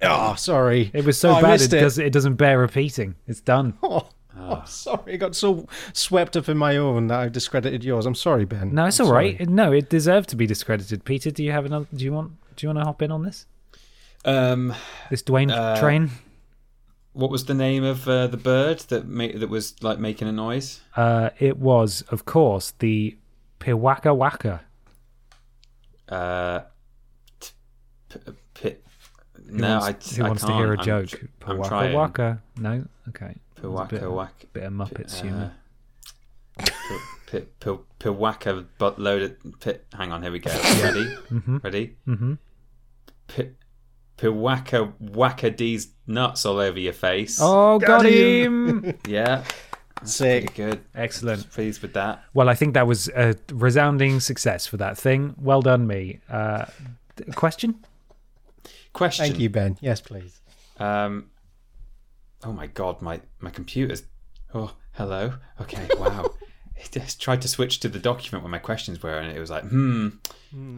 Oh, 0.02 0.36
sorry. 0.36 0.89
It 0.93 1.04
was 1.04 1.20
so 1.20 1.32
Oh, 1.38 1.41
bad 1.41 1.52
missed 1.52 1.74
it, 1.74 1.78
it. 1.78 1.82
does, 1.82 1.97
it 2.00 2.14
doesn't 2.14 2.36
bear 2.36 2.58
repeating. 2.58 3.16
It's 3.28 3.41
done. 3.41 3.74
Oh, 3.84 4.08
oh, 4.50 4.64
sorry. 4.66 5.14
I 5.14 5.18
got 5.18 5.36
so 5.36 5.68
swept 5.93 6.36
up 6.38 6.50
in 6.50 6.58
my 6.58 6.78
own 6.78 7.08
that 7.08 7.20
I 7.20 7.30
discredited 7.30 7.84
yours. 7.84 8.06
I'm 8.06 8.16
sorry, 8.16 8.45
Ben. 8.45 8.74
No, 8.74 8.86
it's 8.86 9.00
I'm 9.00 9.06
all 9.06 9.12
sorry. 9.14 9.38
right. 9.39 9.50
No, 9.50 9.72
it 9.72 9.89
deserved 9.89 10.30
to 10.30 10.36
be 10.36 10.45
discredited. 10.47 11.04
Peter, 11.06 11.32
do 11.32 11.43
you 11.43 11.52
have 11.52 11.66
another? 11.66 11.86
Do 11.93 12.04
you 12.04 12.14
want? 12.14 12.32
Do 12.56 12.66
you 12.66 12.70
want 12.74 12.80
to 12.80 12.86
hop 12.86 13.02
in 13.02 13.12
on 13.12 13.24
this? 13.24 13.45
Um, 14.26 14.74
This 15.10 15.24
Dwayne 15.24 15.50
Uh, 15.52 15.80
train? 15.80 16.12
what 17.14 17.32
was 17.32 17.45
the 17.45 17.54
name 17.54 17.84
of 17.84 18.08
uh, 18.08 18.28
the 18.28 18.38
bird 18.38 18.80
that 18.89 19.08
ma- 19.08 19.28
that 19.36 19.50
was 19.50 19.82
like 19.82 19.97
making 20.00 20.28
a 20.28 20.32
noise? 20.32 20.82
Uh, 20.95 21.30
it 21.39 21.58
was, 21.58 22.02
of 22.10 22.26
course, 22.26 22.74
the 22.80 23.18
Piwaka 23.60 24.16
Waka. 24.16 24.62
Uh, 26.08 26.62
t- 27.39 27.52
p- 28.10 28.20
p- 28.54 28.76
Who 29.50 29.58
no, 29.58 29.80
wants, 29.80 30.14
I, 30.14 30.16
who 30.18 30.24
I 30.24 30.28
wants 30.28 30.41
to 30.41 30.47
can't. 30.47 30.60
hear 30.60 30.74
a 30.74 30.78
I'm 30.80 30.84
joke? 30.86 31.08
tr- 31.08 31.26
I'm 31.45 31.58
Waka 31.58 31.91
waka. 31.93 32.41
No? 32.58 32.84
Okay. 33.10 33.36
That 33.62 33.70
was 33.70 33.82
a 33.82 33.84
Pewaka, 33.86 33.89
bit, 34.01 34.12
waka, 34.12 34.45
bit 34.53 34.64
of 34.64 34.74
Muppets 34.74 35.20
uh, 35.20 35.24
humour. 35.24 35.51
P- 37.32 37.39
p- 37.60 37.78
Pewaka 37.99 38.66
butt 38.78 38.99
loaded. 38.99 39.38
P- 39.62 39.74
hang 39.93 40.12
on, 40.12 40.24
here 40.24 40.32
we 40.32 40.39
go. 40.39 40.51
Ready? 40.84 41.05
Mm-hmm. 41.32 41.57
Ready? 41.57 41.95
Mm-hmm. 42.07 42.34
P- 43.28 43.49
Pewaka 44.18 44.91
wacka 45.01 45.55
D's 45.55 45.89
nuts 46.07 46.45
all 46.45 46.57
over 46.60 46.80
your 46.80 46.93
face. 46.93 47.38
Oh, 47.41 47.80
got, 47.80 48.03
Got 48.03 48.05
him! 48.07 48.97
Yeah, 49.07 49.43
Sick. 50.03 50.53
pretty 50.53 50.72
good. 50.72 50.82
Excellent. 50.95 51.49
Pleased 51.51 51.82
with 51.82 51.93
that. 51.93 52.24
Well, 52.34 52.49
I 52.49 52.55
think 52.55 52.74
that 52.74 52.88
was 52.88 53.07
a 53.10 53.36
resounding 53.51 54.20
success 54.20 54.66
for 54.66 54.78
that 54.78 54.97
thing. 54.97 55.36
Well 55.38 55.62
done, 55.62 55.88
me. 55.88 56.20
Uh, 56.30 56.66
question? 57.36 57.76
Question. 58.91 59.26
Thank 59.28 59.39
you, 59.39 59.49
Ben. 59.49 59.78
Yes, 59.82 60.01
please. 60.01 60.41
Um. 60.80 61.30
Oh 62.44 62.54
my 62.54 62.68
god, 62.68 63.02
my 63.02 63.22
my 63.40 63.50
computer's. 63.50 64.04
Oh, 64.54 64.74
hello. 64.94 65.34
Okay, 65.62 65.88
wow. 65.98 66.32
it 66.76 66.92
just 66.92 67.22
tried 67.22 67.42
to 67.42 67.48
switch 67.48 67.80
to 67.82 67.90
the 67.90 68.00
document 68.00 68.44
where 68.44 68.52
my 68.52 68.60
questions 68.60 69.04
were, 69.04 69.18
and 69.18 69.36
it 69.36 69.40
was 69.40 69.50
like, 69.50 69.64
hmm, 69.64 70.10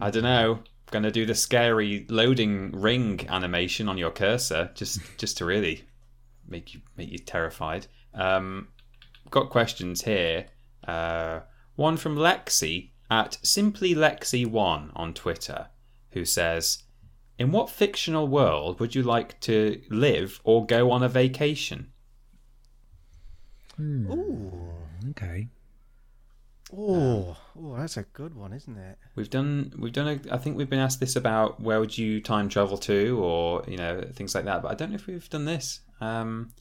I 0.00 0.10
don't 0.10 0.24
know. 0.24 0.60
Gonna 0.90 1.10
do 1.10 1.24
the 1.24 1.34
scary 1.34 2.04
loading 2.10 2.72
ring 2.72 3.26
animation 3.28 3.88
on 3.88 3.96
your 3.96 4.10
cursor, 4.10 4.70
just 4.74 5.00
just 5.18 5.38
to 5.38 5.44
really 5.44 5.84
make 6.46 6.74
you 6.74 6.80
make 6.96 7.10
you 7.10 7.18
terrified. 7.18 7.86
Um, 8.14 8.68
got 9.30 9.50
questions 9.50 10.02
here. 10.02 10.46
Uh, 10.86 11.40
one 11.76 11.96
from 11.96 12.16
Lexi 12.16 12.90
at 13.10 13.38
simply 13.42 13.94
Lexi 13.94 14.46
one 14.46 14.90
on 14.94 15.14
Twitter, 15.14 15.68
who 16.10 16.24
says, 16.24 16.82
"In 17.38 17.52
what 17.52 17.70
fictional 17.70 18.28
world 18.28 18.80
would 18.80 18.94
you 18.94 19.02
like 19.02 19.40
to 19.40 19.80
live 19.90 20.40
or 20.44 20.66
go 20.66 20.90
on 20.90 21.02
a 21.02 21.08
vacation?" 21.08 21.92
Ooh. 23.80 24.72
Okay. 25.10 25.48
Oh, 26.74 27.36
oh, 27.58 27.76
that's 27.76 27.98
a 27.98 28.02
good 28.02 28.34
one, 28.34 28.52
isn't 28.54 28.78
it? 28.78 28.98
We've 29.14 29.28
done 29.28 29.74
we've 29.78 29.92
done 29.92 30.08
a, 30.08 30.34
I 30.34 30.38
think 30.38 30.56
we've 30.56 30.70
been 30.70 30.78
asked 30.78 31.00
this 31.00 31.16
about 31.16 31.60
where 31.60 31.78
would 31.80 31.96
you 31.98 32.20
time 32.22 32.48
travel 32.48 32.78
to 32.78 33.22
or 33.22 33.62
you 33.68 33.76
know 33.76 34.02
things 34.14 34.34
like 34.34 34.46
that, 34.46 34.62
but 34.62 34.70
I 34.70 34.74
don't 34.74 34.90
know 34.90 34.94
if 34.94 35.06
we've 35.06 35.28
done 35.28 35.44
this. 35.44 35.80
Um, 36.00 36.52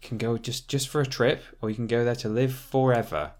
you 0.00 0.08
can 0.08 0.18
go 0.18 0.38
just 0.38 0.68
just 0.68 0.88
for 0.88 1.00
a 1.00 1.06
trip, 1.06 1.42
or 1.60 1.70
you 1.70 1.76
can 1.76 1.88
go 1.88 2.04
there 2.04 2.14
to 2.16 2.28
live 2.28 2.54
forever. 2.54 3.32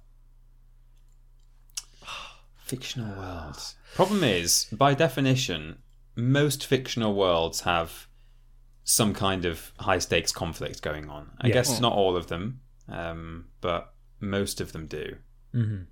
Fictional 2.64 3.16
world. 3.16 3.58
Problem 3.94 4.24
is, 4.24 4.66
by 4.72 4.92
definition, 4.94 5.78
most 6.16 6.66
fictional 6.66 7.14
worlds 7.14 7.62
have 7.62 8.06
some 8.84 9.14
kind 9.14 9.44
of 9.44 9.72
high 9.78 9.98
stakes 9.98 10.30
conflict 10.32 10.82
going 10.82 11.08
on. 11.08 11.30
I 11.40 11.48
Yes. 11.48 11.54
guess 11.54 11.80
not 11.80 11.92
all 11.94 12.16
of 12.16 12.26
them, 12.26 12.60
um, 12.88 13.46
but 13.60 13.94
most 14.20 14.60
of 14.60 14.72
them 14.72 14.86
do. 14.86 15.16
Mm-hmm. 15.54 15.82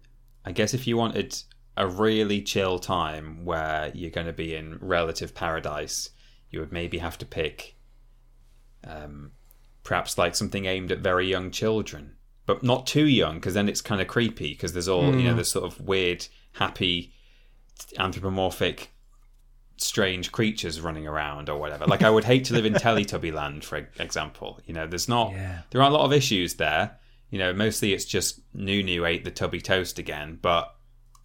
I 0.45 0.53
guess 0.53 0.75
if 0.75 0.87
you 0.87 0.97
wanted 0.97 1.37
a 1.77 1.87
really 1.87 2.43
chill 2.43 2.79
time 2.79 3.45
where 3.45 3.91
you're 3.95 4.11
going 4.11 4.27
to 4.27 4.33
be 4.33 4.55
in 4.55 4.79
relative 4.81 5.35
paradise, 5.35 6.11
you 6.51 6.61
would 6.61 6.73
maybe 6.73 6.99
have 6.99 7.17
to 7.19 7.25
pick 7.27 7.77
um, 8.85 9.33
perhaps 9.85 10.19
like 10.19 10.35
something 10.35 10.67
aimed 10.67 10.93
at 10.93 10.99
very 10.99 11.27
young 11.29 11.51
children, 11.51 12.17
but 12.45 12.63
not 12.63 12.87
too 12.87 13.07
young 13.07 13.37
because 13.37 13.55
then 13.55 13.69
it's 13.69 13.81
kind 13.81 14.01
of 14.03 14.07
creepy 14.09 14.53
because 14.53 14.73
there's 14.75 14.89
all, 14.89 15.15
you 15.17 15.25
know, 15.25 15.35
there's 15.35 15.51
sort 15.51 15.65
of 15.65 15.81
weird, 15.81 16.27
happy, 16.53 17.15
anthropomorphic, 17.99 18.91
strange 19.83 20.33
creatures 20.33 20.81
running 20.81 21.07
around 21.07 21.49
or 21.49 21.59
whatever. 21.59 21.87
Like 21.87 22.03
I 22.03 22.11
would 22.11 22.25
hate 22.25 22.45
to 22.47 22.55
live 22.55 22.65
in 22.65 22.75
Teletubby 22.75 23.33
land, 23.33 23.65
for 23.65 23.89
example. 23.99 24.61
You 24.67 24.75
know, 24.75 24.87
there's 24.87 25.09
not, 25.09 25.33
Yeah. 25.33 25.63
there 25.71 25.83
aren't 25.83 25.95
a 25.95 25.99
lot 25.99 26.05
of 26.07 26.13
issues 26.13 26.55
there. 26.55 26.99
You 27.31 27.39
know, 27.39 27.53
mostly 27.53 27.93
it's 27.93 28.05
just 28.05 28.41
Noo-Noo 28.55 29.05
ate 29.07 29.25
the 29.25 29.31
tubby 29.31 29.61
toast 29.61 29.99
again, 29.99 30.39
but 30.43 30.75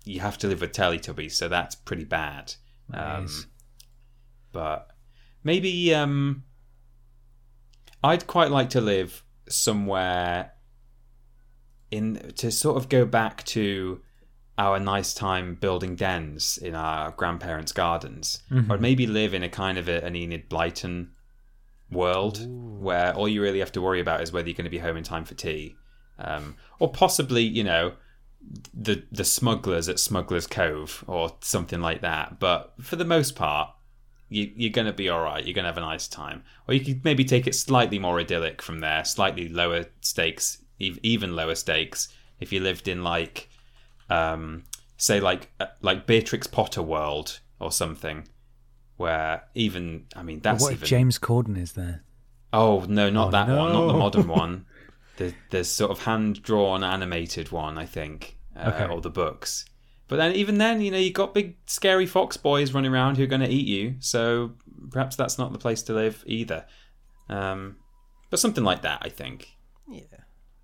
you 0.05 0.21
have 0.21 0.37
to 0.39 0.47
live 0.47 0.61
with 0.61 0.71
Teletubbies, 0.71 1.33
so 1.33 1.47
that's 1.49 1.75
pretty 1.75 2.05
bad. 2.05 2.53
Nice. 2.89 3.39
Um, 3.39 3.45
but 4.53 4.87
maybe 5.43 5.93
um, 5.93 6.43
I'd 8.03 8.25
quite 8.27 8.51
like 8.51 8.69
to 8.71 8.81
live 8.81 9.23
somewhere 9.49 10.53
in 11.91 12.33
to 12.37 12.51
sort 12.51 12.77
of 12.77 12.89
go 12.89 13.05
back 13.05 13.43
to 13.45 14.01
our 14.57 14.79
nice 14.79 15.13
time 15.13 15.55
building 15.55 15.95
dens 15.95 16.57
in 16.57 16.73
our 16.73 17.11
grandparents' 17.11 17.71
gardens, 17.71 18.41
or 18.71 18.77
maybe 18.77 19.05
live 19.05 19.33
in 19.33 19.43
a 19.43 19.49
kind 19.49 19.77
of 19.77 19.87
a, 19.87 20.03
an 20.03 20.15
Enid 20.15 20.49
Blyton 20.49 21.09
world 21.91 22.45
where 22.81 23.13
all 23.13 23.27
you 23.27 23.41
really 23.41 23.59
have 23.59 23.71
to 23.71 23.81
worry 23.81 24.01
about 24.01 24.21
is 24.21 24.31
whether 24.31 24.47
you're 24.47 24.55
going 24.55 24.65
to 24.65 24.71
be 24.71 24.77
home 24.79 24.97
in 24.97 25.03
time 25.03 25.25
for 25.25 25.35
tea, 25.35 25.75
um, 26.19 26.55
or 26.79 26.91
possibly 26.91 27.43
you 27.43 27.63
know 27.63 27.93
the 28.73 29.03
the 29.11 29.23
smugglers 29.23 29.89
at 29.89 29.99
Smugglers 29.99 30.47
Cove 30.47 31.03
or 31.07 31.35
something 31.41 31.81
like 31.81 32.01
that. 32.01 32.39
But 32.39 32.73
for 32.81 32.95
the 32.95 33.05
most 33.05 33.35
part, 33.35 33.69
you, 34.29 34.51
you're 34.55 34.71
going 34.71 34.87
to 34.87 34.93
be 34.93 35.09
all 35.09 35.21
right. 35.21 35.45
You're 35.45 35.53
going 35.53 35.63
to 35.63 35.69
have 35.69 35.77
a 35.77 35.81
nice 35.81 36.07
time, 36.07 36.43
or 36.67 36.73
you 36.73 36.83
could 36.83 37.03
maybe 37.03 37.23
take 37.23 37.47
it 37.47 37.55
slightly 37.55 37.99
more 37.99 38.19
idyllic 38.19 38.61
from 38.61 38.79
there, 38.79 39.05
slightly 39.05 39.49
lower 39.49 39.85
stakes, 40.01 40.63
even 40.79 41.35
lower 41.35 41.55
stakes. 41.55 42.09
If 42.39 42.51
you 42.53 42.59
lived 42.59 42.87
in 42.87 43.03
like, 43.03 43.49
um, 44.09 44.63
say 44.97 45.19
like 45.19 45.51
uh, 45.59 45.67
like 45.81 46.05
Beatrix 46.07 46.47
Potter 46.47 46.81
world 46.81 47.39
or 47.59 47.71
something, 47.71 48.27
where 48.97 49.43
even 49.55 50.05
I 50.15 50.23
mean 50.23 50.39
that's 50.39 50.63
what 50.63 50.73
if 50.73 50.83
James 50.83 51.19
Corden 51.19 51.57
is 51.57 51.73
there? 51.73 52.03
Oh 52.53 52.85
no, 52.87 53.09
not 53.09 53.31
that 53.31 53.47
one, 53.47 53.73
not 53.73 53.87
the 53.87 53.93
modern 53.97 54.27
one. 54.43 54.65
The 55.17 55.33
the 55.49 55.63
sort 55.63 55.91
of 55.91 56.03
hand 56.03 56.41
drawn 56.43 56.83
animated 56.83 57.51
one, 57.51 57.77
I 57.77 57.85
think, 57.85 58.37
uh, 58.55 58.71
Okay. 58.73 58.91
or 58.93 59.01
the 59.01 59.09
books. 59.09 59.65
But 60.07 60.15
then 60.17 60.33
even 60.35 60.57
then, 60.57 60.79
you 60.79 60.89
know, 60.91 60.97
you 60.97 61.11
got 61.11 61.33
big 61.33 61.57
scary 61.65 62.05
fox 62.05 62.37
boys 62.37 62.71
running 62.73 62.93
around 62.93 63.17
who 63.17 63.23
are 63.23 63.27
going 63.27 63.41
to 63.41 63.49
eat 63.49 63.67
you. 63.67 63.95
So 63.99 64.53
perhaps 64.89 65.17
that's 65.17 65.37
not 65.37 65.51
the 65.51 65.57
place 65.59 65.81
to 65.83 65.93
live 65.93 66.23
either. 66.25 66.65
Um, 67.27 67.75
but 68.29 68.39
something 68.39 68.63
like 68.63 68.83
that, 68.83 68.99
I 69.01 69.09
think. 69.09 69.57
Yeah. 69.89 70.03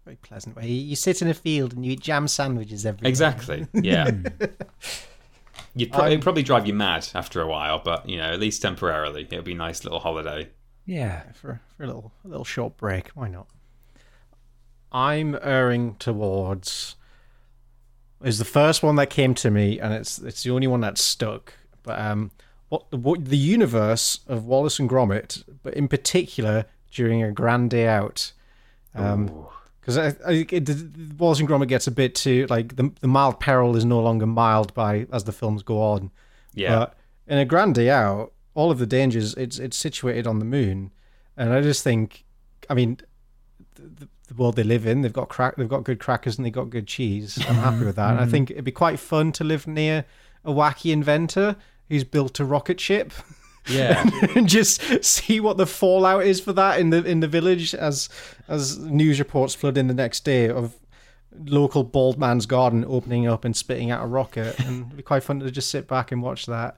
Very 0.05 0.17
pleasant 0.17 0.55
way. 0.55 0.67
You 0.67 0.95
sit 0.95 1.21
in 1.21 1.29
a 1.29 1.33
field 1.33 1.73
and 1.73 1.85
you 1.85 1.93
eat 1.93 2.01
jam 2.01 2.27
sandwiches 2.27 2.85
every 2.85 3.03
day. 3.03 3.09
Exactly. 3.09 3.67
Yeah. 3.73 4.11
You'd 5.75 5.91
pro- 5.91 6.07
it'd 6.07 6.21
probably 6.21 6.43
drive 6.43 6.67
you 6.67 6.73
mad 6.73 7.07
after 7.15 7.41
a 7.41 7.47
while, 7.47 7.79
but 7.79 8.07
you 8.07 8.17
know, 8.17 8.31
at 8.31 8.39
least 8.39 8.61
temporarily, 8.61 9.23
it'll 9.23 9.41
be 9.41 9.53
a 9.53 9.55
nice 9.55 9.83
little 9.83 9.99
holiday. 9.99 10.49
Yeah. 10.85 11.23
for, 11.33 11.61
for 11.77 11.83
a 11.83 11.87
little 11.87 12.11
a 12.25 12.27
little 12.27 12.45
short 12.45 12.77
break. 12.77 13.09
Why 13.09 13.29
not? 13.29 13.47
I'm 14.91 15.37
erring 15.41 15.95
towards 15.95 16.95
is 18.23 18.37
the 18.37 18.45
first 18.45 18.83
one 18.83 18.95
that 18.95 19.09
came 19.09 19.33
to 19.35 19.49
me, 19.49 19.79
and 19.79 19.93
it's 19.93 20.19
it's 20.19 20.43
the 20.43 20.51
only 20.51 20.67
one 20.67 20.81
that 20.81 20.97
stuck. 20.97 21.53
But 21.81 21.99
um, 21.99 22.31
what 22.69 22.89
the 22.91 22.97
what, 22.97 23.25
the 23.25 23.37
universe 23.37 24.19
of 24.27 24.45
Wallace 24.45 24.79
and 24.79 24.89
Gromit, 24.89 25.43
but 25.63 25.73
in 25.73 25.87
particular 25.87 26.65
during 26.91 27.23
a 27.23 27.31
grand 27.31 27.71
day 27.71 27.87
out. 27.87 28.31
Um, 28.95 29.47
because 29.83 29.97
I, 29.97 30.07
I 30.25 30.45
think 30.45 30.53
it, 30.53 30.69
Wallace 31.17 31.39
and 31.39 31.49
Gromit 31.49 31.67
gets 31.67 31.87
a 31.87 31.91
bit 31.91 32.15
too 32.15 32.47
like 32.49 32.77
the 32.77 32.91
the 33.01 33.07
mild 33.07 33.39
peril 33.39 33.75
is 33.75 33.83
no 33.83 33.99
longer 33.99 34.25
mild 34.25 34.73
by 34.73 35.07
as 35.11 35.25
the 35.25 35.33
films 35.33 35.61
go 35.61 35.81
on. 35.81 36.11
Yeah. 36.53 36.77
But 36.77 36.97
in 37.27 37.37
a 37.37 37.45
grand 37.45 37.75
day 37.75 37.89
out, 37.89 38.31
all 38.53 38.71
of 38.71 38.79
the 38.79 38.85
dangers 38.85 39.33
it's 39.35 39.59
it's 39.59 39.75
situated 39.75 40.25
on 40.25 40.39
the 40.39 40.45
moon, 40.45 40.91
and 41.35 41.51
I 41.51 41.61
just 41.61 41.83
think, 41.83 42.23
I 42.69 42.73
mean, 42.73 42.97
the, 43.75 44.07
the 44.27 44.33
world 44.35 44.55
they 44.55 44.63
live 44.63 44.85
in, 44.85 45.01
they've 45.01 45.11
got 45.11 45.29
crack, 45.29 45.55
they've 45.57 45.67
got 45.67 45.83
good 45.83 45.99
crackers 45.99 46.37
and 46.37 46.45
they've 46.45 46.53
got 46.53 46.69
good 46.69 46.87
cheese. 46.87 47.37
I'm 47.47 47.55
happy 47.55 47.85
with 47.85 47.95
that. 47.97 48.11
And 48.11 48.19
I 48.19 48.23
mm-hmm. 48.23 48.31
think 48.31 48.51
it'd 48.51 48.63
be 48.63 48.71
quite 48.71 48.99
fun 48.99 49.31
to 49.33 49.43
live 49.43 49.67
near 49.67 50.05
a 50.45 50.51
wacky 50.51 50.91
inventor 50.91 51.55
who's 51.89 52.03
built 52.03 52.39
a 52.39 52.45
rocket 52.45 52.79
ship. 52.79 53.11
Yeah. 53.67 54.03
and 54.35 54.47
just 54.47 55.03
see 55.03 55.39
what 55.39 55.57
the 55.57 55.65
fallout 55.65 56.25
is 56.25 56.39
for 56.39 56.53
that 56.53 56.79
in 56.79 56.89
the 56.89 57.03
in 57.03 57.21
the 57.21 57.27
village 57.27 57.73
as 57.73 58.09
as 58.47 58.77
news 58.77 59.19
reports 59.19 59.55
flood 59.55 59.77
in 59.77 59.87
the 59.87 59.93
next 59.93 60.25
day 60.25 60.49
of 60.49 60.75
local 61.45 61.83
bald 61.83 62.19
man's 62.19 62.45
garden 62.45 62.85
opening 62.87 63.27
up 63.27 63.45
and 63.45 63.55
spitting 63.55 63.89
out 63.89 64.03
a 64.03 64.07
rocket 64.07 64.59
and 64.59 64.85
it'd 64.85 64.97
be 64.97 65.03
quite 65.03 65.23
fun 65.23 65.39
to 65.39 65.49
just 65.49 65.69
sit 65.69 65.87
back 65.87 66.11
and 66.11 66.21
watch 66.21 66.45
that 66.45 66.77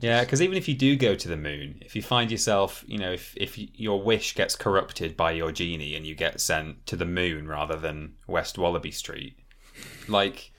Yeah, 0.00 0.20
because 0.20 0.42
even 0.42 0.58
if 0.58 0.68
you 0.68 0.74
do 0.74 0.94
go 0.94 1.14
to 1.14 1.28
the 1.28 1.38
moon, 1.38 1.78
if 1.80 1.96
you 1.96 2.02
find 2.02 2.30
yourself, 2.30 2.84
you 2.86 2.98
know, 2.98 3.12
if 3.12 3.34
if 3.36 3.56
your 3.56 4.02
wish 4.02 4.34
gets 4.34 4.54
corrupted 4.54 5.16
by 5.16 5.32
your 5.32 5.52
genie 5.52 5.94
and 5.94 6.06
you 6.06 6.14
get 6.14 6.40
sent 6.40 6.84
to 6.86 6.96
the 6.96 7.06
moon 7.06 7.48
rather 7.48 7.76
than 7.76 8.14
West 8.26 8.58
Wallaby 8.58 8.90
Street, 8.90 9.38
like 10.06 10.52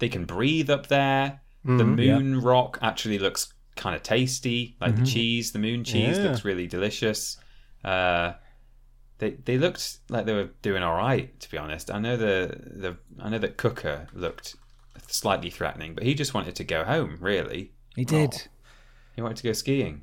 they 0.00 0.08
can 0.08 0.24
breathe 0.24 0.70
up 0.70 0.88
there. 0.88 1.40
the 1.64 1.70
mm-hmm. 1.70 1.94
moon 1.94 2.40
rock 2.40 2.76
actually 2.82 3.20
looks 3.20 3.54
kind 3.76 3.96
of 3.96 4.02
tasty, 4.02 4.76
like 4.80 4.96
the 4.96 5.04
cheese, 5.06 5.52
the 5.52 5.58
moon 5.58 5.84
cheese 5.84 6.18
Yeah. 6.18 6.24
looks 6.24 6.44
really 6.44 6.66
delicious. 6.66 7.38
Uh, 7.84 8.34
they 9.18 9.30
they 9.44 9.58
looked 9.58 9.98
like 10.08 10.26
they 10.26 10.34
were 10.34 10.50
doing 10.62 10.82
all 10.82 10.96
right, 10.96 11.38
to 11.40 11.50
be 11.50 11.56
honest. 11.58 11.90
I 11.90 11.98
know 11.98 12.16
the 12.16 12.56
the 12.66 12.96
I 13.20 13.28
know 13.28 13.38
that 13.38 13.56
Cooker 13.56 14.08
looked 14.12 14.56
slightly 15.08 15.50
threatening, 15.50 15.94
but 15.94 16.04
he 16.04 16.14
just 16.14 16.34
wanted 16.34 16.54
to 16.56 16.64
go 16.64 16.84
home. 16.84 17.16
Really, 17.20 17.72
He 17.96 18.04
did. 18.04 18.48
he 19.14 19.22
wanted 19.22 19.36
to 19.38 19.42
go 19.44 19.52
skiing. 19.52 20.02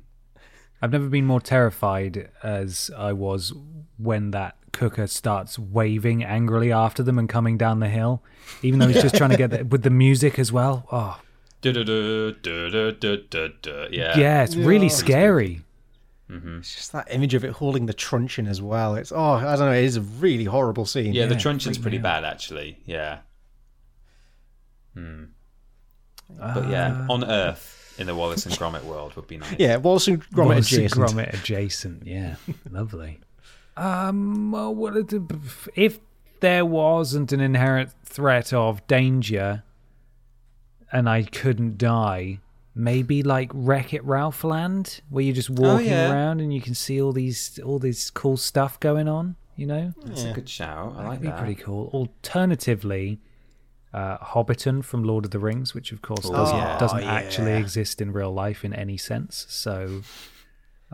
I've 0.82 0.92
never 0.92 1.08
been 1.08 1.26
more 1.26 1.40
terrified 1.42 2.30
as 2.42 2.90
I 2.96 3.12
was 3.12 3.52
when 3.98 4.30
that 4.30 4.56
cooker 4.72 5.06
starts 5.06 5.58
waving 5.58 6.24
angrily 6.24 6.72
after 6.72 7.02
them 7.02 7.18
and 7.18 7.28
coming 7.28 7.58
down 7.58 7.80
the 7.80 7.88
hill, 7.88 8.22
even 8.62 8.78
though 8.78 8.86
he's 8.88 9.02
just 9.02 9.14
trying 9.16 9.30
to 9.30 9.36
get 9.36 9.50
the, 9.50 9.64
with 9.64 9.82
the 9.82 9.90
music 9.90 10.38
as 10.38 10.50
well. 10.52 10.86
Oh, 10.90 11.20
Yeah. 11.62 11.72
yeah, 14.18 14.42
it's 14.42 14.56
really 14.56 14.86
Yeah. 14.86 14.92
scary. 14.92 15.62
It's 16.32 16.76
just 16.76 16.92
that 16.92 17.08
image 17.12 17.34
of 17.34 17.44
it 17.44 17.50
holding 17.50 17.86
the 17.86 17.92
truncheon 17.92 18.46
as 18.46 18.62
well. 18.62 18.94
It's 18.94 19.10
oh, 19.10 19.32
I 19.34 19.56
don't 19.56 19.66
know. 19.66 19.72
It 19.72 19.82
is 19.84 19.96
a 19.96 20.00
really 20.02 20.44
horrible 20.44 20.86
scene. 20.86 21.12
Yeah, 21.12 21.26
the 21.26 21.34
Yeah, 21.34 21.40
truncheon's 21.40 21.76
freaked 21.76 21.82
pretty 21.82 21.96
me 21.98 22.02
bad 22.02 22.24
actually. 22.24 22.78
Yeah. 22.86 23.18
Hmm. 24.94 25.24
But 26.38 26.68
yeah, 26.68 27.04
on 27.10 27.24
Earth 27.24 27.96
in 27.98 28.06
the 28.06 28.14
Wallace 28.14 28.46
and 28.46 28.54
Gromit 28.54 28.84
world 28.84 29.16
would 29.16 29.26
be 29.26 29.38
nice. 29.38 29.56
Yeah, 29.58 29.76
Wallace 29.78 30.06
and 30.06 30.22
Gromit 30.30 30.36
Wallace 30.46 30.70
and 30.72 30.84
adjacent. 30.84 31.10
Gromit 31.10 31.32
adjacent. 31.34 32.06
Yeah, 32.06 32.36
lovely. 32.70 33.18
Um, 33.76 34.52
well, 34.52 34.72
what 34.72 34.96
it- 34.96 35.12
if 35.74 35.98
there 36.38 36.64
wasn't 36.64 37.32
an 37.32 37.40
inherent 37.40 37.90
threat 38.04 38.52
of 38.52 38.86
danger, 38.86 39.64
and 40.92 41.08
I 41.08 41.22
couldn't 41.22 41.78
die? 41.78 42.40
Maybe 42.74 43.22
like 43.22 43.50
Wreck 43.52 43.92
It 43.92 44.04
Ralph 44.04 44.44
Land, 44.44 45.00
where 45.10 45.24
you're 45.24 45.34
just 45.34 45.50
walking 45.50 45.88
yeah. 45.88 46.10
around 46.10 46.40
and 46.40 46.54
you 46.54 46.60
can 46.60 46.74
see 46.74 47.00
all 47.02 47.12
these 47.12 47.58
all 47.64 47.78
this 47.78 48.10
cool 48.10 48.36
stuff 48.36 48.78
going 48.80 49.08
on. 49.08 49.36
You 49.56 49.66
know, 49.66 49.92
That's 50.04 50.24
a 50.24 50.32
good 50.32 50.48
shout. 50.48 50.94
I 50.96 51.06
like 51.06 51.20
That'd 51.20 51.36
be 51.36 51.38
pretty 51.38 51.62
cool. 51.62 51.90
Alternatively, 51.92 53.20
uh, 53.92 54.18
Hobbiton 54.18 54.82
from 54.82 55.04
Lord 55.04 55.24
of 55.24 55.32
the 55.32 55.38
Rings, 55.38 55.74
which 55.74 55.92
of 55.92 56.00
course 56.00 56.28
doesn't, 56.28 56.56
yeah. 56.56 56.78
doesn't 56.78 57.02
Oh, 57.02 57.06
actually 57.06 57.52
exist 57.52 58.00
in 58.00 58.12
real 58.12 58.32
life 58.32 58.64
in 58.64 58.72
any 58.72 58.96
sense. 58.96 59.46
So, 59.48 60.02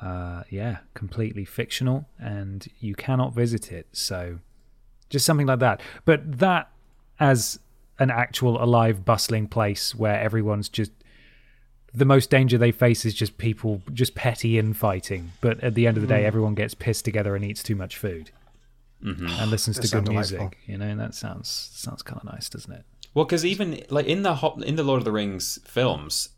uh, 0.00 0.42
yeah, 0.50 0.78
completely 0.94 1.44
fictional, 1.44 2.08
and 2.18 2.66
you 2.80 2.94
cannot 2.94 3.34
visit 3.34 3.70
it. 3.70 3.86
So, 3.92 4.40
just 5.10 5.24
something 5.26 5.46
like 5.46 5.60
that. 5.60 5.80
But 6.04 6.38
that 6.38 6.70
as 7.20 7.60
an 7.98 8.10
actual 8.10 8.62
alive, 8.62 9.04
bustling 9.04 9.46
place 9.48 9.94
where 9.94 10.18
everyone's 10.20 10.68
just 10.68 10.92
the 11.94 12.04
most 12.04 12.28
danger 12.30 12.58
they 12.58 12.72
face 12.72 13.06
is 13.06 13.14
just 13.14 13.38
people 13.38 13.80
just 13.92 14.14
petty 14.14 14.58
infighting. 14.58 15.32
But 15.40 15.60
at 15.64 15.74
the 15.74 15.86
end 15.86 15.96
of 15.96 16.02
the 16.02 16.06
day, 16.08 16.20
Hmm. 16.22 16.26
everyone 16.26 16.54
gets 16.54 16.74
pissed 16.74 17.04
together 17.06 17.34
and 17.34 17.44
eats 17.44 17.62
too 17.62 17.74
much 17.76 17.96
food 17.96 18.30
and 19.00 19.50
listens 19.50 19.78
to 19.78 19.88
good 19.88 20.08
music. 20.08 20.38
delightful. 20.38 20.58
You 20.66 20.78
know, 20.78 20.86
and 20.86 21.00
that 21.00 21.14
sounds 21.14 21.48
sounds 21.48 22.02
kind 22.02 22.18
of 22.20 22.24
nice, 22.30 22.48
doesn't 22.50 22.72
it? 22.72 22.84
Well, 23.14 23.24
because 23.24 23.44
even 23.46 23.80
like 23.88 24.06
in 24.06 24.22
the 24.22 24.34
Hob- 24.36 24.62
in 24.62 24.76
the 24.76 24.82
Lord 24.82 24.98
of 24.98 25.04
the 25.04 25.12
Rings 25.12 25.58
films, 25.64 26.30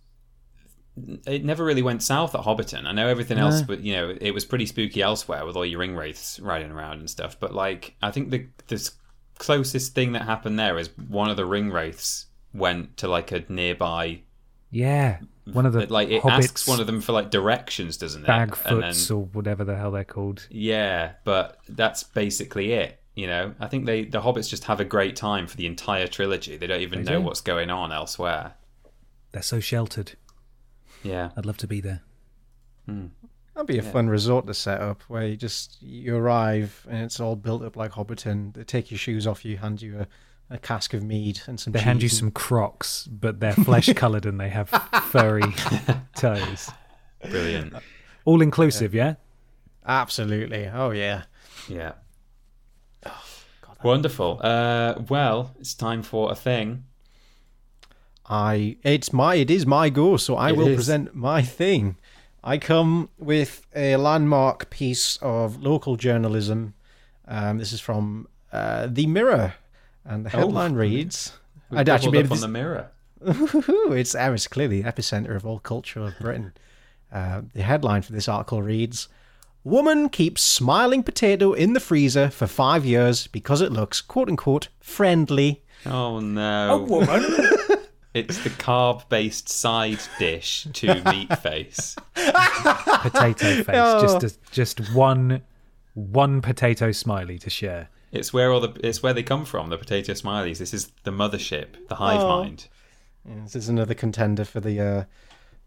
it 1.26 1.44
never 1.44 1.64
really 1.64 1.82
went 1.82 2.02
south 2.02 2.34
at 2.34 2.42
Hobbiton. 2.42 2.84
I 2.86 2.92
know 2.92 3.08
everything 3.08 3.38
else, 3.38 3.62
but 3.62 3.80
you 3.80 3.94
know 3.94 4.14
it 4.20 4.32
was 4.32 4.44
pretty 4.44 4.66
spooky 4.66 5.00
elsewhere 5.02 5.44
with 5.46 5.56
all 5.56 5.64
your 5.66 5.78
ring 5.80 5.96
wraiths 5.96 6.38
riding 6.40 6.70
around 6.70 6.98
and 6.98 7.08
stuff. 7.10 7.38
But 7.40 7.54
like, 7.54 7.96
I 8.02 8.10
think 8.12 8.30
the 8.30 8.46
the 8.68 8.90
closest 9.38 9.94
thing 9.94 10.12
that 10.12 10.22
happened 10.22 10.58
there 10.58 10.78
is 10.78 10.90
one 11.08 11.30
of 11.30 11.36
the 11.36 11.46
ring 11.46 11.70
wraiths 11.70 12.26
went 12.52 12.96
to 12.98 13.08
like 13.08 13.32
a 13.32 13.44
nearby. 13.48 14.20
Yeah, 14.70 15.18
one 15.52 15.64
of 15.66 15.72
the 15.72 15.86
like 15.92 16.08
it 16.10 16.22
hobbits, 16.22 16.44
asks 16.44 16.66
one 16.68 16.80
of 16.80 16.86
them 16.86 17.00
for 17.00 17.12
like 17.12 17.30
directions, 17.30 17.96
doesn't 17.96 18.24
it? 18.24 18.28
And 18.28 18.52
then- 18.82 19.16
or 19.16 19.24
whatever 19.32 19.64
the 19.64 19.76
hell 19.76 19.90
they're 19.92 20.04
called. 20.04 20.46
Yeah, 20.50 21.12
but 21.24 21.58
that's 21.68 22.02
basically 22.02 22.72
it. 22.72 23.00
You 23.14 23.26
know, 23.26 23.54
I 23.58 23.66
think 23.66 23.86
they 23.86 24.04
the 24.04 24.20
hobbits 24.20 24.48
just 24.48 24.64
have 24.64 24.78
a 24.80 24.84
great 24.84 25.16
time 25.16 25.46
for 25.46 25.56
the 25.56 25.66
entire 25.66 26.06
trilogy. 26.06 26.56
They 26.56 26.66
don't 26.66 26.82
even 26.82 27.02
They 27.04 27.12
know 27.12 27.18
do. 27.20 27.24
what's 27.26 27.40
going 27.40 27.70
on 27.70 27.90
elsewhere. 27.92 28.54
They're 29.32 29.42
so 29.42 29.58
sheltered. 29.60 30.12
Yeah. 31.02 31.30
I'd 31.36 31.46
love 31.46 31.56
to 31.58 31.66
be 31.66 31.80
there. 31.80 32.02
Hmm. 32.86 33.06
That'd 33.58 33.66
be 33.66 33.78
a 33.78 33.82
fun 33.82 34.08
resort 34.08 34.46
to 34.46 34.54
set 34.54 34.80
up 34.80 35.02
where 35.08 35.26
you 35.26 35.36
just 35.36 35.82
you 35.82 36.14
arrive 36.16 36.86
and 36.88 37.02
it's 37.02 37.18
all 37.18 37.34
built 37.34 37.64
up 37.64 37.74
like 37.74 37.90
Hobbiton. 37.90 38.54
They 38.54 38.62
take 38.62 38.92
your 38.92 38.98
shoes 38.98 39.26
off 39.26 39.44
you, 39.44 39.56
hand 39.56 39.82
you 39.82 40.06
a, 40.50 40.54
a 40.54 40.58
cask 40.58 40.94
of 40.94 41.02
mead 41.02 41.40
and 41.48 41.58
some. 41.58 41.72
They 41.72 41.80
hand 41.80 42.00
you 42.00 42.08
cheese 42.08 42.20
some 42.20 42.30
Crocs, 42.30 43.08
but 43.08 43.40
they're 43.40 43.52
flesh 43.54 43.92
coloured 43.96 44.26
and 44.26 44.38
they 44.38 44.48
have 44.50 44.68
furry 45.10 45.42
toes. 46.16 46.70
Brilliant. 47.28 47.72
All 48.24 48.42
inclusive, 48.42 48.94
yeah. 48.94 49.08
and- 49.08 49.16
Absolutely. 49.86 50.68
Oh 50.68 50.90
yeah. 50.92 51.22
Yeah. 51.68 51.94
Wonderful. 53.82 54.38
Uh, 54.40 55.00
well, 55.08 55.54
it's 55.58 55.74
time 55.74 56.04
for 56.04 56.30
a 56.30 56.36
thing. 56.36 56.84
I 58.30 58.76
it's 58.84 59.12
my 59.12 59.34
it 59.34 59.50
is 59.50 59.66
my 59.66 59.90
go, 59.90 60.16
so 60.16 60.36
I 60.36 60.50
It 60.50 60.56
will 60.56 60.68
is. 60.68 60.76
present 60.76 61.12
my 61.16 61.42
thing. 61.42 61.96
I 62.42 62.58
come 62.58 63.08
with 63.18 63.66
a 63.74 63.96
landmark 63.96 64.70
piece 64.70 65.18
of 65.20 65.62
local 65.62 65.96
journalism. 65.96 66.74
Um, 67.26 67.58
this 67.58 67.72
is 67.72 67.80
from 67.80 68.28
uh, 68.52 68.86
the 68.90 69.06
Mirror, 69.06 69.54
and 70.04 70.24
the 70.24 70.30
headline 70.30 70.74
reads. 70.74 71.32
We've 71.70 71.80
I'd 71.80 71.88
actually 71.88 72.12
doubled 72.12 72.12
be 72.12 72.18
up 72.18 72.24
able 72.24 72.32
on 72.34 72.38
to- 72.38 72.40
the 72.40 72.48
mirror. 72.48 72.90
It's 73.98 74.14
uh, 74.14 74.30
it's 74.32 74.46
clearly 74.46 74.80
the 74.82 74.88
epicenter 74.90 75.34
of 75.36 75.44
all 75.44 75.58
culture 75.58 76.00
of 76.00 76.18
Britain. 76.20 76.52
Uh, 77.12 77.42
the 77.52 77.62
headline 77.62 78.02
for 78.02 78.12
this 78.12 78.28
article 78.28 78.62
reads: 78.62 79.08
"Woman 79.64 80.08
keeps 80.08 80.40
smiling 80.40 81.02
potato 81.02 81.52
in 81.52 81.72
the 81.72 81.80
freezer 81.80 82.30
for 82.30 82.46
five 82.46 82.86
years 82.86 83.26
because 83.26 83.60
it 83.60 83.72
looks 83.72 84.00
quote 84.00 84.28
unquote 84.28 84.68
friendly." 84.80 85.62
Oh 85.84 86.20
no! 86.20 86.74
A 86.74 86.78
woman. 86.78 87.24
It's 88.14 88.42
the 88.42 88.50
carb-based 88.50 89.48
side 89.48 90.00
dish 90.18 90.66
to 90.72 91.02
meat 91.12 91.38
face. 91.40 91.94
potato 92.14 93.62
face. 93.62 93.66
Oh. 93.74 94.00
Just 94.00 94.22
a, 94.24 94.50
just 94.50 94.94
one 94.94 95.42
one 95.94 96.40
potato 96.40 96.92
smiley 96.92 97.38
to 97.40 97.50
share. 97.50 97.88
It's 98.12 98.32
where 98.32 98.52
all 98.52 98.60
the 98.60 98.78
it's 98.82 99.02
where 99.02 99.12
they 99.12 99.22
come 99.22 99.44
from. 99.44 99.68
The 99.68 99.78
potato 99.78 100.12
smileys. 100.14 100.58
This 100.58 100.72
is 100.72 100.90
the 101.04 101.10
mothership, 101.10 101.88
the 101.88 101.96
hive 101.96 102.20
Oh. 102.20 102.28
mind. 102.28 102.68
Yeah, 103.28 103.42
this 103.42 103.56
is 103.56 103.68
another 103.68 103.94
contender 103.94 104.44
for 104.44 104.60
the 104.60 104.80
uh, 104.80 105.04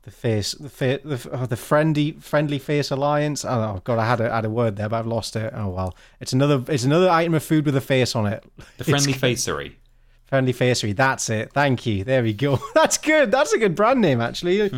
the 0.04 0.12
face 0.12 0.54
the 0.54 0.70
fa- 0.70 1.00
the 1.04 1.30
oh, 1.32 1.46
the 1.46 1.58
friendly 1.58 2.14
friendly 2.14 2.58
face 2.58 2.90
alliance. 2.90 3.46
Oh 3.46 3.82
God, 3.84 4.00
I 4.00 4.06
had 4.08 4.20
a 4.20 4.32
had 4.34 4.46
a 4.46 4.50
word 4.50 4.78
there, 4.78 4.90
but 4.90 4.98
I've 4.98 5.06
lost 5.08 5.36
it. 5.36 5.54
Oh 5.56 5.68
well, 5.70 5.96
it's 6.20 6.34
another 6.34 6.64
it's 6.68 6.84
another 6.86 7.10
item 7.10 7.36
of 7.36 7.44
food 7.44 7.66
with 7.68 7.76
a 7.76 7.82
face 7.82 8.16
on 8.16 8.26
it. 8.26 8.44
The 8.78 8.84
friendly 8.86 9.14
facery. 9.14 9.78
Friendly 10.32 10.54
facery. 10.54 10.94
That's 10.94 11.30
it. 11.30 11.52
Thank 11.52 11.86
you. 11.86 12.06
There 12.06 12.24
we 12.24 12.32
go. 12.32 12.58
That's 12.74 12.98
good. 12.98 13.32
That's 13.32 13.52
a 13.52 13.58
good 13.58 13.76
brand 13.76 14.00
name, 14.00 14.22
actually. 14.22 14.72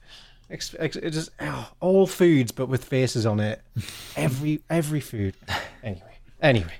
ex- 0.50 0.74
ex- 0.78 0.96
it 0.96 1.10
just 1.10 1.28
oh, 1.42 1.70
all 1.80 2.06
foods, 2.06 2.52
but 2.52 2.70
with 2.70 2.82
faces 2.86 3.26
on 3.26 3.38
it. 3.38 3.60
Every 4.16 4.62
every 4.70 5.00
food. 5.00 5.36
Anyway, 5.82 6.16
anyway, 6.40 6.72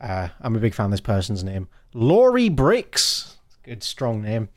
uh, 0.00 0.28
I'm 0.40 0.54
a 0.54 0.60
big 0.60 0.72
fan 0.72 0.84
of 0.84 0.92
this 0.92 1.00
person's 1.00 1.42
name, 1.42 1.66
Laurie 1.94 2.48
Bricks. 2.48 3.38
Good 3.64 3.82
strong 3.82 4.22
name. 4.22 4.50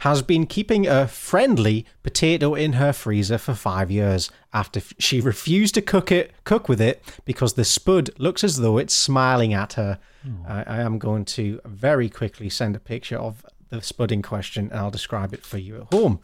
Has 0.00 0.20
been 0.22 0.46
keeping 0.46 0.86
a 0.86 1.08
friendly 1.08 1.86
potato 2.02 2.54
in 2.54 2.74
her 2.74 2.92
freezer 2.92 3.38
for 3.38 3.54
five 3.54 3.90
years 3.90 4.30
after 4.52 4.80
she 4.98 5.20
refused 5.22 5.74
to 5.76 5.82
cook 5.82 6.12
it, 6.12 6.32
cook 6.44 6.68
with 6.68 6.80
it 6.82 7.02
because 7.24 7.54
the 7.54 7.64
spud 7.64 8.10
looks 8.18 8.44
as 8.44 8.58
though 8.58 8.76
it's 8.78 8.92
smiling 8.94 9.54
at 9.54 9.72
her. 9.74 9.98
I, 10.46 10.64
I 10.66 10.76
am 10.82 10.98
going 10.98 11.24
to 11.36 11.60
very 11.64 12.08
quickly 12.10 12.50
send 12.50 12.76
a 12.76 12.80
picture 12.80 13.16
of 13.16 13.44
the 13.70 13.80
spud 13.80 14.12
in 14.12 14.22
question, 14.22 14.68
and 14.70 14.78
I'll 14.78 14.90
describe 14.90 15.32
it 15.32 15.44
for 15.46 15.56
you 15.58 15.76
at 15.82 15.94
home. 15.94 16.20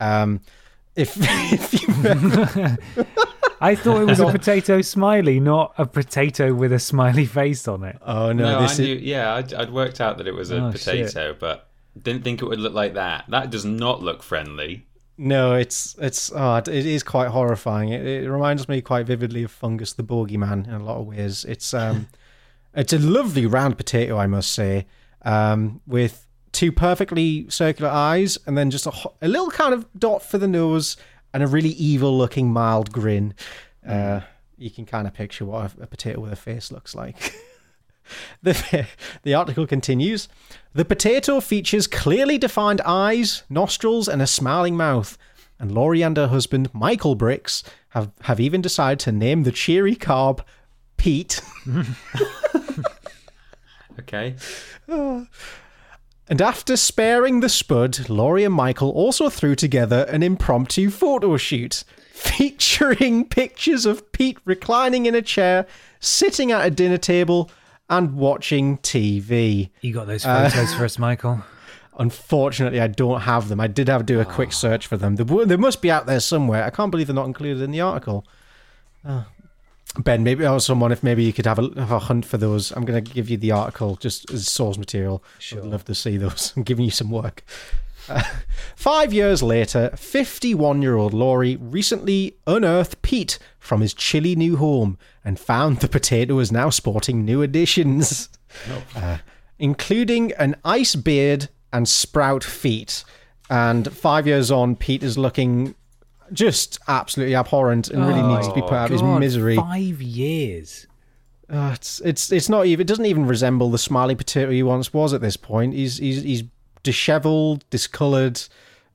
Um, 0.00 0.40
if, 0.96 1.14
if 1.20 1.72
you 1.80 1.88
I 3.60 3.76
thought 3.76 4.00
it 4.02 4.06
was 4.06 4.18
a 4.20 4.26
potato 4.32 4.80
smiley, 4.82 5.38
not 5.38 5.74
a 5.78 5.86
potato 5.86 6.52
with 6.52 6.72
a 6.72 6.78
smiley 6.80 7.26
face 7.26 7.68
on 7.68 7.84
it. 7.84 7.96
oh 8.02 8.32
no, 8.32 8.52
No, 8.54 8.62
this 8.62 8.70
I 8.80 8.82
is 8.82 8.88
knew. 8.88 8.94
Yeah, 8.96 9.34
I'd, 9.34 9.54
I'd 9.54 9.70
worked 9.72 10.00
out 10.00 10.18
that 10.18 10.26
it 10.26 10.34
was 10.34 10.50
a 10.50 10.66
Oh, 10.66 10.72
potato, 10.72 11.36
but 11.38 11.68
didn't 12.00 12.24
think 12.24 12.40
it 12.40 12.46
would 12.46 12.60
look 12.60 12.74
like 12.74 12.94
that. 12.94 13.24
That 13.28 13.50
does 13.50 13.64
not 13.64 14.02
look 14.02 14.22
friendly. 14.22 14.86
No, 15.18 15.54
it's 15.54 15.94
it's 16.00 16.32
oh, 16.34 16.56
it 16.56 16.68
is 16.68 17.02
quite 17.02 17.28
horrifying. 17.28 17.90
It, 17.90 18.06
it 18.06 18.30
reminds 18.30 18.68
me 18.68 18.80
quite 18.80 19.06
vividly 19.06 19.42
of 19.42 19.50
Fungus 19.50 19.92
the 19.92 20.02
Bogeyman 20.02 20.66
in 20.66 20.74
a 20.74 20.84
lot 20.84 20.98
of 20.98 21.06
ways. 21.06 21.44
It's 21.44 21.74
um, 21.74 22.08
it's 22.74 22.92
a 22.92 22.98
lovely 22.98 23.46
round 23.46 23.76
potato, 23.76 24.16
I 24.16 24.26
must 24.26 24.52
say, 24.52 24.86
um, 25.22 25.80
with 25.86 26.26
two 26.52 26.72
perfectly 26.72 27.46
circular 27.50 27.90
eyes, 27.90 28.38
and 28.46 28.56
then 28.56 28.70
just 28.70 28.86
a, 28.86 28.92
a 29.20 29.28
little 29.28 29.50
kind 29.50 29.74
of 29.74 29.86
dot 29.98 30.22
for 30.22 30.38
the 30.38 30.48
nose, 30.48 30.96
and 31.34 31.42
a 31.42 31.46
really 31.46 31.70
evil-looking 31.70 32.50
mild 32.50 32.90
grin. 32.90 33.34
Uh, 33.86 34.20
you 34.56 34.70
can 34.70 34.86
kind 34.86 35.06
of 35.06 35.14
picture 35.14 35.44
what 35.44 35.74
a, 35.78 35.82
a 35.82 35.86
potato 35.86 36.20
with 36.20 36.32
a 36.32 36.36
face 36.36 36.72
looks 36.72 36.94
like. 36.94 37.34
The, 38.42 38.86
the 39.22 39.34
article 39.34 39.66
continues. 39.66 40.28
The 40.74 40.84
potato 40.84 41.40
features 41.40 41.86
clearly 41.86 42.38
defined 42.38 42.80
eyes, 42.84 43.44
nostrils, 43.48 44.08
and 44.08 44.20
a 44.20 44.26
smiling 44.26 44.76
mouth. 44.76 45.16
And 45.58 45.70
Laurie 45.70 46.02
and 46.02 46.16
her 46.16 46.26
husband, 46.26 46.68
Michael 46.74 47.14
Bricks, 47.14 47.62
have, 47.90 48.10
have 48.22 48.40
even 48.40 48.60
decided 48.60 48.98
to 49.00 49.12
name 49.12 49.44
the 49.44 49.52
cheery 49.52 49.94
carb 49.94 50.40
Pete. 50.96 51.40
Okay. 53.98 54.34
And 54.88 56.40
after 56.40 56.76
sparing 56.76 57.40
the 57.40 57.48
spud, 57.48 58.08
Laurie 58.08 58.44
and 58.44 58.54
Michael 58.54 58.90
also 58.90 59.28
threw 59.28 59.54
together 59.54 60.06
an 60.08 60.22
impromptu 60.22 60.90
photo 60.90 61.36
shoot. 61.36 61.84
featuring 62.12 63.28
pictures 63.28 63.84
of 63.84 64.12
Pete 64.12 64.38
reclining 64.44 65.06
in 65.06 65.14
a 65.14 65.22
chair, 65.22 65.66
sitting 65.98 66.52
at 66.52 66.64
a 66.64 66.70
dinner 66.70 66.98
table, 66.98 67.50
and 67.92 68.14
watching 68.14 68.78
TV. 68.78 69.68
You 69.82 69.92
got 69.92 70.06
those 70.06 70.24
photos 70.24 70.74
for 70.74 70.84
us, 70.84 70.98
Michael? 70.98 71.42
Unfortunately, 71.98 72.80
I 72.80 72.86
don't 72.86 73.20
have 73.20 73.48
them. 73.48 73.60
I 73.60 73.66
did 73.66 73.88
have 73.88 74.00
to 74.00 74.04
do 74.04 74.18
a 74.18 74.24
quick 74.24 74.52
search 74.52 74.86
for 74.86 74.96
them. 74.96 75.16
They, 75.16 75.44
they 75.44 75.56
must 75.56 75.82
be 75.82 75.90
out 75.90 76.06
there 76.06 76.20
somewhere. 76.20 76.64
I 76.64 76.70
can't 76.70 76.90
believe 76.90 77.08
they're 77.08 77.14
not 77.14 77.26
included 77.26 77.62
in 77.62 77.70
the 77.70 77.82
article. 77.82 78.24
Uh, 79.04 79.24
ben, 79.98 80.24
maybe 80.24 80.46
or 80.46 80.58
someone, 80.58 80.90
if 80.90 81.02
maybe 81.02 81.22
you 81.22 81.34
could 81.34 81.44
have 81.44 81.58
a, 81.58 81.70
have 81.76 81.90
a 81.92 81.98
hunt 81.98 82.24
for 82.24 82.38
those. 82.38 82.70
I'm 82.70 82.86
going 82.86 83.04
to 83.04 83.12
give 83.12 83.28
you 83.28 83.36
the 83.36 83.50
article 83.50 83.96
just 83.96 84.30
as 84.30 84.48
source 84.48 84.78
material. 84.78 85.22
Sure. 85.38 85.60
I'd 85.60 85.66
love 85.66 85.84
to 85.84 85.94
see 85.94 86.16
those. 86.16 86.52
I'm 86.56 86.62
giving 86.62 86.86
you 86.86 86.90
some 86.90 87.10
work. 87.10 87.44
Uh, 88.08 88.22
five 88.76 89.12
years 89.12 89.42
later, 89.42 89.90
51 89.96 90.82
year 90.82 90.96
old 90.96 91.14
Laurie 91.14 91.56
recently 91.56 92.36
unearthed 92.46 93.02
Pete 93.02 93.38
from 93.58 93.80
his 93.80 93.94
chilly 93.94 94.34
new 94.34 94.56
home 94.56 94.98
and 95.24 95.38
found 95.38 95.78
the 95.78 95.88
potato 95.88 96.38
is 96.38 96.50
now 96.50 96.70
sporting 96.70 97.24
new 97.24 97.42
additions, 97.42 98.28
uh, 98.96 99.18
including 99.58 100.32
an 100.32 100.56
ice 100.64 100.94
beard 100.94 101.48
and 101.72 101.88
sprout 101.88 102.44
feet. 102.44 103.04
And 103.50 103.92
five 103.92 104.26
years 104.26 104.50
on, 104.50 104.76
Pete 104.76 105.02
is 105.02 105.18
looking 105.18 105.74
just 106.32 106.78
absolutely 106.88 107.34
abhorrent 107.34 107.90
and 107.90 108.06
really 108.06 108.22
needs 108.22 108.48
to 108.48 108.54
be 108.54 108.62
put 108.62 108.72
out 108.72 108.86
of 108.86 108.92
his 108.92 109.02
misery. 109.02 109.56
Five 109.56 110.00
years. 110.00 110.86
Uh, 111.50 111.72
it's 111.74 112.00
it's 112.00 112.32
it's 112.32 112.48
not 112.48 112.64
even. 112.64 112.80
It 112.82 112.86
doesn't 112.86 113.04
even 113.04 113.26
resemble 113.26 113.70
the 113.70 113.78
smiley 113.78 114.14
potato 114.14 114.50
he 114.50 114.62
once 114.62 114.94
was 114.94 115.12
at 115.12 115.20
this 115.20 115.36
point. 115.36 115.74
He's 115.74 115.98
he's 115.98 116.22
he's 116.22 116.44
dishevelled, 116.82 117.64
discoloured, 117.70 118.40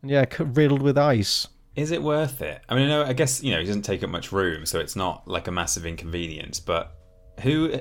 and 0.02 0.12
yeah, 0.12 0.26
riddled 0.40 0.82
with 0.82 0.98
ice. 0.98 1.48
Is 1.76 1.92
it 1.92 2.02
worth 2.02 2.42
it? 2.42 2.62
I 2.68 2.76
mean, 2.76 2.86
I 2.86 2.88
know. 2.90 3.04
I 3.04 3.14
guess 3.14 3.44
you 3.44 3.52
know 3.52 3.60
he 3.60 3.66
doesn't 3.66 3.84
take 3.84 4.04
up 4.04 4.10
much 4.10 4.32
room, 4.32 4.66
so 4.66 4.80
it's 4.80 4.96
not 4.96 5.28
like 5.28 5.48
a 5.48 5.52
massive 5.52 5.86
inconvenience. 5.86 6.60
But 6.60 6.92
who 7.42 7.80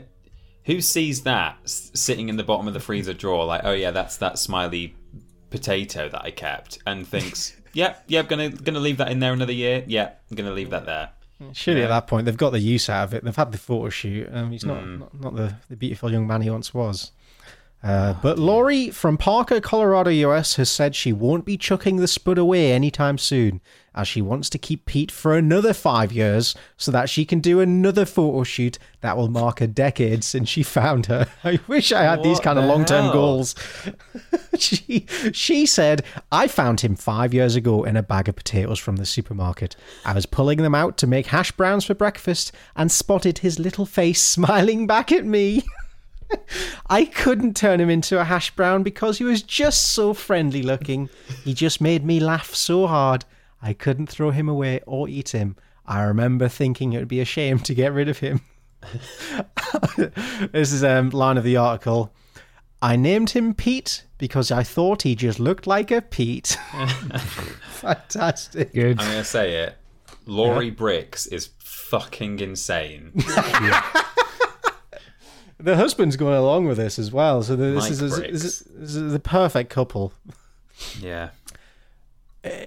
who 0.64 0.80
sees 0.80 1.22
that 1.22 1.56
sitting 1.64 2.28
in 2.28 2.36
the 2.36 2.44
bottom 2.44 2.68
of 2.68 2.74
the 2.74 2.80
freezer 2.80 3.14
drawer, 3.14 3.46
like, 3.46 3.62
oh 3.64 3.72
yeah, 3.72 3.92
that's 3.92 4.18
that 4.18 4.38
smiley 4.38 4.96
potato 5.48 6.08
that 6.08 6.22
I 6.22 6.30
kept, 6.30 6.78
and 6.86 7.06
thinks, 7.06 7.56
yep, 7.72 8.04
yeah, 8.06 8.18
yep, 8.20 8.28
gonna 8.28 8.50
gonna 8.50 8.80
leave 8.80 8.98
that 8.98 9.10
in 9.10 9.18
there 9.18 9.32
another 9.32 9.52
year. 9.52 9.82
Yeah, 9.86 10.10
I'm 10.30 10.36
gonna 10.36 10.52
leave 10.52 10.70
that 10.70 10.84
there. 10.84 11.10
Surely 11.52 11.82
at 11.82 11.88
that 11.88 12.06
point 12.06 12.24
they've 12.24 12.36
got 12.36 12.50
the 12.50 12.58
use 12.58 12.88
out 12.88 13.04
of 13.04 13.14
it. 13.14 13.24
They've 13.24 13.36
had 13.36 13.52
the 13.52 13.58
photo 13.58 13.90
shoot. 13.90 14.28
Um, 14.32 14.52
he's 14.52 14.64
not, 14.64 14.86
not 14.86 15.20
not 15.20 15.36
the, 15.36 15.54
the 15.68 15.76
beautiful 15.76 16.10
young 16.10 16.26
man 16.26 16.42
he 16.42 16.50
once 16.50 16.72
was. 16.72 17.12
Uh, 17.82 18.14
but 18.20 18.38
Laurie 18.38 18.90
from 18.90 19.16
Parker, 19.16 19.60
Colorado, 19.60 20.10
US, 20.10 20.56
has 20.56 20.68
said 20.68 20.96
she 20.96 21.12
won't 21.12 21.44
be 21.44 21.56
chucking 21.56 21.96
the 21.96 22.08
spud 22.08 22.38
away 22.38 22.72
anytime 22.72 23.16
soon, 23.16 23.60
as 23.94 24.08
she 24.08 24.20
wants 24.20 24.50
to 24.50 24.58
keep 24.58 24.86
Pete 24.86 25.12
for 25.12 25.36
another 25.36 25.72
five 25.72 26.10
years 26.10 26.54
so 26.76 26.90
that 26.90 27.08
she 27.08 27.24
can 27.24 27.38
do 27.38 27.60
another 27.60 28.04
photo 28.04 28.42
shoot 28.42 28.78
that 29.02 29.16
will 29.16 29.28
mark 29.28 29.60
a 29.60 29.66
decade 29.66 30.24
since 30.24 30.48
she 30.48 30.62
found 30.62 31.06
her. 31.06 31.28
I 31.44 31.60
wish 31.68 31.92
I 31.92 32.02
had 32.02 32.22
these 32.22 32.38
What 32.38 32.44
kind 32.44 32.58
of 32.58 32.64
long 32.64 32.84
term 32.86 33.12
goals. 33.12 33.54
she 34.58 35.06
she 35.32 35.64
said, 35.64 36.02
I 36.32 36.48
found 36.48 36.80
him 36.80 36.96
five 36.96 37.32
years 37.32 37.54
ago 37.56 37.84
in 37.84 37.96
a 37.96 38.02
bag 38.02 38.28
of 38.28 38.36
potatoes 38.36 38.80
from 38.80 38.96
the 38.96 39.06
supermarket. 39.06 39.76
I 40.04 40.12
was 40.12 40.26
pulling 40.26 40.58
them 40.62 40.74
out 40.74 40.96
to 40.98 41.06
make 41.06 41.26
hash 41.26 41.52
browns 41.52 41.84
for 41.84 41.94
breakfast 41.94 42.52
and 42.74 42.90
spotted 42.90 43.38
his 43.38 43.58
little 43.60 43.86
face 43.86 44.22
smiling 44.24 44.88
back 44.88 45.12
at 45.12 45.24
me. 45.24 45.62
I 46.88 47.04
couldn't 47.04 47.56
turn 47.56 47.80
him 47.80 47.90
into 47.90 48.20
a 48.20 48.24
hash 48.24 48.50
brown 48.54 48.82
because 48.82 49.18
he 49.18 49.24
was 49.24 49.42
just 49.42 49.92
so 49.92 50.14
friendly 50.14 50.62
looking. 50.62 51.08
He 51.44 51.54
just 51.54 51.80
made 51.80 52.04
me 52.04 52.20
laugh 52.20 52.54
so 52.54 52.86
hard. 52.86 53.24
I 53.60 53.72
couldn't 53.72 54.08
throw 54.08 54.30
him 54.30 54.48
away 54.48 54.80
or 54.86 55.08
eat 55.08 55.30
him. 55.30 55.56
I 55.86 56.02
remember 56.02 56.48
thinking 56.48 56.92
it 56.92 56.98
would 56.98 57.08
be 57.08 57.20
a 57.20 57.24
shame 57.24 57.58
to 57.60 57.74
get 57.74 57.92
rid 57.92 58.08
of 58.08 58.18
him. 58.18 58.40
this 60.52 60.72
is 60.72 60.82
a 60.82 60.98
um, 60.98 61.10
line 61.10 61.36
of 61.38 61.44
the 61.44 61.56
article. 61.56 62.12
I 62.82 62.96
named 62.96 63.30
him 63.30 63.54
Pete 63.54 64.04
because 64.18 64.50
I 64.50 64.62
thought 64.62 65.02
he 65.02 65.14
just 65.14 65.40
looked 65.40 65.66
like 65.66 65.90
a 65.90 66.02
Pete. 66.02 66.58
Fantastic. 67.70 68.72
Good. 68.72 69.00
I'm 69.00 69.06
gonna 69.06 69.24
say 69.24 69.62
it. 69.62 69.76
Laurie 70.26 70.70
Bricks 70.70 71.26
is 71.26 71.50
fucking 71.58 72.40
insane. 72.40 73.12
The 75.58 75.76
husband's 75.76 76.16
going 76.16 76.36
along 76.36 76.66
with 76.66 76.76
this 76.76 76.98
as 76.98 77.10
well, 77.10 77.42
so 77.42 77.56
this 77.56 77.82
Mike 77.82 77.90
is, 77.90 78.00
this, 78.00 78.18
is, 78.18 78.60
this 78.74 78.94
is 78.94 79.12
the 79.12 79.18
perfect 79.18 79.70
couple. 79.70 80.12
Yeah. 81.00 81.30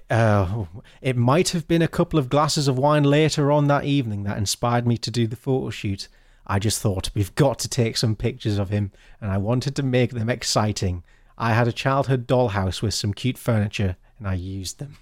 Uh, 0.09 0.65
it 1.01 1.15
might 1.15 1.49
have 1.49 1.67
been 1.67 1.81
a 1.81 1.87
couple 1.87 2.19
of 2.19 2.29
glasses 2.29 2.67
of 2.67 2.77
wine 2.77 3.03
later 3.03 3.51
on 3.51 3.67
that 3.67 3.85
evening 3.85 4.23
that 4.23 4.37
inspired 4.37 4.87
me 4.87 4.97
to 4.97 5.11
do 5.11 5.27
the 5.27 5.35
photo 5.35 5.69
shoot. 5.69 6.07
I 6.47 6.57
just 6.57 6.81
thought 6.81 7.11
we've 7.13 7.33
got 7.35 7.59
to 7.59 7.69
take 7.69 7.95
some 7.95 8.15
pictures 8.15 8.57
of 8.57 8.69
him, 8.69 8.91
and 9.21 9.29
I 9.29 9.37
wanted 9.37 9.75
to 9.75 9.83
make 9.83 10.11
them 10.11 10.29
exciting. 10.29 11.03
I 11.37 11.53
had 11.53 11.67
a 11.67 11.71
childhood 11.71 12.27
dollhouse 12.27 12.81
with 12.81 12.95
some 12.95 13.13
cute 13.13 13.37
furniture, 13.37 13.97
and 14.17 14.27
I 14.27 14.33
used 14.33 14.79
them. 14.79 14.97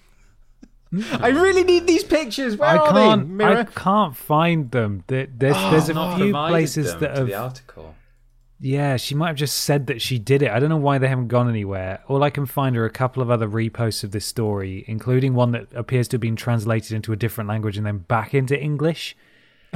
I 1.11 1.29
really 1.29 1.63
need 1.63 1.87
these 1.87 2.03
pictures. 2.03 2.57
Where 2.57 2.69
I 2.69 2.77
are 2.77 2.91
can't. 2.91 3.27
they? 3.27 3.33
Mirror. 3.33 3.57
I 3.57 3.63
can't 3.65 4.15
find 4.15 4.71
them. 4.71 5.03
There, 5.07 5.27
there's 5.33 5.55
oh, 5.57 5.71
there's 5.71 5.89
a 5.89 5.93
few 6.15 6.25
provided 6.25 6.51
places 6.51 6.91
them 6.91 6.99
that 7.01 7.07
to 7.07 7.15
have. 7.15 7.27
the 7.27 7.33
article. 7.35 7.95
Yeah, 8.59 8.97
she 8.97 9.13
might 9.13 9.27
have 9.27 9.35
just 9.35 9.57
said 9.57 9.85
that 9.87 10.01
she 10.01 10.17
did 10.17 10.41
it. 10.41 10.49
I 10.49 10.59
don't 10.59 10.69
know 10.69 10.77
why 10.77 10.97
they 10.97 11.07
haven't 11.07 11.27
gone 11.27 11.47
anywhere. 11.47 12.01
All 12.07 12.23
I 12.23 12.31
can 12.31 12.47
find 12.47 12.75
are 12.75 12.85
a 12.85 12.89
couple 12.89 13.21
of 13.21 13.29
other 13.29 13.47
reposts 13.47 14.03
of 14.03 14.11
this 14.11 14.25
story, 14.25 14.83
including 14.87 15.35
one 15.35 15.51
that 15.51 15.67
appears 15.75 16.07
to 16.09 16.15
have 16.15 16.21
been 16.21 16.35
translated 16.35 16.93
into 16.93 17.13
a 17.13 17.15
different 17.15 17.49
language 17.49 17.77
and 17.77 17.85
then 17.85 17.99
back 17.99 18.33
into 18.33 18.59
English. 18.59 19.15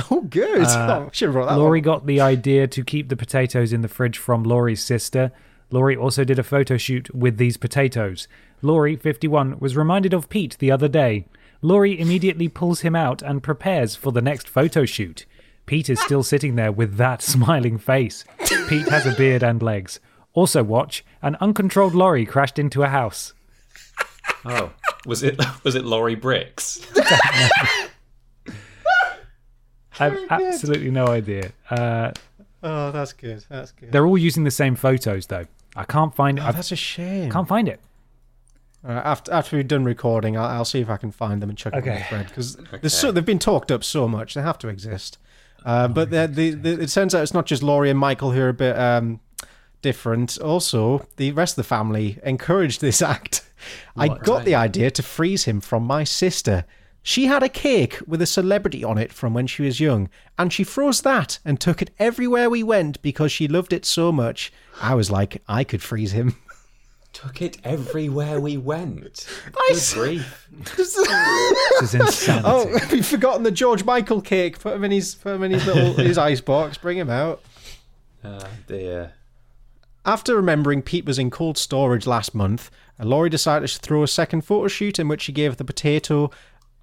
Oh, 0.09 0.21
good. 0.21 0.61
oh, 0.67 1.09
should 1.11 1.27
have 1.27 1.33
brought 1.33 1.49
that. 1.49 1.57
Laurie 1.57 1.79
one. 1.79 1.83
got 1.83 2.05
the 2.07 2.21
idea 2.21 2.65
to 2.67 2.83
keep 2.83 3.09
the 3.09 3.15
potatoes 3.15 3.71
in 3.71 3.81
the 3.81 3.87
fridge 3.87 4.17
from 4.17 4.43
Laurie's 4.43 4.83
sister. 4.83 5.31
Laurie 5.71 5.95
also 5.95 6.23
did 6.23 6.37
a 6.37 6.43
photo 6.43 6.77
shoot 6.77 7.13
with 7.15 7.37
these 7.37 7.57
potatoes. 7.57 8.27
Laurie, 8.61 8.95
51, 8.95 9.57
was 9.59 9.75
reminded 9.77 10.13
of 10.13 10.29
Pete 10.29 10.57
the 10.59 10.71
other 10.71 10.87
day. 10.87 11.25
Laurie 11.61 11.99
immediately 11.99 12.47
pulls 12.49 12.81
him 12.81 12.95
out 12.95 13.21
and 13.21 13.41
prepares 13.43 13.95
for 13.95 14.11
the 14.11 14.21
next 14.21 14.47
photo 14.49 14.85
shoot. 14.85 15.25
Pete 15.65 15.89
is 15.89 15.99
still 16.01 16.23
sitting 16.23 16.55
there 16.55 16.71
with 16.71 16.97
that 16.97 17.21
smiling 17.33 17.77
face. 17.77 18.25
Pete 18.67 18.89
has 18.89 19.05
a 19.05 19.15
beard 19.15 19.43
and 19.43 19.61
legs. 19.61 19.99
Also, 20.33 20.63
watch 20.63 21.03
an 21.21 21.35
uncontrolled 21.39 21.93
lorry 21.95 22.25
crashed 22.25 22.57
into 22.59 22.83
a 22.83 22.87
house. 22.89 23.33
Oh, 24.45 24.71
was 25.05 25.23
it 25.23 25.39
was 25.63 25.75
it 25.75 25.85
Laurie 25.85 26.15
Bricks? 26.15 26.85
I 29.99 30.09
have 30.09 30.17
absolutely 30.29 30.89
no 30.91 31.07
idea. 31.07 31.51
Uh, 31.69 32.11
Oh, 32.63 32.91
that's 32.91 33.13
good. 33.13 33.43
That's 33.49 33.71
good. 33.71 33.91
they're 33.91 34.05
all 34.05 34.19
using 34.19 34.43
the 34.43 34.51
same 34.51 34.75
photos, 34.75 35.25
though. 35.25 35.45
I 35.75 35.83
can't 35.85 36.13
find 36.15 36.37
it. 36.37 36.41
Oh, 36.41 36.47
I 36.47 36.51
that's 36.51 36.71
a 36.71 36.75
shame. 36.75 37.31
can't 37.31 37.47
find 37.47 37.67
it. 37.69 37.79
All 38.87 38.93
right, 38.93 39.05
after 39.05 39.31
after 39.31 39.57
we've 39.57 39.67
done 39.67 39.83
recording, 39.83 40.37
I'll, 40.37 40.45
I'll 40.45 40.65
see 40.65 40.79
if 40.79 40.89
I 40.89 40.97
can 40.97 41.11
find 41.11 41.41
them 41.41 41.49
and 41.49 41.57
chuck 41.57 41.73
them 41.73 41.83
on 41.83 41.89
Okay. 41.89 41.99
the 41.99 42.03
thread 42.05 42.27
because 42.27 42.93
so, 42.97 43.11
they've 43.11 43.25
been 43.25 43.39
talked 43.39 43.71
up 43.71 43.83
so 43.83 44.07
much 44.07 44.33
they 44.33 44.41
have 44.41 44.57
to 44.59 44.67
exist. 44.69 45.17
Uh, 45.63 45.87
but 45.87 46.09
the, 46.09 46.27
the, 46.27 46.51
the, 46.55 46.81
it 46.81 46.87
turns 46.89 47.13
out 47.13 47.21
it's 47.21 47.35
not 47.35 47.45
just 47.45 47.61
Laurie 47.61 47.91
and 47.91 47.99
Michael 47.99 48.31
who 48.31 48.41
are 48.41 48.49
a 48.49 48.53
bit 48.53 48.77
um, 48.77 49.19
different. 49.83 50.39
Also, 50.39 51.05
the 51.17 51.31
rest 51.33 51.53
of 51.53 51.57
the 51.57 51.67
family 51.67 52.17
encouraged 52.23 52.81
this 52.81 53.01
act. 53.15 53.43
I 53.95 54.07
got 54.07 54.43
the 54.43 54.55
idea 54.55 54.89
to 54.89 55.03
freeze 55.03 55.43
him 55.43 55.61
from 55.61 55.83
my 55.83 56.03
sister. 56.03 56.65
She 57.03 57.25
had 57.25 57.41
a 57.41 57.49
cake 57.49 57.99
with 58.05 58.21
a 58.21 58.27
celebrity 58.27 58.83
on 58.83 58.97
it 58.97 59.11
from 59.11 59.33
when 59.33 59.47
she 59.47 59.63
was 59.63 59.79
young, 59.79 60.07
and 60.37 60.53
she 60.53 60.63
froze 60.63 61.01
that 61.01 61.39
and 61.43 61.59
took 61.59 61.81
it 61.81 61.89
everywhere 61.97 62.49
we 62.49 62.61
went 62.63 63.01
because 63.01 63.31
she 63.31 63.47
loved 63.47 63.73
it 63.73 63.85
so 63.85 64.11
much. 64.11 64.53
I 64.81 64.93
was 64.93 65.09
like, 65.09 65.41
I 65.47 65.63
could 65.63 65.81
freeze 65.81 66.11
him. 66.11 66.35
Took 67.13 67.41
it 67.41 67.57
everywhere 67.65 68.39
we 68.39 68.55
went. 68.55 69.27
I 69.47 69.67
Good 69.69 69.77
s- 69.77 69.93
grief. 69.93 70.47
This 70.77 70.95
is 70.97 71.93
insanity. 71.93 72.43
Oh, 72.45 72.79
we've 72.91 73.05
forgotten 73.05 73.43
the 73.43 73.51
George 73.51 73.83
Michael 73.83 74.21
cake. 74.21 74.59
Put 74.59 74.75
him 74.75 74.85
in 74.85 74.91
his 74.91 75.15
put 75.15 75.35
him 75.35 75.43
in 75.43 75.51
his 75.51 75.65
little 75.65 75.93
his 75.95 76.17
ice 76.17 76.39
box. 76.39 76.77
Bring 76.77 76.97
him 76.97 77.09
out. 77.09 77.41
Oh 78.23 78.39
dear. 78.65 79.11
After 80.05 80.35
remembering 80.37 80.81
Pete 80.83 81.05
was 81.05 81.19
in 81.19 81.29
cold 81.31 81.57
storage 81.57 82.07
last 82.07 82.33
month, 82.33 82.71
Laurie 82.97 83.29
decided 83.29 83.67
to 83.67 83.79
throw 83.79 84.03
a 84.03 84.07
second 84.07 84.41
photo 84.45 84.69
shoot 84.69 84.97
in 84.97 85.09
which 85.09 85.23
she 85.23 85.33
gave 85.33 85.57
the 85.57 85.65
potato 85.65 86.31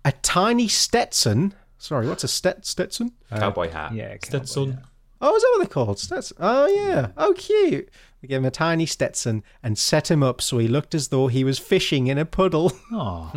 a 0.04 0.12
tiny 0.22 0.68
Stetson. 0.68 1.54
Sorry, 1.78 2.08
what's 2.08 2.24
a 2.24 2.28
Stet- 2.28 2.66
Stetson? 2.66 3.12
Uh, 3.30 3.38
cowboy 3.38 3.70
hat. 3.70 3.92
yeah, 3.94 4.16
cowboy 4.16 4.26
Stetson. 4.26 4.80
Oh, 5.20 5.34
is 5.34 5.42
that 5.42 5.48
what 5.52 5.58
they're 5.58 5.66
called? 5.84 5.98
Stetson. 5.98 6.36
Oh, 6.40 6.66
yeah. 6.68 7.08
Oh, 7.16 7.34
cute. 7.36 7.88
We 8.22 8.28
gave 8.28 8.38
him 8.38 8.44
a 8.44 8.50
tiny 8.50 8.86
Stetson 8.86 9.42
and 9.62 9.76
set 9.78 10.10
him 10.10 10.22
up 10.22 10.40
so 10.40 10.58
he 10.58 10.68
looked 10.68 10.94
as 10.94 11.08
though 11.08 11.26
he 11.28 11.44
was 11.44 11.58
fishing 11.58 12.06
in 12.08 12.18
a 12.18 12.24
puddle. 12.24 12.72
Oh, 12.92 13.32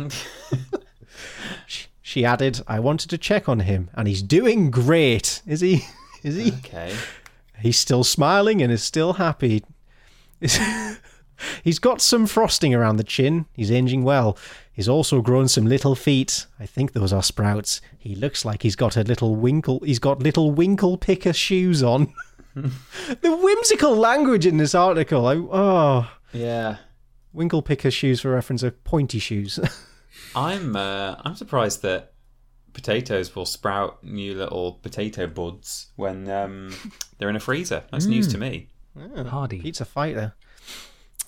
She 2.00 2.24
added, 2.24 2.60
I 2.66 2.80
wanted 2.80 3.10
to 3.10 3.18
check 3.18 3.48
on 3.48 3.60
him, 3.60 3.88
and 3.94 4.08
he's 4.08 4.22
doing 4.22 4.70
great. 4.70 5.40
Is 5.46 5.60
he? 5.60 5.84
Is 6.22 6.34
he? 6.36 6.52
Okay. 6.52 6.94
He's 7.60 7.78
still 7.78 8.02
smiling 8.02 8.60
and 8.60 8.72
is 8.72 8.82
still 8.82 9.14
happy. 9.14 9.62
He's 11.64 11.78
got 11.80 12.00
some 12.00 12.26
frosting 12.26 12.74
around 12.74 12.96
the 12.96 13.04
chin. 13.04 13.46
He's 13.54 13.70
aging 13.70 14.02
well. 14.04 14.36
He's 14.72 14.88
also 14.88 15.20
grown 15.20 15.48
some 15.48 15.66
little 15.66 15.94
feet. 15.94 16.46
I 16.58 16.66
think 16.66 16.92
those 16.92 17.12
are 17.12 17.22
sprouts. 17.22 17.80
He 17.98 18.14
looks 18.14 18.44
like 18.44 18.62
he's 18.62 18.76
got 18.76 18.96
a 18.96 19.02
little 19.02 19.36
winkle. 19.36 19.80
He's 19.84 19.98
got 19.98 20.20
little 20.22 20.50
winkle 20.50 20.96
picker 20.96 21.32
shoes 21.34 21.82
on. 21.82 22.12
the 22.54 23.36
whimsical 23.36 23.94
language 23.96 24.46
in 24.46 24.56
this 24.56 24.74
article. 24.74 25.26
I, 25.26 25.36
oh, 25.36 26.10
Yeah. 26.32 26.76
winkle 27.34 27.60
picker 27.62 27.90
shoes 27.90 28.20
for 28.22 28.30
reference 28.30 28.64
are 28.64 28.70
pointy 28.70 29.18
shoes. 29.18 29.58
I'm 30.34 30.76
uh, 30.76 31.16
I'm 31.22 31.34
surprised 31.36 31.82
that 31.82 32.12
potatoes 32.72 33.34
will 33.36 33.44
sprout 33.46 34.02
new 34.02 34.34
little 34.34 34.72
potato 34.82 35.26
buds 35.26 35.88
when 35.96 36.30
um, 36.30 36.74
they're 37.18 37.28
in 37.28 37.36
a 37.36 37.40
freezer. 37.40 37.84
That's 37.92 38.06
news 38.06 38.28
to 38.28 38.38
me. 38.38 38.68
Hardy. 39.26 39.60
Pizza 39.60 39.84
fighter. 39.84 40.34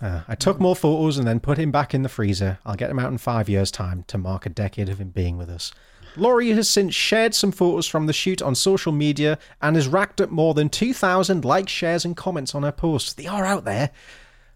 Uh, 0.01 0.23
I 0.27 0.35
took 0.35 0.61
more 0.61 0.77
photos 0.77 1.19
and 1.19 1.27
then 1.27 1.41
put 1.41 1.59
him 1.59 1.71
back 1.71 1.95
in 1.95 2.03
the 2.03 2.09
freezer. 2.09 2.59
I'll 2.67 2.75
get 2.75 2.91
him 2.91 2.99
out 2.99 3.13
in 3.13 3.19
five 3.19 3.49
years' 3.49 3.71
time 3.71 4.05
to 4.09 4.19
mark 4.19 4.45
a 4.45 4.51
decade 4.51 4.89
of 4.89 5.01
him 5.01 5.11
being 5.11 5.39
with 5.39 5.49
us. 5.49 5.73
Laurie 6.17 6.51
has 6.51 6.69
since 6.69 6.95
shared 6.95 7.35
some 7.35 7.53
photos 7.53 7.87
from 7.87 8.07
the 8.07 8.13
shoot 8.13 8.41
on 8.41 8.55
social 8.55 8.93
media 8.93 9.39
and 9.61 9.75
has 9.77 9.89
racked 9.89 10.21
up 10.21 10.31
more 10.31 10.55
than 10.55 10.69
2,000 10.69 11.45
likes, 11.45 11.73
shares, 11.73 12.05
and 12.05 12.17
comments 12.17 12.55
on 12.55 12.63
her 12.63 12.73
posts. 12.73 13.13
They 13.13 13.27
are 13.27 13.45
out 13.45 13.65
there. 13.65 13.91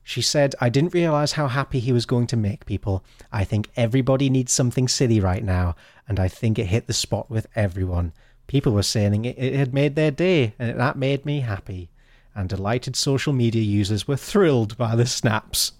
She 0.04 0.22
said, 0.22 0.54
I 0.60 0.70
didn't 0.70 0.94
realize 0.94 1.32
how 1.32 1.48
happy 1.48 1.80
he 1.80 1.92
was 1.92 2.06
going 2.06 2.28
to 2.28 2.36
make 2.36 2.64
people. 2.64 3.04
I 3.30 3.44
think 3.44 3.68
everybody 3.76 4.30
needs 4.30 4.52
something 4.52 4.88
silly 4.88 5.20
right 5.20 5.44
now, 5.44 5.76
and 6.08 6.18
I 6.18 6.28
think 6.28 6.58
it 6.58 6.66
hit 6.66 6.86
the 6.86 6.92
spot 6.92 7.28
with 7.28 7.46
everyone. 7.54 8.12
People 8.46 8.72
were 8.72 8.82
saying 8.82 9.26
it, 9.26 9.36
it 9.36 9.54
had 9.54 9.74
made 9.74 9.96
their 9.96 10.10
day, 10.10 10.54
and 10.58 10.80
that 10.80 10.96
made 10.96 11.26
me 11.26 11.40
happy. 11.40 11.90
And 12.34 12.48
delighted 12.48 12.94
social 12.94 13.32
media 13.32 13.62
users 13.62 14.06
were 14.06 14.16
thrilled 14.16 14.76
by 14.76 14.94
the 14.94 15.06
snaps. 15.06 15.72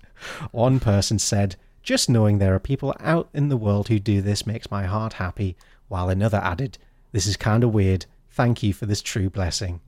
One 0.50 0.80
person 0.80 1.18
said, 1.18 1.56
Just 1.82 2.10
knowing 2.10 2.38
there 2.38 2.54
are 2.54 2.60
people 2.60 2.94
out 3.00 3.28
in 3.32 3.48
the 3.48 3.56
world 3.56 3.88
who 3.88 3.98
do 3.98 4.20
this 4.20 4.46
makes 4.46 4.70
my 4.70 4.84
heart 4.84 5.14
happy, 5.14 5.56
while 5.88 6.08
another 6.08 6.38
added, 6.38 6.78
This 7.12 7.26
is 7.26 7.36
kind 7.36 7.62
of 7.62 7.72
weird. 7.72 8.06
Thank 8.30 8.62
you 8.62 8.72
for 8.72 8.86
this 8.86 9.02
true 9.02 9.30
blessing. 9.30 9.80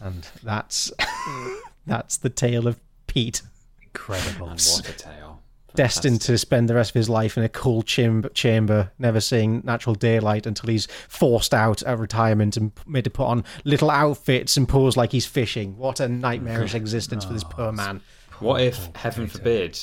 And 0.00 0.26
that's 0.42 0.92
that's 1.86 2.16
the 2.16 2.30
tale 2.30 2.66
of 2.66 2.80
Pete 3.06 3.42
Incredible. 3.82 4.48
What 4.48 4.88
a 4.88 4.92
tale! 4.92 5.27
Destined 5.78 6.20
to 6.20 6.36
spend 6.36 6.68
the 6.68 6.74
rest 6.74 6.90
of 6.90 6.94
his 6.94 7.08
life 7.08 7.36
in 7.36 7.44
a 7.44 7.48
cool 7.48 7.82
chamber, 7.82 8.28
chamber, 8.30 8.90
never 8.98 9.20
seeing 9.20 9.62
natural 9.64 9.94
daylight 9.94 10.44
until 10.44 10.68
he's 10.68 10.88
forced 11.08 11.54
out 11.54 11.84
at 11.84 11.96
retirement 12.00 12.56
and 12.56 12.72
made 12.84 13.04
to 13.04 13.10
put 13.10 13.26
on 13.26 13.44
little 13.64 13.88
outfits 13.88 14.56
and 14.56 14.68
pose 14.68 14.96
like 14.96 15.12
he's 15.12 15.24
fishing. 15.24 15.76
What 15.76 16.00
a 16.00 16.08
nightmarish 16.08 16.74
existence 16.82 17.24
for 17.24 17.32
this 17.32 17.44
poor 17.44 17.70
man. 17.70 18.00
What 18.40 18.60
if, 18.60 18.88
heaven 18.96 19.28
forbid, 19.28 19.78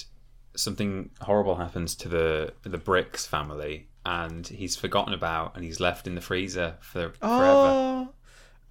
something 0.58 1.12
horrible 1.22 1.56
happens 1.56 1.96
to 1.96 2.10
the 2.10 2.54
the 2.64 2.78
Bricks 2.78 3.26
family 3.26 3.88
and 4.06 4.46
he's 4.46 4.76
forgotten 4.76 5.14
about 5.14 5.56
and 5.56 5.64
he's 5.64 5.80
left 5.80 6.08
in 6.08 6.16
the 6.16 6.22
freezer 6.22 6.76
for 6.82 7.14
forever? 7.14 7.16
Oh, 7.22 8.10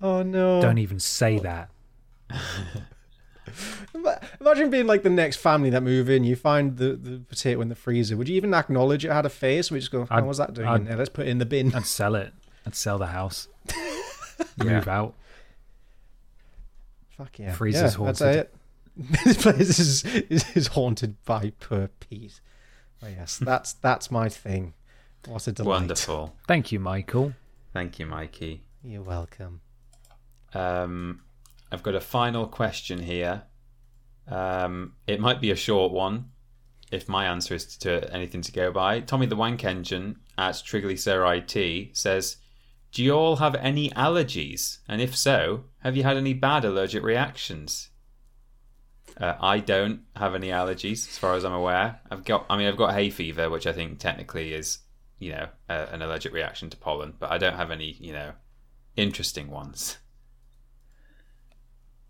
oh 0.03 0.23
no! 0.23 0.61
Don't 0.61 0.79
even 0.79 1.01
say 1.01 1.39
that. 1.39 1.71
Ima- 3.95 4.21
Imagine 4.41 4.71
being 4.71 4.87
like 4.87 5.03
the 5.03 5.11
next 5.11 5.37
family 5.37 5.71
that 5.71 5.83
move 5.83 6.09
in. 6.11 6.25
You 6.25 6.37
find 6.37 6.77
the, 6.77 6.95
the 6.95 7.19
potato 7.19 7.61
in 7.61 7.69
the 7.69 7.75
freezer. 7.75 8.17
Would 8.17 8.29
you 8.29 8.37
even 8.37 8.53
acknowledge 8.55 9.05
it 9.05 9.11
had 9.13 9.27
a 9.27 9.31
face? 9.31 9.71
We 9.71 9.79
just 9.81 9.91
go, 9.93 10.03
oh, 10.03 10.07
I'd- 10.11 10.27
what's 10.27 10.39
that 10.39 10.55
doing 10.55 10.69
I'd- 10.69 10.83
in 10.83 10.85
there? 10.89 10.97
Let's 10.97 11.11
put 11.11 11.27
it 11.27 11.31
in 11.31 11.39
the 11.39 11.47
bin. 11.47 11.75
I'd 11.75 11.87
sell 11.87 12.15
it. 12.15 12.33
I'd 12.67 12.75
sell 12.75 12.99
the 12.99 13.07
house. 13.09 13.49
Move 14.57 14.89
out. 14.89 15.15
Fuck 17.17 17.39
yeah. 17.39 17.53
Freezer's 17.53 17.97
yeah, 17.97 18.05
That's 18.07 18.21
haunted. 18.21 18.37
it. 18.37 18.55
this 19.25 19.43
place 19.43 19.79
is, 19.79 20.05
is, 20.05 20.57
is 20.57 20.67
haunted 20.69 21.17
by 21.25 21.53
poor 21.61 21.89
Pete. 22.01 22.41
Oh, 23.03 23.09
yes, 23.09 23.39
that's 23.39 23.73
that's 23.75 24.11
my 24.11 24.29
thing. 24.29 24.73
What 25.27 25.47
a 25.47 25.53
delight. 25.53 25.69
Wonderful. 25.69 26.35
Thank 26.49 26.73
you, 26.73 26.81
Michael. 26.81 27.35
Thank 27.73 27.99
you, 27.99 28.07
Mikey. 28.07 28.63
You're 28.83 29.03
welcome. 29.03 29.61
Um, 30.55 31.23
I've 31.75 31.83
got 31.83 31.97
a 31.97 32.01
final 32.01 32.47
question 32.47 33.03
here. 33.03 33.43
Um, 34.29 34.93
it 35.09 35.19
might 35.19 35.41
be 35.41 35.51
a 35.51 35.57
short 35.57 35.91
one, 35.91 36.31
if 36.93 37.09
my 37.09 37.27
answer 37.27 37.55
is 37.57 37.77
to 37.79 38.11
anything 38.15 38.43
to 38.43 38.53
go 38.53 38.71
by. 38.71 39.01
Tommy 39.01 39.27
the 39.27 39.35
Wank 39.35 39.65
Engine 39.65 40.21
at 40.39 40.55
Triggly 40.55 40.97
Sir 40.97 41.27
IT 41.35 41.97
says, 41.97 42.37
"Do 42.93 43.03
you 43.03 43.13
all 43.13 43.37
have 43.37 43.57
any 43.57 43.91
allergies? 43.91 44.79
And 44.89 45.03
if 45.03 45.17
so, 45.17 45.65
have 45.81 45.97
you 45.97 46.05
had 46.05 46.17
any 46.17 46.33
bad 46.33 46.65
allergic 46.65 47.03
reactions?" 47.03 47.91
Uh, 49.21 49.35
I 49.41 49.59
don't 49.59 50.03
have 50.15 50.37
any 50.37 50.49
allergies, 50.49 51.09
as 51.09 51.19
far 51.19 51.35
as 51.35 51.45
I'm 51.45 51.53
aware. 51.53 52.01
I've 52.09 52.25
got, 52.25 52.47
I 52.49 52.57
mean, 52.57 52.69
I've 52.69 52.77
got 52.77 52.95
hay 52.95 53.11
fever, 53.11 53.51
which 53.51 53.67
I 53.67 53.73
think 53.73 53.99
technically 53.99 54.55
is, 54.55 54.79
you 55.19 55.33
know, 55.33 55.49
a, 55.69 55.93
an 55.93 56.03
allergic 56.03 56.33
reaction 56.33 56.71
to 56.71 56.77
pollen, 56.77 57.15
but 57.19 57.33
I 57.33 57.39
don't 57.39 57.57
have 57.57 57.73
any, 57.73 57.97
you 57.99 58.13
know, 58.13 58.33
interesting 58.97 59.51
ones. 59.51 59.99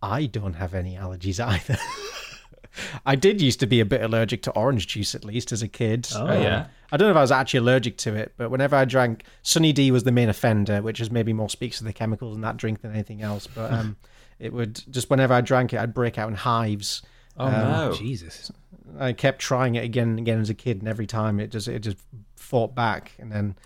I 0.05 0.27
don't 0.27 0.55
have 0.55 0.75
any 0.75 0.95
allergies 0.97 1.45
either. 1.45 1.79
I 3.07 3.15
did 3.15 3.41
used 3.41 3.61
to 3.61 3.67
be 3.67 3.79
a 3.81 3.85
bit 3.85 4.03
allergic 4.03 4.43
to 4.43 4.51
orange 4.53 4.89
juice, 4.89 5.15
at 5.15 5.25
least 5.25 5.53
as 5.53 5.63
a 5.63 5.69
kid. 5.69 6.09
Oh, 6.15 6.27
Um, 6.27 6.43
yeah? 6.43 6.67
I 6.91 6.97
don't 6.97 7.07
know 7.07 7.13
if 7.13 7.17
I 7.17 7.21
was 7.21 7.31
actually 7.33 7.59
allergic 7.59 7.97
to 7.99 8.15
it, 8.15 8.35
but 8.37 8.51
whenever 8.51 8.75
I 8.77 8.85
drank, 8.85 9.25
Sunny 9.43 9.73
D 9.73 9.91
was 9.93 10.03
the 10.05 10.11
main 10.13 10.29
offender, 10.29 10.83
which 10.83 11.01
is 11.01 11.11
maybe 11.11 11.33
more 11.33 11.49
speaks 11.49 11.79
to 11.79 11.85
the 11.85 11.93
chemicals 11.93 12.35
in 12.35 12.41
that 12.43 12.57
drink 12.57 12.83
than 12.83 12.93
anything 12.93 13.23
else. 13.23 13.47
But 13.47 13.73
um, 13.73 13.97
it 14.41 14.53
would 14.53 14.83
just 14.91 15.09
whenever 15.09 15.35
I 15.35 15.41
drank 15.41 15.73
it, 15.73 15.79
I'd 15.79 15.95
break 15.95 16.19
out 16.19 16.29
in 16.29 16.35
hives. 16.35 17.03
Oh 17.37 17.47
Um, 17.47 17.53
no! 17.53 17.93
Jesus. 17.95 18.51
I 18.99 19.13
kept 19.13 19.41
trying 19.41 19.75
it 19.77 19.85
again 19.85 20.11
and 20.11 20.19
again 20.19 20.41
as 20.41 20.51
a 20.51 20.55
kid, 20.55 20.79
and 20.81 20.89
every 20.89 21.07
time 21.07 21.39
it 21.41 21.51
just 21.51 21.69
it 21.69 21.79
just 21.81 21.97
fought 22.37 22.75
back. 22.75 23.13
And 23.19 23.31
then 23.33 23.57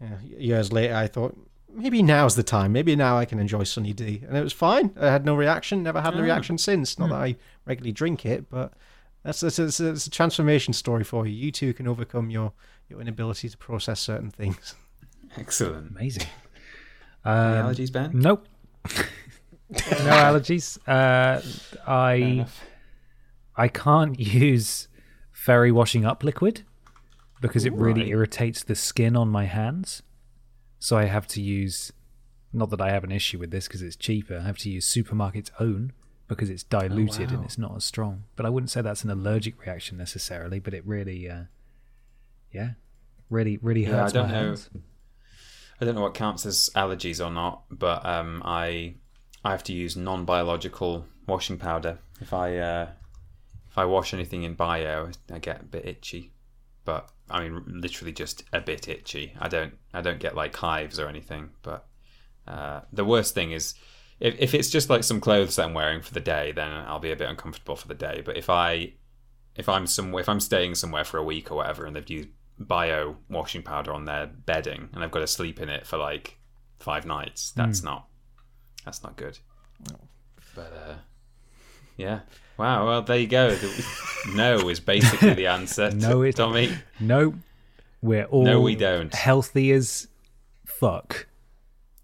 yeah, 0.00 0.18
years 0.38 0.72
later, 0.72 0.94
I 0.94 1.06
thought 1.06 1.36
maybe 1.74 2.02
now's 2.02 2.36
the 2.36 2.42
time. 2.42 2.72
Maybe 2.72 2.94
now 2.96 3.16
I 3.18 3.24
can 3.24 3.38
enjoy 3.38 3.64
Sunny 3.64 3.92
D, 3.92 4.22
and 4.26 4.36
it 4.36 4.42
was 4.42 4.52
fine. 4.52 4.92
I 5.00 5.06
had 5.06 5.24
no 5.24 5.34
reaction. 5.34 5.82
Never 5.82 6.00
had 6.00 6.14
a 6.14 6.22
reaction 6.22 6.58
since. 6.58 6.98
Not 6.98 7.10
that 7.10 7.16
I 7.16 7.36
regularly 7.66 7.92
drink 7.92 8.24
it, 8.26 8.48
but 8.50 8.72
that's 9.22 9.40
that's 9.40 9.58
it's, 9.58 9.80
a- 9.80 9.92
a 9.92 10.10
transformation 10.10 10.72
story 10.74 11.04
for 11.04 11.26
you. 11.26 11.32
You 11.34 11.50
too 11.52 11.72
can 11.74 11.86
overcome 11.88 12.30
your 12.30 12.52
your 12.88 13.00
inability 13.00 13.48
to 13.48 13.56
process 13.58 14.00
certain 14.00 14.30
things. 14.30 14.74
Excellent. 15.36 15.90
Amazing. 15.90 16.26
Any 17.24 17.34
Um, 17.34 17.66
allergies, 17.66 17.90
Ben? 17.92 18.10
Nope. 18.14 18.46
no 18.88 18.90
allergies. 19.70 20.78
Uh, 20.86 21.40
I. 21.86 22.46
I 23.56 23.68
can't 23.68 24.18
use 24.18 24.88
fairy 25.30 25.70
washing 25.70 26.04
up 26.04 26.24
liquid 26.24 26.62
because 27.40 27.64
it 27.64 27.72
really 27.72 28.00
Right. 28.02 28.10
irritates 28.10 28.64
the 28.64 28.74
skin 28.74 29.14
on 29.16 29.28
my 29.28 29.44
hands. 29.44 30.02
So 30.84 30.98
I 30.98 31.06
have 31.06 31.26
to 31.28 31.40
use. 31.40 31.94
Not 32.52 32.68
that 32.68 32.80
I 32.82 32.90
have 32.90 33.04
an 33.04 33.10
issue 33.10 33.38
with 33.38 33.50
this 33.50 33.66
because 33.66 33.80
it's 33.80 33.96
cheaper. 33.96 34.36
I 34.36 34.42
have 34.42 34.58
to 34.58 34.68
use 34.68 34.86
supermarket's 34.86 35.50
own 35.58 35.94
because 36.28 36.50
it's 36.50 36.62
diluted 36.62 37.30
and 37.30 37.38
wow. 37.38 37.44
it's 37.46 37.56
not 37.56 37.74
as 37.74 37.86
strong. 37.86 38.24
But 38.36 38.44
I 38.44 38.50
wouldn't 38.50 38.68
say 38.68 38.82
that's 38.82 39.02
an 39.02 39.08
allergic 39.08 39.58
reaction 39.64 39.96
necessarily. 39.96 40.58
But 40.58 40.74
it 40.74 40.86
really, 40.86 41.30
uh, 41.30 41.44
yeah, 42.52 42.72
really, 43.30 43.56
really 43.62 43.84
Yeah, 43.84 43.96
I 43.96 44.00
hurts 44.00 44.12
don't 44.12 44.26
my 44.26 44.34
know. 44.34 44.44
hands. 44.48 44.68
I 45.80 45.86
don't 45.86 45.94
know 45.94 46.02
what 46.02 46.12
counts 46.12 46.44
as 46.44 46.68
allergies 46.76 47.24
or 47.24 47.30
not, 47.30 47.62
but 47.70 48.04
um, 48.04 48.42
I 48.44 48.96
I 49.42 49.52
have 49.52 49.64
to 49.64 49.72
use 49.72 49.96
non-biological 49.96 51.06
washing 51.26 51.56
powder 51.56 51.96
if 52.20 52.34
I 52.34 52.58
uh, 52.58 52.88
if 53.70 53.78
I 53.78 53.86
wash 53.86 54.12
anything 54.12 54.42
in 54.42 54.52
bio, 54.52 55.12
I 55.32 55.38
get 55.38 55.62
a 55.62 55.64
bit 55.64 55.86
itchy. 55.86 56.32
But 56.84 57.08
I 57.30 57.40
mean, 57.40 57.62
literally 57.66 58.12
just 58.12 58.44
a 58.52 58.60
bit 58.60 58.88
itchy. 58.88 59.34
I 59.38 59.48
don't 59.48 59.74
I 59.92 60.00
don't 60.00 60.20
get 60.20 60.34
like 60.34 60.54
hives 60.56 60.98
or 60.98 61.08
anything. 61.08 61.50
But 61.62 61.86
uh, 62.46 62.80
the 62.92 63.04
worst 63.04 63.34
thing 63.34 63.52
is 63.52 63.74
if 64.20 64.34
if 64.38 64.54
it's 64.54 64.70
just 64.70 64.90
like 64.90 65.04
some 65.04 65.20
clothes 65.20 65.56
that 65.56 65.64
I'm 65.64 65.74
wearing 65.74 66.02
for 66.02 66.12
the 66.12 66.20
day, 66.20 66.52
then 66.52 66.70
I'll 66.70 66.98
be 66.98 67.12
a 67.12 67.16
bit 67.16 67.28
uncomfortable 67.28 67.76
for 67.76 67.88
the 67.88 67.94
day. 67.94 68.22
But 68.24 68.36
if 68.36 68.50
I 68.50 68.92
if 69.56 69.68
I'm 69.68 69.86
somewhere 69.86 70.20
if 70.20 70.28
I'm 70.28 70.40
staying 70.40 70.74
somewhere 70.74 71.04
for 71.04 71.18
a 71.18 71.24
week 71.24 71.50
or 71.50 71.56
whatever, 71.56 71.86
and 71.86 71.96
they've 71.96 72.10
used 72.10 72.28
bio 72.58 73.16
washing 73.28 73.62
powder 73.62 73.92
on 73.92 74.04
their 74.04 74.26
bedding, 74.26 74.88
and 74.92 75.02
I've 75.02 75.10
got 75.10 75.20
to 75.20 75.26
sleep 75.26 75.60
in 75.60 75.68
it 75.68 75.86
for 75.86 75.96
like 75.96 76.38
five 76.78 77.06
nights, 77.06 77.52
that's 77.52 77.82
not 77.82 78.06
that's 78.84 79.02
not 79.02 79.16
good. 79.16 79.38
But 80.54 80.72
uh, 80.72 80.94
yeah, 81.96 82.20
wow. 82.58 82.86
Well, 82.86 83.02
there 83.02 83.18
you 83.18 83.26
go. 83.26 83.56
No 84.34 84.70
is 84.70 84.80
basically 84.80 85.34
the 85.34 85.48
answer. 85.48 85.90
No, 85.90 86.22
it- 86.22 86.36
Tommy. 86.36 86.74
No, 86.98 87.34
we're 88.00 88.24
all 88.24 88.42
No, 88.44 88.58
we 88.62 88.74
don't. 88.74 89.12
healthy 89.14 89.70
as 89.72 90.08
fuck. 90.64 91.26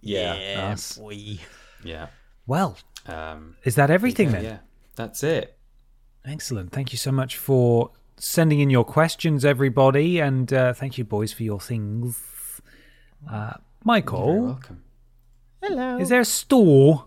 Yeah, 0.02 0.70
Us. 0.72 0.98
boy. 0.98 1.38
yeah. 1.82 2.08
Well, 2.46 2.76
Um, 3.06 3.56
is 3.64 3.74
that 3.76 3.90
everything 3.90 4.26
yeah, 4.28 4.32
then? 4.34 4.44
yeah, 4.44 4.58
that's 4.96 5.22
it. 5.22 5.56
Excellent. 6.26 6.72
Thank 6.72 6.92
you 6.92 6.98
so 6.98 7.10
much 7.10 7.38
for 7.38 7.90
sending 8.18 8.60
in 8.60 8.68
your 8.68 8.84
questions, 8.84 9.42
everybody, 9.46 10.18
and 10.20 10.52
uh, 10.52 10.74
thank 10.74 10.98
you, 10.98 11.04
boys, 11.04 11.32
for 11.32 11.42
your 11.42 11.58
things. 11.60 12.60
Uh, 13.26 13.52
You're 13.54 13.62
Michael, 13.84 14.42
welcome. 14.42 14.84
Hello. 15.62 15.96
is 15.98 16.10
there 16.10 16.20
a 16.20 16.24
store? 16.26 17.06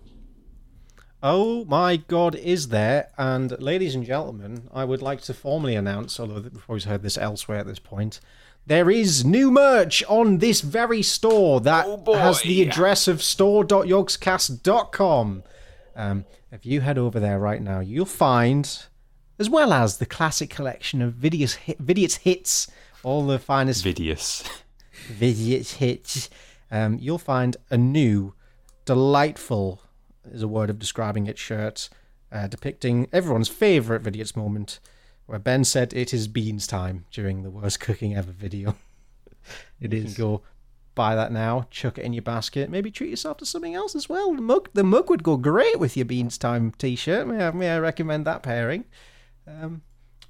Oh 1.26 1.64
my 1.66 1.96
God, 1.96 2.36
is 2.36 2.68
there? 2.68 3.08
And 3.18 3.58
ladies 3.62 3.96
and 3.96 4.06
gentlemen, 4.06 4.68
I 4.74 4.84
would 4.84 5.02
like 5.02 5.22
to 5.22 5.34
formally 5.34 5.74
announce, 5.74 6.20
although 6.20 6.42
we've 6.42 6.66
always 6.68 6.84
heard 6.84 7.02
this 7.02 7.18
elsewhere 7.18 7.60
at 7.60 7.66
this 7.66 7.80
point, 7.80 8.20
there 8.66 8.90
is 8.90 9.24
new 9.24 9.50
merch 9.50 10.04
on 10.10 10.40
this 10.40 10.60
very 10.60 11.02
store 11.02 11.62
that 11.62 11.86
Oh, 11.88 12.14
has 12.16 12.42
the 12.42 12.62
address 12.62 13.08
of 13.08 13.24
store.yogscast.com. 13.24 15.44
Um, 15.96 16.26
if 16.52 16.66
you 16.66 16.82
head 16.82 16.98
over 16.98 17.22
there 17.22 17.40
right 17.40 17.62
now, 17.62 17.80
you'll 17.80 18.06
find, 18.06 18.84
as 19.40 19.50
well 19.50 19.72
as 19.72 20.00
the 20.00 20.06
classic 20.06 20.50
collection 20.50 21.02
of 21.02 21.14
Vidius, 21.14 21.56
hit, 21.56 21.80
Vidiot's 21.80 22.18
hits, 22.18 22.68
all 23.02 23.26
the 23.26 23.40
finest 23.40 23.86
Vidius. 23.86 24.44
Vidius 25.10 25.76
hits, 25.76 26.30
um, 26.70 26.98
you'll 27.00 27.18
find 27.18 27.56
a 27.70 27.78
new, 27.78 28.34
delightful, 28.84 29.82
is 30.32 30.42
a 30.42 30.48
word 30.48 30.70
of 30.70 30.80
describing 30.80 31.28
its 31.28 31.40
shirt 31.40 31.90
uh, 32.34 32.48
depicting 32.48 33.08
everyone's 33.14 33.48
favourite 33.48 34.02
Vidiot's 34.02 34.36
moment, 34.36 34.80
where 35.28 35.40
Ben 35.40 35.64
said 35.64 35.94
it 35.94 36.14
is 36.14 36.28
beans 36.28 36.66
time 36.66 37.06
during 37.12 37.44
the 37.44 37.52
worst 37.52 37.80
cooking 37.80 38.16
ever 38.16 38.32
video. 38.32 38.76
It 39.82 39.94
is. 39.94 40.14
go 40.14 40.42
buy 40.96 41.16
that 41.16 41.30
now, 41.30 41.68
chuck 41.70 41.98
it 41.98 42.06
in 42.06 42.14
your 42.14 42.22
basket, 42.22 42.70
maybe 42.70 42.90
treat 42.90 43.10
yourself 43.10 43.36
to 43.40 43.46
something 43.46 43.76
else 43.76 43.94
as 43.94 44.08
well. 44.08 44.34
The 44.34 44.42
mug, 44.42 44.70
the 44.72 44.86
mug 44.86 45.10
would 45.10 45.22
go 45.22 45.36
great 45.36 45.78
with 45.82 45.98
your 45.98 46.06
beans 46.06 46.38
time 46.38 46.72
t-shirt. 46.78 47.28
May 47.28 47.46
I, 47.46 47.52
may 47.52 47.70
I 47.72 47.80
recommend 47.80 48.26
that 48.26 48.42
pairing? 48.42 48.86
Um, 49.46 49.82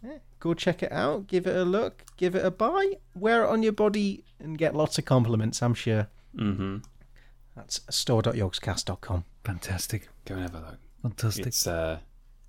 yeah, 0.03 0.17
go 0.39 0.55
check 0.55 0.81
it 0.81 0.91
out, 0.91 1.27
give 1.27 1.45
it 1.45 1.55
a 1.55 1.63
look, 1.63 2.05
give 2.17 2.33
it 2.33 2.43
a 2.43 2.49
buy, 2.49 2.93
wear 3.13 3.43
it 3.43 3.49
on 3.49 3.61
your 3.61 3.71
body, 3.71 4.23
and 4.39 4.57
get 4.57 4.73
lots 4.73 4.97
of 4.97 5.05
compliments. 5.05 5.61
I'm 5.61 5.75
sure. 5.75 6.07
Mm-hmm. 6.35 6.77
That's 7.55 7.81
store.yogscast.com. 7.91 9.25
Fantastic. 9.43 10.09
Go 10.25 10.35
and 10.35 10.43
have 10.43 10.55
a 10.55 10.59
look. 10.59 10.79
Fantastic. 11.01 11.47
It's 11.47 11.67
uh, 11.67 11.99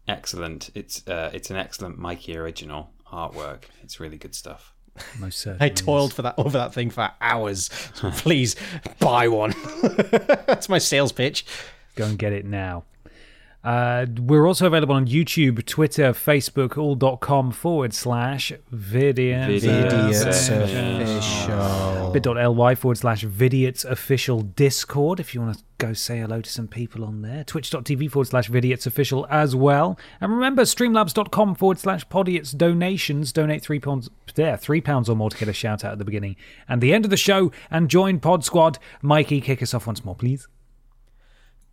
excellent. 0.07 0.71
It's 0.75 1.07
uh, 1.09 1.31
it's 1.33 1.51
an 1.51 1.57
excellent 1.57 1.99
Mikey 1.99 2.37
original 2.37 2.91
artwork. 3.13 3.65
It's 3.83 4.01
really 4.01 4.17
good 4.17 4.35
stuff. 4.35 4.75
Most 5.19 5.41
certainly. 5.41 5.67
I 5.67 5.69
toiled 5.71 6.13
for 6.13 6.23
that 6.23 6.35
over 6.39 6.57
that 6.59 6.73
thing 6.73 6.91
for 6.91 7.11
hours. 7.21 7.69
So 7.95 8.11
please 8.13 8.55
buy 9.01 9.29
one. 9.29 9.55
That's 10.47 10.69
my 10.69 10.79
sales 10.79 11.11
pitch. 11.11 11.45
Go 11.97 12.05
and 12.05 12.19
get 12.19 12.33
it 12.33 12.45
now. 12.45 12.85
Uh, 13.65 14.05
we're 14.21 14.47
also 14.47 14.67
available 14.67 14.95
on 14.95 15.07
YouTube, 15.07 15.65
Twitter, 15.65 16.13
Facebook, 16.13 16.77
all.com 16.77 17.51
forward 17.51 17.95
slash 17.95 18.53
video. 18.71 19.49
Vidiots 19.49 20.51
Vidiots 20.51 20.51
official. 20.51 22.11
bit.ly 22.13 22.75
forward 22.75 22.99
slash 22.99 23.25
Vidiots 23.25 23.87
official 23.87 24.43
Discord 24.43 25.19
if 25.19 25.35
you 25.35 25.41
want 25.41 25.57
to 25.57 25.65
go 25.79 25.95
say 25.95 26.19
hello 26.19 26.43
to 26.43 26.51
some 26.51 26.69
people 26.69 27.05
on 27.05 27.23
there. 27.23 27.43
Twitch.tv 27.43 28.11
forward 28.11 28.27
slash 28.27 28.51
Vidiots 28.51 28.87
official 28.87 29.27
as 29.31 29.57
well. 29.57 29.99
And 30.21 30.31
remember, 30.31 30.65
streamlabs.com 30.65 31.55
forward 31.55 31.79
slash 31.79 32.07
Podiots 32.09 32.55
donations. 32.55 33.33
Donate 33.33 33.63
three 33.63 33.81
pounds, 33.81 34.11
there, 34.35 34.59
three 34.59 34.83
pounds 34.83 35.09
or 35.09 35.17
more 35.17 35.31
to 35.31 35.39
get 35.39 35.49
a 35.49 35.55
shout 35.55 35.87
out 35.87 35.93
at 35.93 35.99
the 35.99 36.05
beginning 36.05 36.37
and 36.69 36.83
the 36.83 36.93
end 36.93 37.07
of 37.07 37.11
the 37.11 37.17
show 37.17 37.51
and 37.71 37.89
join 37.89 38.21
Pod 38.21 38.45
Squad. 38.45 38.79
Mikey, 39.01 39.41
kick 39.41 39.63
us 39.63 39.73
off 39.73 39.87
once 39.87 40.05
more, 40.05 40.15
please. 40.15 40.49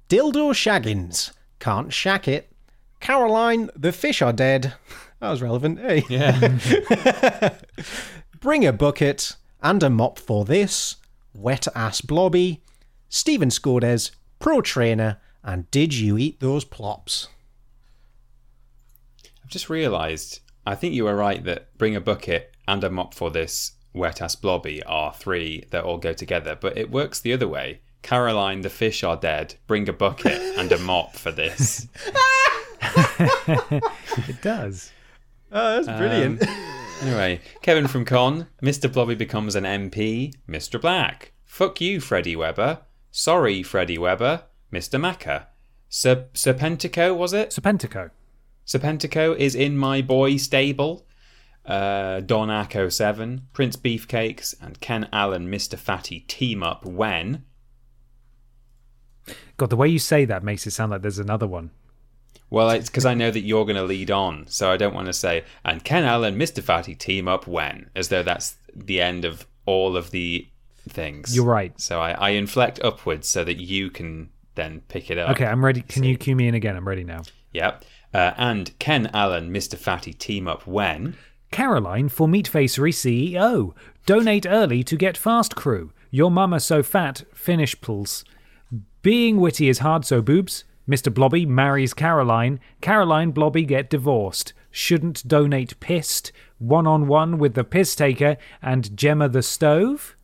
Dildo 0.08 0.54
Shaggins. 0.54 1.32
Can't 1.62 1.94
shack 1.94 2.28
it. 2.28 2.52
Caroline, 3.00 3.70
the 3.76 3.92
fish 3.92 4.24
are 4.24 4.34
dead. 4.34 4.74
That 5.20 5.30
was 5.30 5.44
relevant. 5.44 5.80
Hey. 5.80 6.04
Yeah. 6.10 7.54
Bring 8.40 8.66
a 8.66 8.74
bucket 8.74 9.36
and 9.62 9.84
a 9.84 9.90
mop 9.92 10.18
for 10.18 10.44
this. 10.44 10.96
Wet 11.36 11.68
ass 11.76 12.02
blobby. 12.02 12.64
Stephen 13.10 13.50
Scordes, 13.50 14.10
pro 14.40 14.62
trainer. 14.62 15.22
And 15.44 15.70
did 15.70 15.94
you 15.94 16.18
eat 16.18 16.40
those 16.40 16.66
plops? 16.66 17.28
I've 19.44 19.52
just 19.52 19.70
realised. 19.70 20.40
I 20.66 20.74
think 20.74 20.96
you 20.96 21.04
were 21.04 21.16
right 21.16 21.44
that 21.44 21.78
bring 21.78 21.96
a 21.96 22.02
bucket 22.02 22.56
and 22.68 22.84
a 22.84 22.90
mop 22.90 23.14
for 23.14 23.30
this 23.30 23.74
wet 23.94 24.20
ass 24.20 24.36
blobby 24.36 24.82
are 24.84 25.14
three 25.14 25.66
that 25.70 25.84
all 25.84 26.00
go 26.00 26.14
together, 26.14 26.58
but 26.60 26.76
it 26.76 26.90
works 26.90 27.20
the 27.20 27.34
other 27.34 27.48
way. 27.48 27.82
Caroline, 28.02 28.62
the 28.62 28.70
fish 28.70 29.04
are 29.04 29.18
dead. 29.18 29.56
Bring 29.68 29.88
a 29.88 29.94
bucket 29.94 30.42
and 30.58 30.72
a 30.72 30.78
mop 30.80 31.16
for 31.16 31.32
this. 31.32 31.88
It 34.28 34.42
does. 34.42 34.92
Oh, 35.52 35.82
that's 35.82 35.98
brilliant. 36.00 36.44
Anyway, 37.02 37.42
Kevin 37.62 37.88
from 37.88 38.06
Con, 38.06 38.48
Mr. 38.62 38.92
Blobby 38.92 39.16
becomes 39.16 39.56
an 39.56 39.64
MP, 39.64 40.34
Mr. 40.48 40.80
Black. 40.80 41.34
Fuck 41.46 41.82
you, 41.82 42.00
Freddie 42.00 42.36
Weber. 42.36 42.80
Sorry, 43.12 43.64
Freddie 43.64 43.98
Weber. 43.98 44.44
Mr. 44.72 45.00
Macca. 45.00 45.46
Ser- 45.90 46.28
Serpentico, 46.34 47.16
was 47.16 47.34
it? 47.34 47.50
Serpentico. 47.50 48.12
Serpentico 48.66 49.36
is 49.36 49.56
in 49.56 49.78
my 49.78 50.02
boy 50.02 50.38
stable. 50.38 51.06
Uh, 51.66 52.22
Don 52.22 52.48
Acco 52.50 52.92
7, 52.92 53.48
Prince 53.54 53.76
Beefcakes, 53.76 54.56
and 54.62 54.80
Ken 54.80 55.08
Allen, 55.14 55.48
Mr. 55.52 55.78
Fatty 55.78 56.22
team 56.22 56.64
up 56.64 56.86
when. 56.86 57.44
God, 59.58 59.70
the 59.70 59.76
way 59.76 59.88
you 59.88 60.00
say 60.00 60.26
that 60.26 60.44
makes 60.44 60.66
it 60.66 60.72
sound 60.72 60.92
like 60.92 61.02
there's 61.02 61.20
another 61.20 61.48
one. 61.48 61.72
Well, 62.50 62.70
it's 62.72 62.90
because 62.90 63.06
I 63.06 63.14
know 63.14 63.32
that 63.32 63.42
you're 63.42 63.64
going 63.64 63.78
to 63.78 63.84
lead 63.84 64.12
on, 64.12 64.46
so 64.48 64.70
I 64.70 64.78
don't 64.78 64.94
want 64.94 65.08
to 65.08 65.14
say, 65.14 65.46
and 65.64 65.84
Ken 65.84 66.04
Allen, 66.04 66.38
Mr. 66.38 66.62
Fatty 66.62 66.96
team 66.96 67.28
up 67.28 67.48
when, 67.48 67.90
as 67.96 68.10
though 68.10 68.24
that's 68.24 68.58
the 68.76 69.00
end 69.00 69.24
of 69.24 69.48
all 69.66 69.96
of 69.96 70.12
the 70.12 70.48
things. 70.90 71.34
You're 71.34 71.46
right. 71.46 71.80
So 71.80 72.02
I, 72.02 72.12
I 72.12 72.30
inflect 72.32 72.82
upwards 72.84 73.30
so 73.30 73.46
that 73.46 73.58
you 73.58 73.90
can 73.90 74.30
then 74.56 74.82
pick 74.90 75.10
it 75.10 75.18
up. 75.18 75.32
Okay, 75.32 75.46
I'm 75.46 75.64
ready. 75.64 75.82
Can 75.82 76.04
you 76.04 76.18
cue 76.18 76.36
me 76.36 76.48
in 76.48 76.56
again? 76.56 76.76
I'm 76.76 76.88
ready 76.88 77.06
now. 77.06 77.22
Yep. 77.54 77.86
Uh, 78.14 78.34
and 78.38 78.78
Ken 78.80 79.10
Allen, 79.14 79.54
Mr. 79.54 79.78
Fatty 79.78 80.14
team 80.14 80.48
up 80.48 80.68
when. 80.68 81.16
Caroline 81.52 82.10
for 82.10 82.28
Meatfacery 82.28 82.94
CEO. 82.94 83.74
Donate 84.06 84.46
early 84.46 84.84
to 84.84 84.98
get 84.98 85.18
fast 85.18 85.56
crew. 85.56 85.92
Your 86.10 86.32
mama 86.32 86.60
so 86.60 86.84
fat, 86.84 87.24
finish 87.34 87.80
pulse. 87.80 88.26
Being 89.02 89.38
witty 89.38 89.70
is 89.70 89.80
hard, 89.80 90.06
so 90.06 90.22
boobs. 90.22 90.64
Mr. 90.88 91.14
Blobby 91.14 91.46
marries 91.46 91.94
Caroline. 91.94 92.60
Caroline 92.82 93.32
Blobby 93.32 93.66
get 93.66 93.90
divorced. 93.90 94.54
Shouldn't 94.72 95.28
donate 95.28 95.80
pissed. 95.80 96.32
One 96.60 96.88
on 96.88 97.08
one 97.08 97.38
with 97.38 97.56
the 97.56 97.64
piss 97.64 97.96
taker 97.96 98.38
and 98.62 98.96
Gemma 98.96 99.30
the 99.30 99.42
stove. 99.42 100.16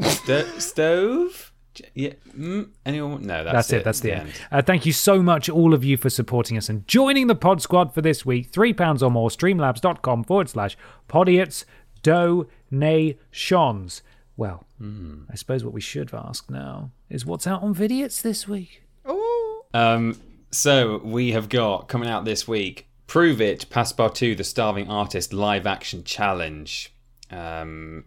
Sto- 0.00 0.58
stove? 0.58 1.52
Yeah. 1.94 2.14
Mm, 2.36 2.70
anyone? 2.84 3.22
No, 3.22 3.44
that's, 3.44 3.54
That's 3.54 3.72
it. 3.72 3.84
That's 3.84 4.00
the, 4.00 4.12
end. 4.12 4.32
Uh, 4.50 4.62
thank 4.62 4.86
you 4.86 4.92
so 4.92 5.22
much, 5.22 5.48
all 5.48 5.74
of 5.74 5.84
you, 5.84 5.96
for 5.96 6.10
supporting 6.10 6.56
us 6.56 6.68
and 6.68 6.86
joining 6.86 7.26
the 7.26 7.34
Pod 7.34 7.60
Squad 7.60 7.94
for 7.94 8.02
this 8.02 8.24
week. 8.24 8.50
Three 8.52 8.72
pounds 8.72 9.02
or 9.02 9.10
more. 9.10 9.30
Streamlabs.com 9.30 10.24
forward 10.24 10.48
slash 10.48 10.76
podiots 11.08 11.64
donations. 12.02 14.02
Well, 14.36 14.64
I 15.30 15.34
suppose 15.34 15.64
what 15.64 15.72
we 15.72 15.80
should 15.80 16.12
ask 16.12 16.50
now 16.50 16.90
is 17.08 17.24
what's 17.24 17.46
out 17.46 17.62
on 17.62 17.74
Vidiots 17.74 18.20
this 18.20 18.46
week. 18.46 18.82
Oh. 19.04 19.64
Um, 19.72 20.20
so 20.50 20.98
we 20.98 21.32
have 21.32 21.48
got 21.48 21.88
coming 21.88 22.08
out 22.08 22.24
this 22.24 22.46
week. 22.46 22.88
Prove 23.06 23.40
it, 23.40 23.66
Passpartout, 23.70 24.36
the 24.36 24.44
Starving 24.44 24.90
Artist 24.90 25.32
live 25.32 25.66
action 25.66 26.04
challenge. 26.04 26.92
Um, 27.30 28.04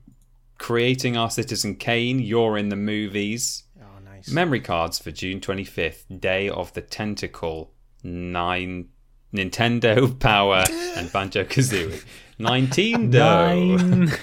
creating 0.58 1.18
our 1.18 1.30
Citizen 1.32 1.76
Kane, 1.76 2.20
you're 2.20 2.58
in 2.58 2.70
the 2.70 2.76
movies. 2.76 3.64
oh, 3.82 3.86
nice. 4.04 4.30
Memory 4.30 4.60
cards 4.60 5.00
for 5.00 5.12
June 5.12 5.40
25th, 5.40 6.20
Day 6.20 6.50
of 6.50 6.74
the 6.74 6.82
Tentacle, 6.82 7.72
nine 8.04 8.90
Nintendo 9.34 10.18
Power 10.20 10.64
and 10.96 11.12
Banjo 11.12 11.44
Kazooie. 11.44 12.04
19. 12.40 13.10
Nine. 13.10 14.12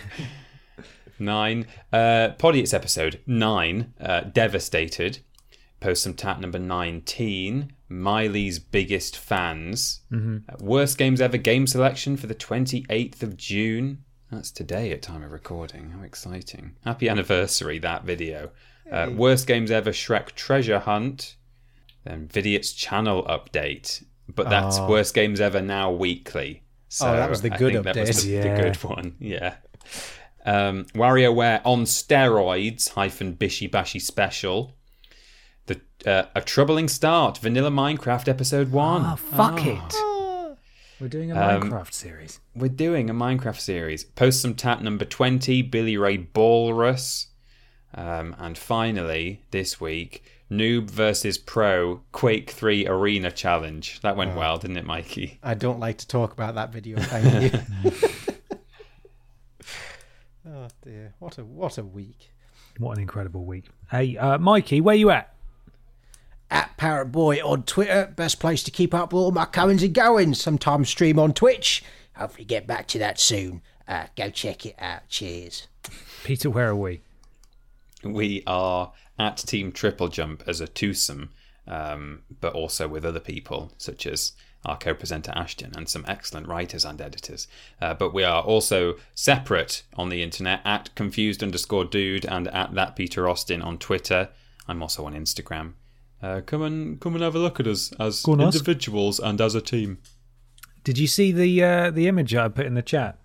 Nine. 1.18 1.66
Uh, 1.92 2.30
Podiots 2.38 2.74
episode 2.74 3.20
nine. 3.26 3.92
Uh, 4.00 4.20
Devastated. 4.22 5.18
Post 5.80 6.02
some 6.02 6.14
tat 6.14 6.40
number 6.40 6.58
19. 6.58 7.72
Miley's 7.88 8.58
biggest 8.58 9.16
fans. 9.16 10.00
Uh, 10.12 10.38
worst 10.58 10.98
games 10.98 11.20
ever 11.20 11.36
game 11.36 11.66
selection 11.66 12.16
for 12.16 12.26
the 12.26 12.34
28th 12.34 13.22
of 13.22 13.36
June. 13.36 14.02
That's 14.32 14.50
today 14.50 14.90
at 14.92 15.02
time 15.02 15.22
of 15.22 15.30
recording. 15.30 15.90
How 15.90 16.02
exciting. 16.02 16.76
Happy 16.84 17.08
anniversary, 17.08 17.78
that 17.80 18.04
video. 18.04 18.50
Uh, 18.90 19.10
worst 19.14 19.46
games 19.46 19.70
ever 19.70 19.90
Shrek 19.90 20.32
treasure 20.32 20.80
hunt. 20.80 21.36
Then 22.04 22.26
Vidiots 22.28 22.74
channel 22.76 23.24
update. 23.24 24.02
But 24.34 24.48
that's 24.50 24.78
Oh. 24.78 24.88
worst 24.88 25.14
games 25.14 25.40
ever 25.40 25.60
now 25.60 25.92
weekly. 25.92 26.62
So 26.88 27.08
Oh, 27.08 27.12
that 27.16 27.30
was 27.30 27.42
the 27.42 27.50
good 27.50 27.72
think 27.74 27.84
That 27.84 27.96
was 27.96 28.10
update. 28.10 28.22
the, 28.24 28.28
Yeah. 28.30 28.54
the 28.56 28.62
good 28.62 28.76
one. 28.84 29.14
Yeah. 29.20 29.54
Um, 30.46 30.84
WarioWare 30.94 31.60
on 31.64 31.84
steroids 31.84 32.90
hyphen 32.90 33.36
Bishi 33.36 33.68
Bashi 33.68 33.98
special. 33.98 34.76
The 35.66 35.80
uh, 36.06 36.26
a 36.36 36.40
troubling 36.40 36.88
start. 36.88 37.38
Vanilla 37.38 37.70
Minecraft 37.70 38.28
episode 38.28 38.70
one. 38.70 39.02
Oh, 39.04 39.16
fuck 39.16 39.66
it. 39.66 40.56
We're 41.00 41.08
doing 41.08 41.32
a 41.32 41.34
Minecraft 41.34 41.92
series. 41.92 42.40
We're 42.54 42.68
doing 42.68 43.10
a 43.10 43.14
Minecraft 43.14 43.58
series. 43.58 44.04
Post 44.04 44.40
some 44.40 44.54
tat 44.54 44.82
number 44.82 45.04
twenty. 45.04 45.62
Billy 45.62 45.96
Ray 45.96 46.16
Balrus. 46.16 47.26
Um, 47.92 48.36
and 48.38 48.56
finally, 48.56 49.42
this 49.50 49.80
week, 49.80 50.22
Noob 50.50 50.90
versus 50.90 51.38
Pro 51.38 52.02
Quake 52.12 52.50
3 52.50 52.86
Arena 52.86 53.30
Challenge. 53.30 54.00
That 54.02 54.16
went 54.16 54.36
well, 54.36 54.58
didn't 54.58 54.76
it, 54.76 54.84
Mikey? 54.84 55.38
I 55.42 55.54
don't 55.54 55.80
like 55.80 55.96
to 55.98 56.06
talk 56.06 56.32
about 56.32 56.56
that 56.56 56.72
video. 56.72 56.98
Thank 56.98 57.54
you. 57.54 57.92
oh 60.66 60.74
dear, 60.82 61.14
what 61.18 61.38
a 61.38 61.44
what 61.44 61.78
a 61.78 61.84
week. 61.84 62.32
What 62.78 62.96
an 62.96 63.02
incredible 63.02 63.44
week. 63.44 63.66
Hey, 63.90 64.16
uh, 64.16 64.38
Mikey, 64.38 64.80
where 64.80 64.94
you 64.96 65.10
at? 65.10 65.32
At 66.50 66.76
Parrot 66.76 67.06
Boy 67.06 67.38
on 67.38 67.62
Twitter, 67.62 68.12
best 68.14 68.38
place 68.38 68.62
to 68.64 68.70
keep 68.70 68.94
up 68.94 69.12
with 69.12 69.20
all 69.20 69.30
my 69.32 69.46
comings 69.46 69.82
and 69.82 69.94
goings. 69.94 70.40
Sometimes 70.40 70.88
stream 70.88 71.18
on 71.18 71.32
Twitch. 71.32 71.82
Hopefully, 72.16 72.44
get 72.44 72.66
back 72.66 72.86
to 72.88 72.98
that 72.98 73.18
soon. 73.18 73.62
Uh, 73.88 74.06
go 74.16 74.30
check 74.30 74.66
it 74.66 74.74
out. 74.78 75.08
Cheers. 75.08 75.68
Peter, 76.24 76.50
where 76.50 76.68
are 76.68 76.76
we? 76.76 77.02
We 78.04 78.42
are 78.46 78.92
at 79.18 79.38
Team 79.38 79.72
Triple 79.72 80.08
Jump 80.08 80.42
as 80.46 80.60
a 80.60 80.68
twosome, 80.68 81.30
um, 81.66 82.22
but 82.40 82.52
also 82.52 82.88
with 82.88 83.04
other 83.04 83.20
people 83.20 83.72
such 83.78 84.06
as 84.06 84.32
our 84.66 84.76
co-presenter 84.76 85.32
Ashton 85.34 85.72
and 85.76 85.88
some 85.88 86.04
excellent 86.06 86.46
writers 86.48 86.84
and 86.84 87.00
editors. 87.00 87.48
Uh, 87.80 87.94
but 87.94 88.12
we 88.12 88.24
are 88.24 88.42
also 88.42 88.96
separate 89.14 89.84
on 89.94 90.10
the 90.10 90.22
internet 90.22 90.60
at 90.64 90.94
confused 90.94 91.42
underscore 91.42 91.84
dude 91.84 92.26
and 92.26 92.48
at 92.48 92.74
that 92.74 92.96
Peter 92.96 93.28
Austin 93.28 93.62
on 93.62 93.78
Twitter. 93.78 94.28
I'm 94.68 94.82
also 94.82 95.06
on 95.06 95.14
Instagram. 95.14 95.72
Uh, 96.22 96.40
come 96.44 96.62
and 96.62 97.00
come 97.00 97.14
and 97.14 97.22
have 97.22 97.34
a 97.34 97.38
look 97.38 97.60
at 97.60 97.66
us 97.66 97.92
as 98.00 98.22
Go 98.22 98.32
on, 98.32 98.40
ask. 98.40 98.56
individuals 98.56 99.20
and 99.20 99.40
as 99.40 99.54
a 99.54 99.60
team. 99.60 99.98
Did 100.82 100.98
you 100.98 101.06
see 101.06 101.32
the 101.32 101.62
uh, 101.62 101.90
the 101.90 102.08
image 102.08 102.34
I 102.34 102.48
put 102.48 102.66
in 102.66 102.74
the 102.74 102.82
chat? 102.82 103.18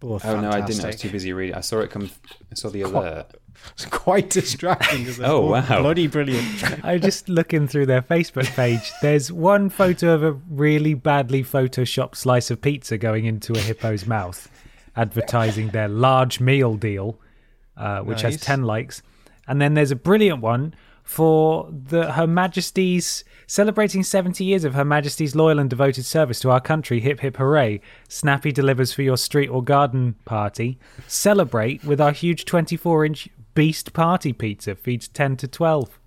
Both 0.00 0.24
Oh 0.24 0.40
no, 0.40 0.50
I 0.50 0.60
didn't. 0.60 0.84
I 0.84 0.88
was 0.88 0.96
too 0.96 1.10
busy 1.10 1.32
reading. 1.32 1.54
I 1.54 1.60
saw 1.60 1.78
it 1.80 1.90
come. 1.90 2.10
I 2.50 2.54
saw 2.54 2.68
the 2.68 2.82
alert. 2.82 3.26
It's 3.72 3.86
quite 3.86 4.30
distracting. 4.30 5.06
Isn't 5.06 5.24
it? 5.24 5.28
Oh, 5.28 5.50
wow. 5.50 5.80
Bloody 5.80 6.06
brilliant. 6.06 6.84
I 6.84 6.94
was 6.94 7.02
just 7.02 7.28
looking 7.28 7.68
through 7.68 7.86
their 7.86 8.02
Facebook 8.02 8.46
page. 8.56 8.90
There's 9.02 9.30
one 9.30 9.70
photo 9.70 10.14
of 10.14 10.24
a 10.24 10.32
really 10.32 10.94
badly 10.94 11.44
photoshopped 11.44 12.16
slice 12.16 12.50
of 12.50 12.60
pizza 12.60 12.98
going 12.98 13.26
into 13.26 13.52
a 13.52 13.58
hippo's 13.58 14.06
mouth, 14.06 14.50
advertising 14.96 15.68
their 15.68 15.88
large 15.88 16.40
meal 16.40 16.74
deal, 16.74 17.20
uh, 17.76 18.00
which 18.00 18.22
has 18.22 18.40
10 18.40 18.62
likes. 18.62 19.02
And 19.46 19.60
then 19.62 19.74
there's 19.74 19.90
a 19.90 19.96
brilliant 19.96 20.40
one 20.42 20.74
for 21.08 21.70
the 21.72 22.12
Her 22.12 22.26
Majesty's 22.26 23.24
celebrating 23.46 24.02
70 24.02 24.44
years 24.44 24.64
of 24.64 24.74
Her 24.74 24.84
Majesty's 24.84 25.34
loyal 25.34 25.58
and 25.58 25.70
devoted 25.70 26.04
service 26.04 26.38
to 26.40 26.50
our 26.50 26.60
country. 26.60 27.00
Hip 27.00 27.20
hip 27.20 27.38
hooray! 27.38 27.80
Snappy 28.08 28.52
delivers 28.52 28.92
for 28.92 29.00
your 29.00 29.16
street 29.16 29.48
or 29.48 29.62
garden 29.62 30.16
party. 30.26 30.78
Celebrate 31.06 31.82
with 31.82 31.98
our 31.98 32.12
huge 32.12 32.44
24 32.44 33.06
inch 33.06 33.28
beast 33.58 33.92
party 33.92 34.32
pizza. 34.32 34.76
Feeds 34.76 35.08
10 35.08 35.36
to 35.38 35.48
12. 35.48 35.98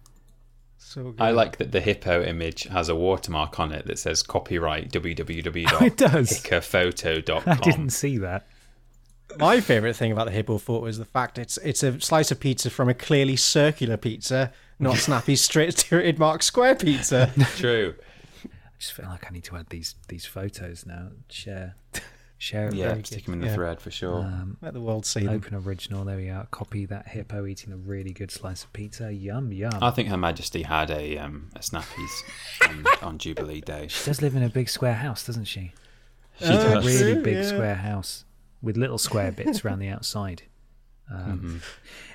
So 0.77 1.11
good. 1.11 1.19
I 1.19 1.31
like 1.31 1.57
that 1.57 1.73
the 1.73 1.81
hippo 1.81 2.23
image 2.23 2.63
has 2.63 2.87
a 2.87 2.95
watermark 2.95 3.59
on 3.59 3.73
it 3.73 3.85
that 3.87 3.99
says 3.99 4.23
copyright 4.23 4.85
oh, 4.95 5.85
It 5.85 5.97
does. 5.97 6.29
www.hickerphoto.com. 6.29 7.43
I 7.45 7.55
didn't 7.57 7.89
see 7.89 8.17
that. 8.19 8.47
My 9.37 9.59
favorite 9.59 9.97
thing 9.97 10.13
about 10.13 10.27
the 10.27 10.31
hippo 10.31 10.59
photo 10.59 10.85
is 10.85 10.97
the 10.97 11.03
fact 11.03 11.37
it's 11.37 11.57
it's 11.57 11.83
a 11.83 11.99
slice 11.99 12.31
of 12.31 12.39
pizza 12.39 12.69
from 12.69 12.87
a 12.87 12.93
clearly 12.93 13.35
circular 13.35 13.97
pizza, 13.97 14.53
not 14.79 14.95
Snappy's 15.05 15.41
straight 15.41 15.77
straight 15.77 16.17
mark 16.17 16.43
square 16.43 16.75
pizza. 16.75 17.31
True. 17.57 17.95
I 18.45 18.49
just 18.79 18.93
feel 18.93 19.07
like 19.07 19.25
I 19.29 19.33
need 19.33 19.43
to 19.45 19.57
add 19.57 19.67
these 19.69 19.95
these 20.07 20.25
photos 20.25 20.85
now. 20.85 21.09
Share, 21.29 21.75
share 22.41 22.67
it. 22.69 22.73
Yeah, 22.73 22.93
stick 23.03 23.19
good. 23.19 23.25
them 23.25 23.33
in 23.35 23.39
the 23.41 23.47
Yeah. 23.47 23.53
thread 23.55 23.79
for 23.79 23.91
sure. 23.91 24.31
Let 24.61 24.73
the 24.73 24.81
world 24.81 25.05
see 25.05 25.25
them. 25.25 25.35
Open 25.35 25.53
original. 25.55 26.03
There 26.05 26.17
we 26.17 26.29
are. 26.29 26.47
Copy 26.51 26.85
that 26.87 27.07
hippo 27.09 27.45
eating 27.45 27.71
a 27.71 27.77
really 27.77 28.11
good 28.13 28.31
slice 28.31 28.63
of 28.63 28.73
pizza. 28.73 29.13
Yum 29.13 29.51
yum. 29.51 29.71
I 29.81 29.91
think 29.91 30.09
Her 30.09 30.17
Majesty 30.17 30.63
had 30.63 30.89
a 30.89 31.17
um, 31.19 31.49
a 31.55 31.59
Snappies 31.59 32.23
on, 32.67 32.85
on 33.01 33.17
Jubilee 33.19 33.61
Day. 33.61 33.87
she 33.89 34.05
does 34.05 34.21
live 34.21 34.35
in 34.35 34.43
a 34.43 34.49
big 34.49 34.69
square 34.69 34.95
house, 34.95 35.25
doesn't 35.25 35.45
she? 35.45 35.73
She 36.39 36.45
Uh, 36.45 36.75
does. 36.75 36.85
Really 36.85 37.21
big 37.21 37.35
yeah. 37.35 37.43
square 37.43 37.75
house 37.75 38.25
with 38.61 38.75
little 38.77 38.97
square 38.97 39.31
bits 39.31 39.63
around 39.63 39.79
the 39.79 39.87
outside. 39.89 40.43
Um, 41.11 41.39
Mm-hmm. 41.39 41.57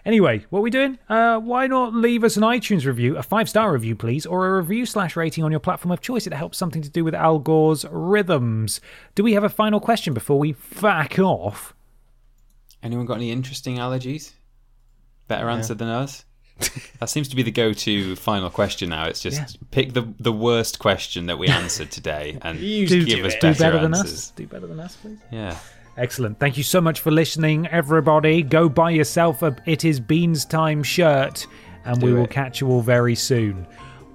Anyway, 0.07 0.47
what 0.51 0.61
are 0.61 0.63
we 0.63 0.71
doing? 0.71 0.99
Uh, 1.09 1.41
why 1.41 1.67
not 1.67 1.93
leave 1.93 2.23
us 2.23 2.37
an 2.37 2.45
iTunes 2.45 2.87
review, 2.87 3.17
a 3.17 3.25
five 3.25 3.49
star 3.49 3.73
review, 3.73 3.97
please, 3.97 4.25
or 4.25 4.47
a 4.47 4.57
review 4.59 4.87
slash 4.87 5.17
rating 5.17 5.43
on 5.43 5.51
your 5.51 5.59
platform 5.59 5.91
of 5.91 6.01
choice? 6.01 6.29
It 6.29 6.33
helps 6.33 6.57
something 6.59 6.81
to 6.83 6.89
do 6.89 7.03
with 7.05 7.13
Al 7.15 7.41
Gore's 7.41 7.85
rhythms. 7.91 8.81
Do 9.17 9.25
we 9.25 9.33
have 9.33 9.43
a 9.43 9.49
final 9.49 9.81
question 9.81 10.15
before 10.15 10.39
we 10.39 10.53
fuck 10.53 11.19
off? 11.19 11.75
Anyone 12.85 13.05
got 13.07 13.17
any 13.17 13.33
interesting 13.33 13.79
allergies? 13.79 14.33
Better 15.27 15.49
answer 15.51 15.75
than 15.75 15.89
us? 15.89 16.25
that 17.01 17.11
seems 17.11 17.29
to 17.29 17.37
be 17.37 17.43
the 17.43 17.51
go-to 17.51 18.15
final 18.17 18.49
question 18.49 18.91
now. 18.91 19.07
It's 19.07 19.21
just 19.21 19.41
Yeah. 19.41 19.47
pick 19.73 19.93
the 19.93 20.07
the 20.21 20.33
worst 20.33 20.79
question 20.79 21.27
that 21.27 21.39
we 21.39 21.49
answered 21.49 21.91
today 21.91 22.39
and 22.43 22.59
You 22.61 22.87
Do, 22.87 23.05
give 23.05 23.25
us 23.25 23.35
do 23.35 23.41
better, 23.41 23.59
better 23.59 23.79
than 23.81 23.93
answers. 23.95 24.13
us. 24.13 24.31
Do 24.31 24.47
better 24.47 24.67
than 24.69 24.79
us, 24.81 24.97
please. 24.97 25.19
Yeah. 25.33 25.59
Excellent. 25.97 26.39
Thank 26.39 26.57
you 26.57 26.63
so 26.63 26.81
much 26.81 27.01
for 27.01 27.11
listening, 27.11 27.67
everybody. 27.69 28.43
Go 28.43 28.69
buy 28.69 28.91
yourself 28.91 29.43
a 29.43 29.57
It 29.65 29.85
Is 29.85 29.99
Beans 29.99 30.45
Time 30.45 30.83
shirt, 30.83 31.47
and 31.85 32.01
Do 32.01 32.07
we 32.07 32.13
will 32.13 32.27
catch 32.27 32.61
you 32.61 32.69
all 32.69 32.83
very 32.83 33.15
soon. 33.15 33.67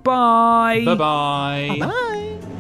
Bye. 0.04 0.84
Bye-bye. 0.86 1.78
Bye. 1.80 2.58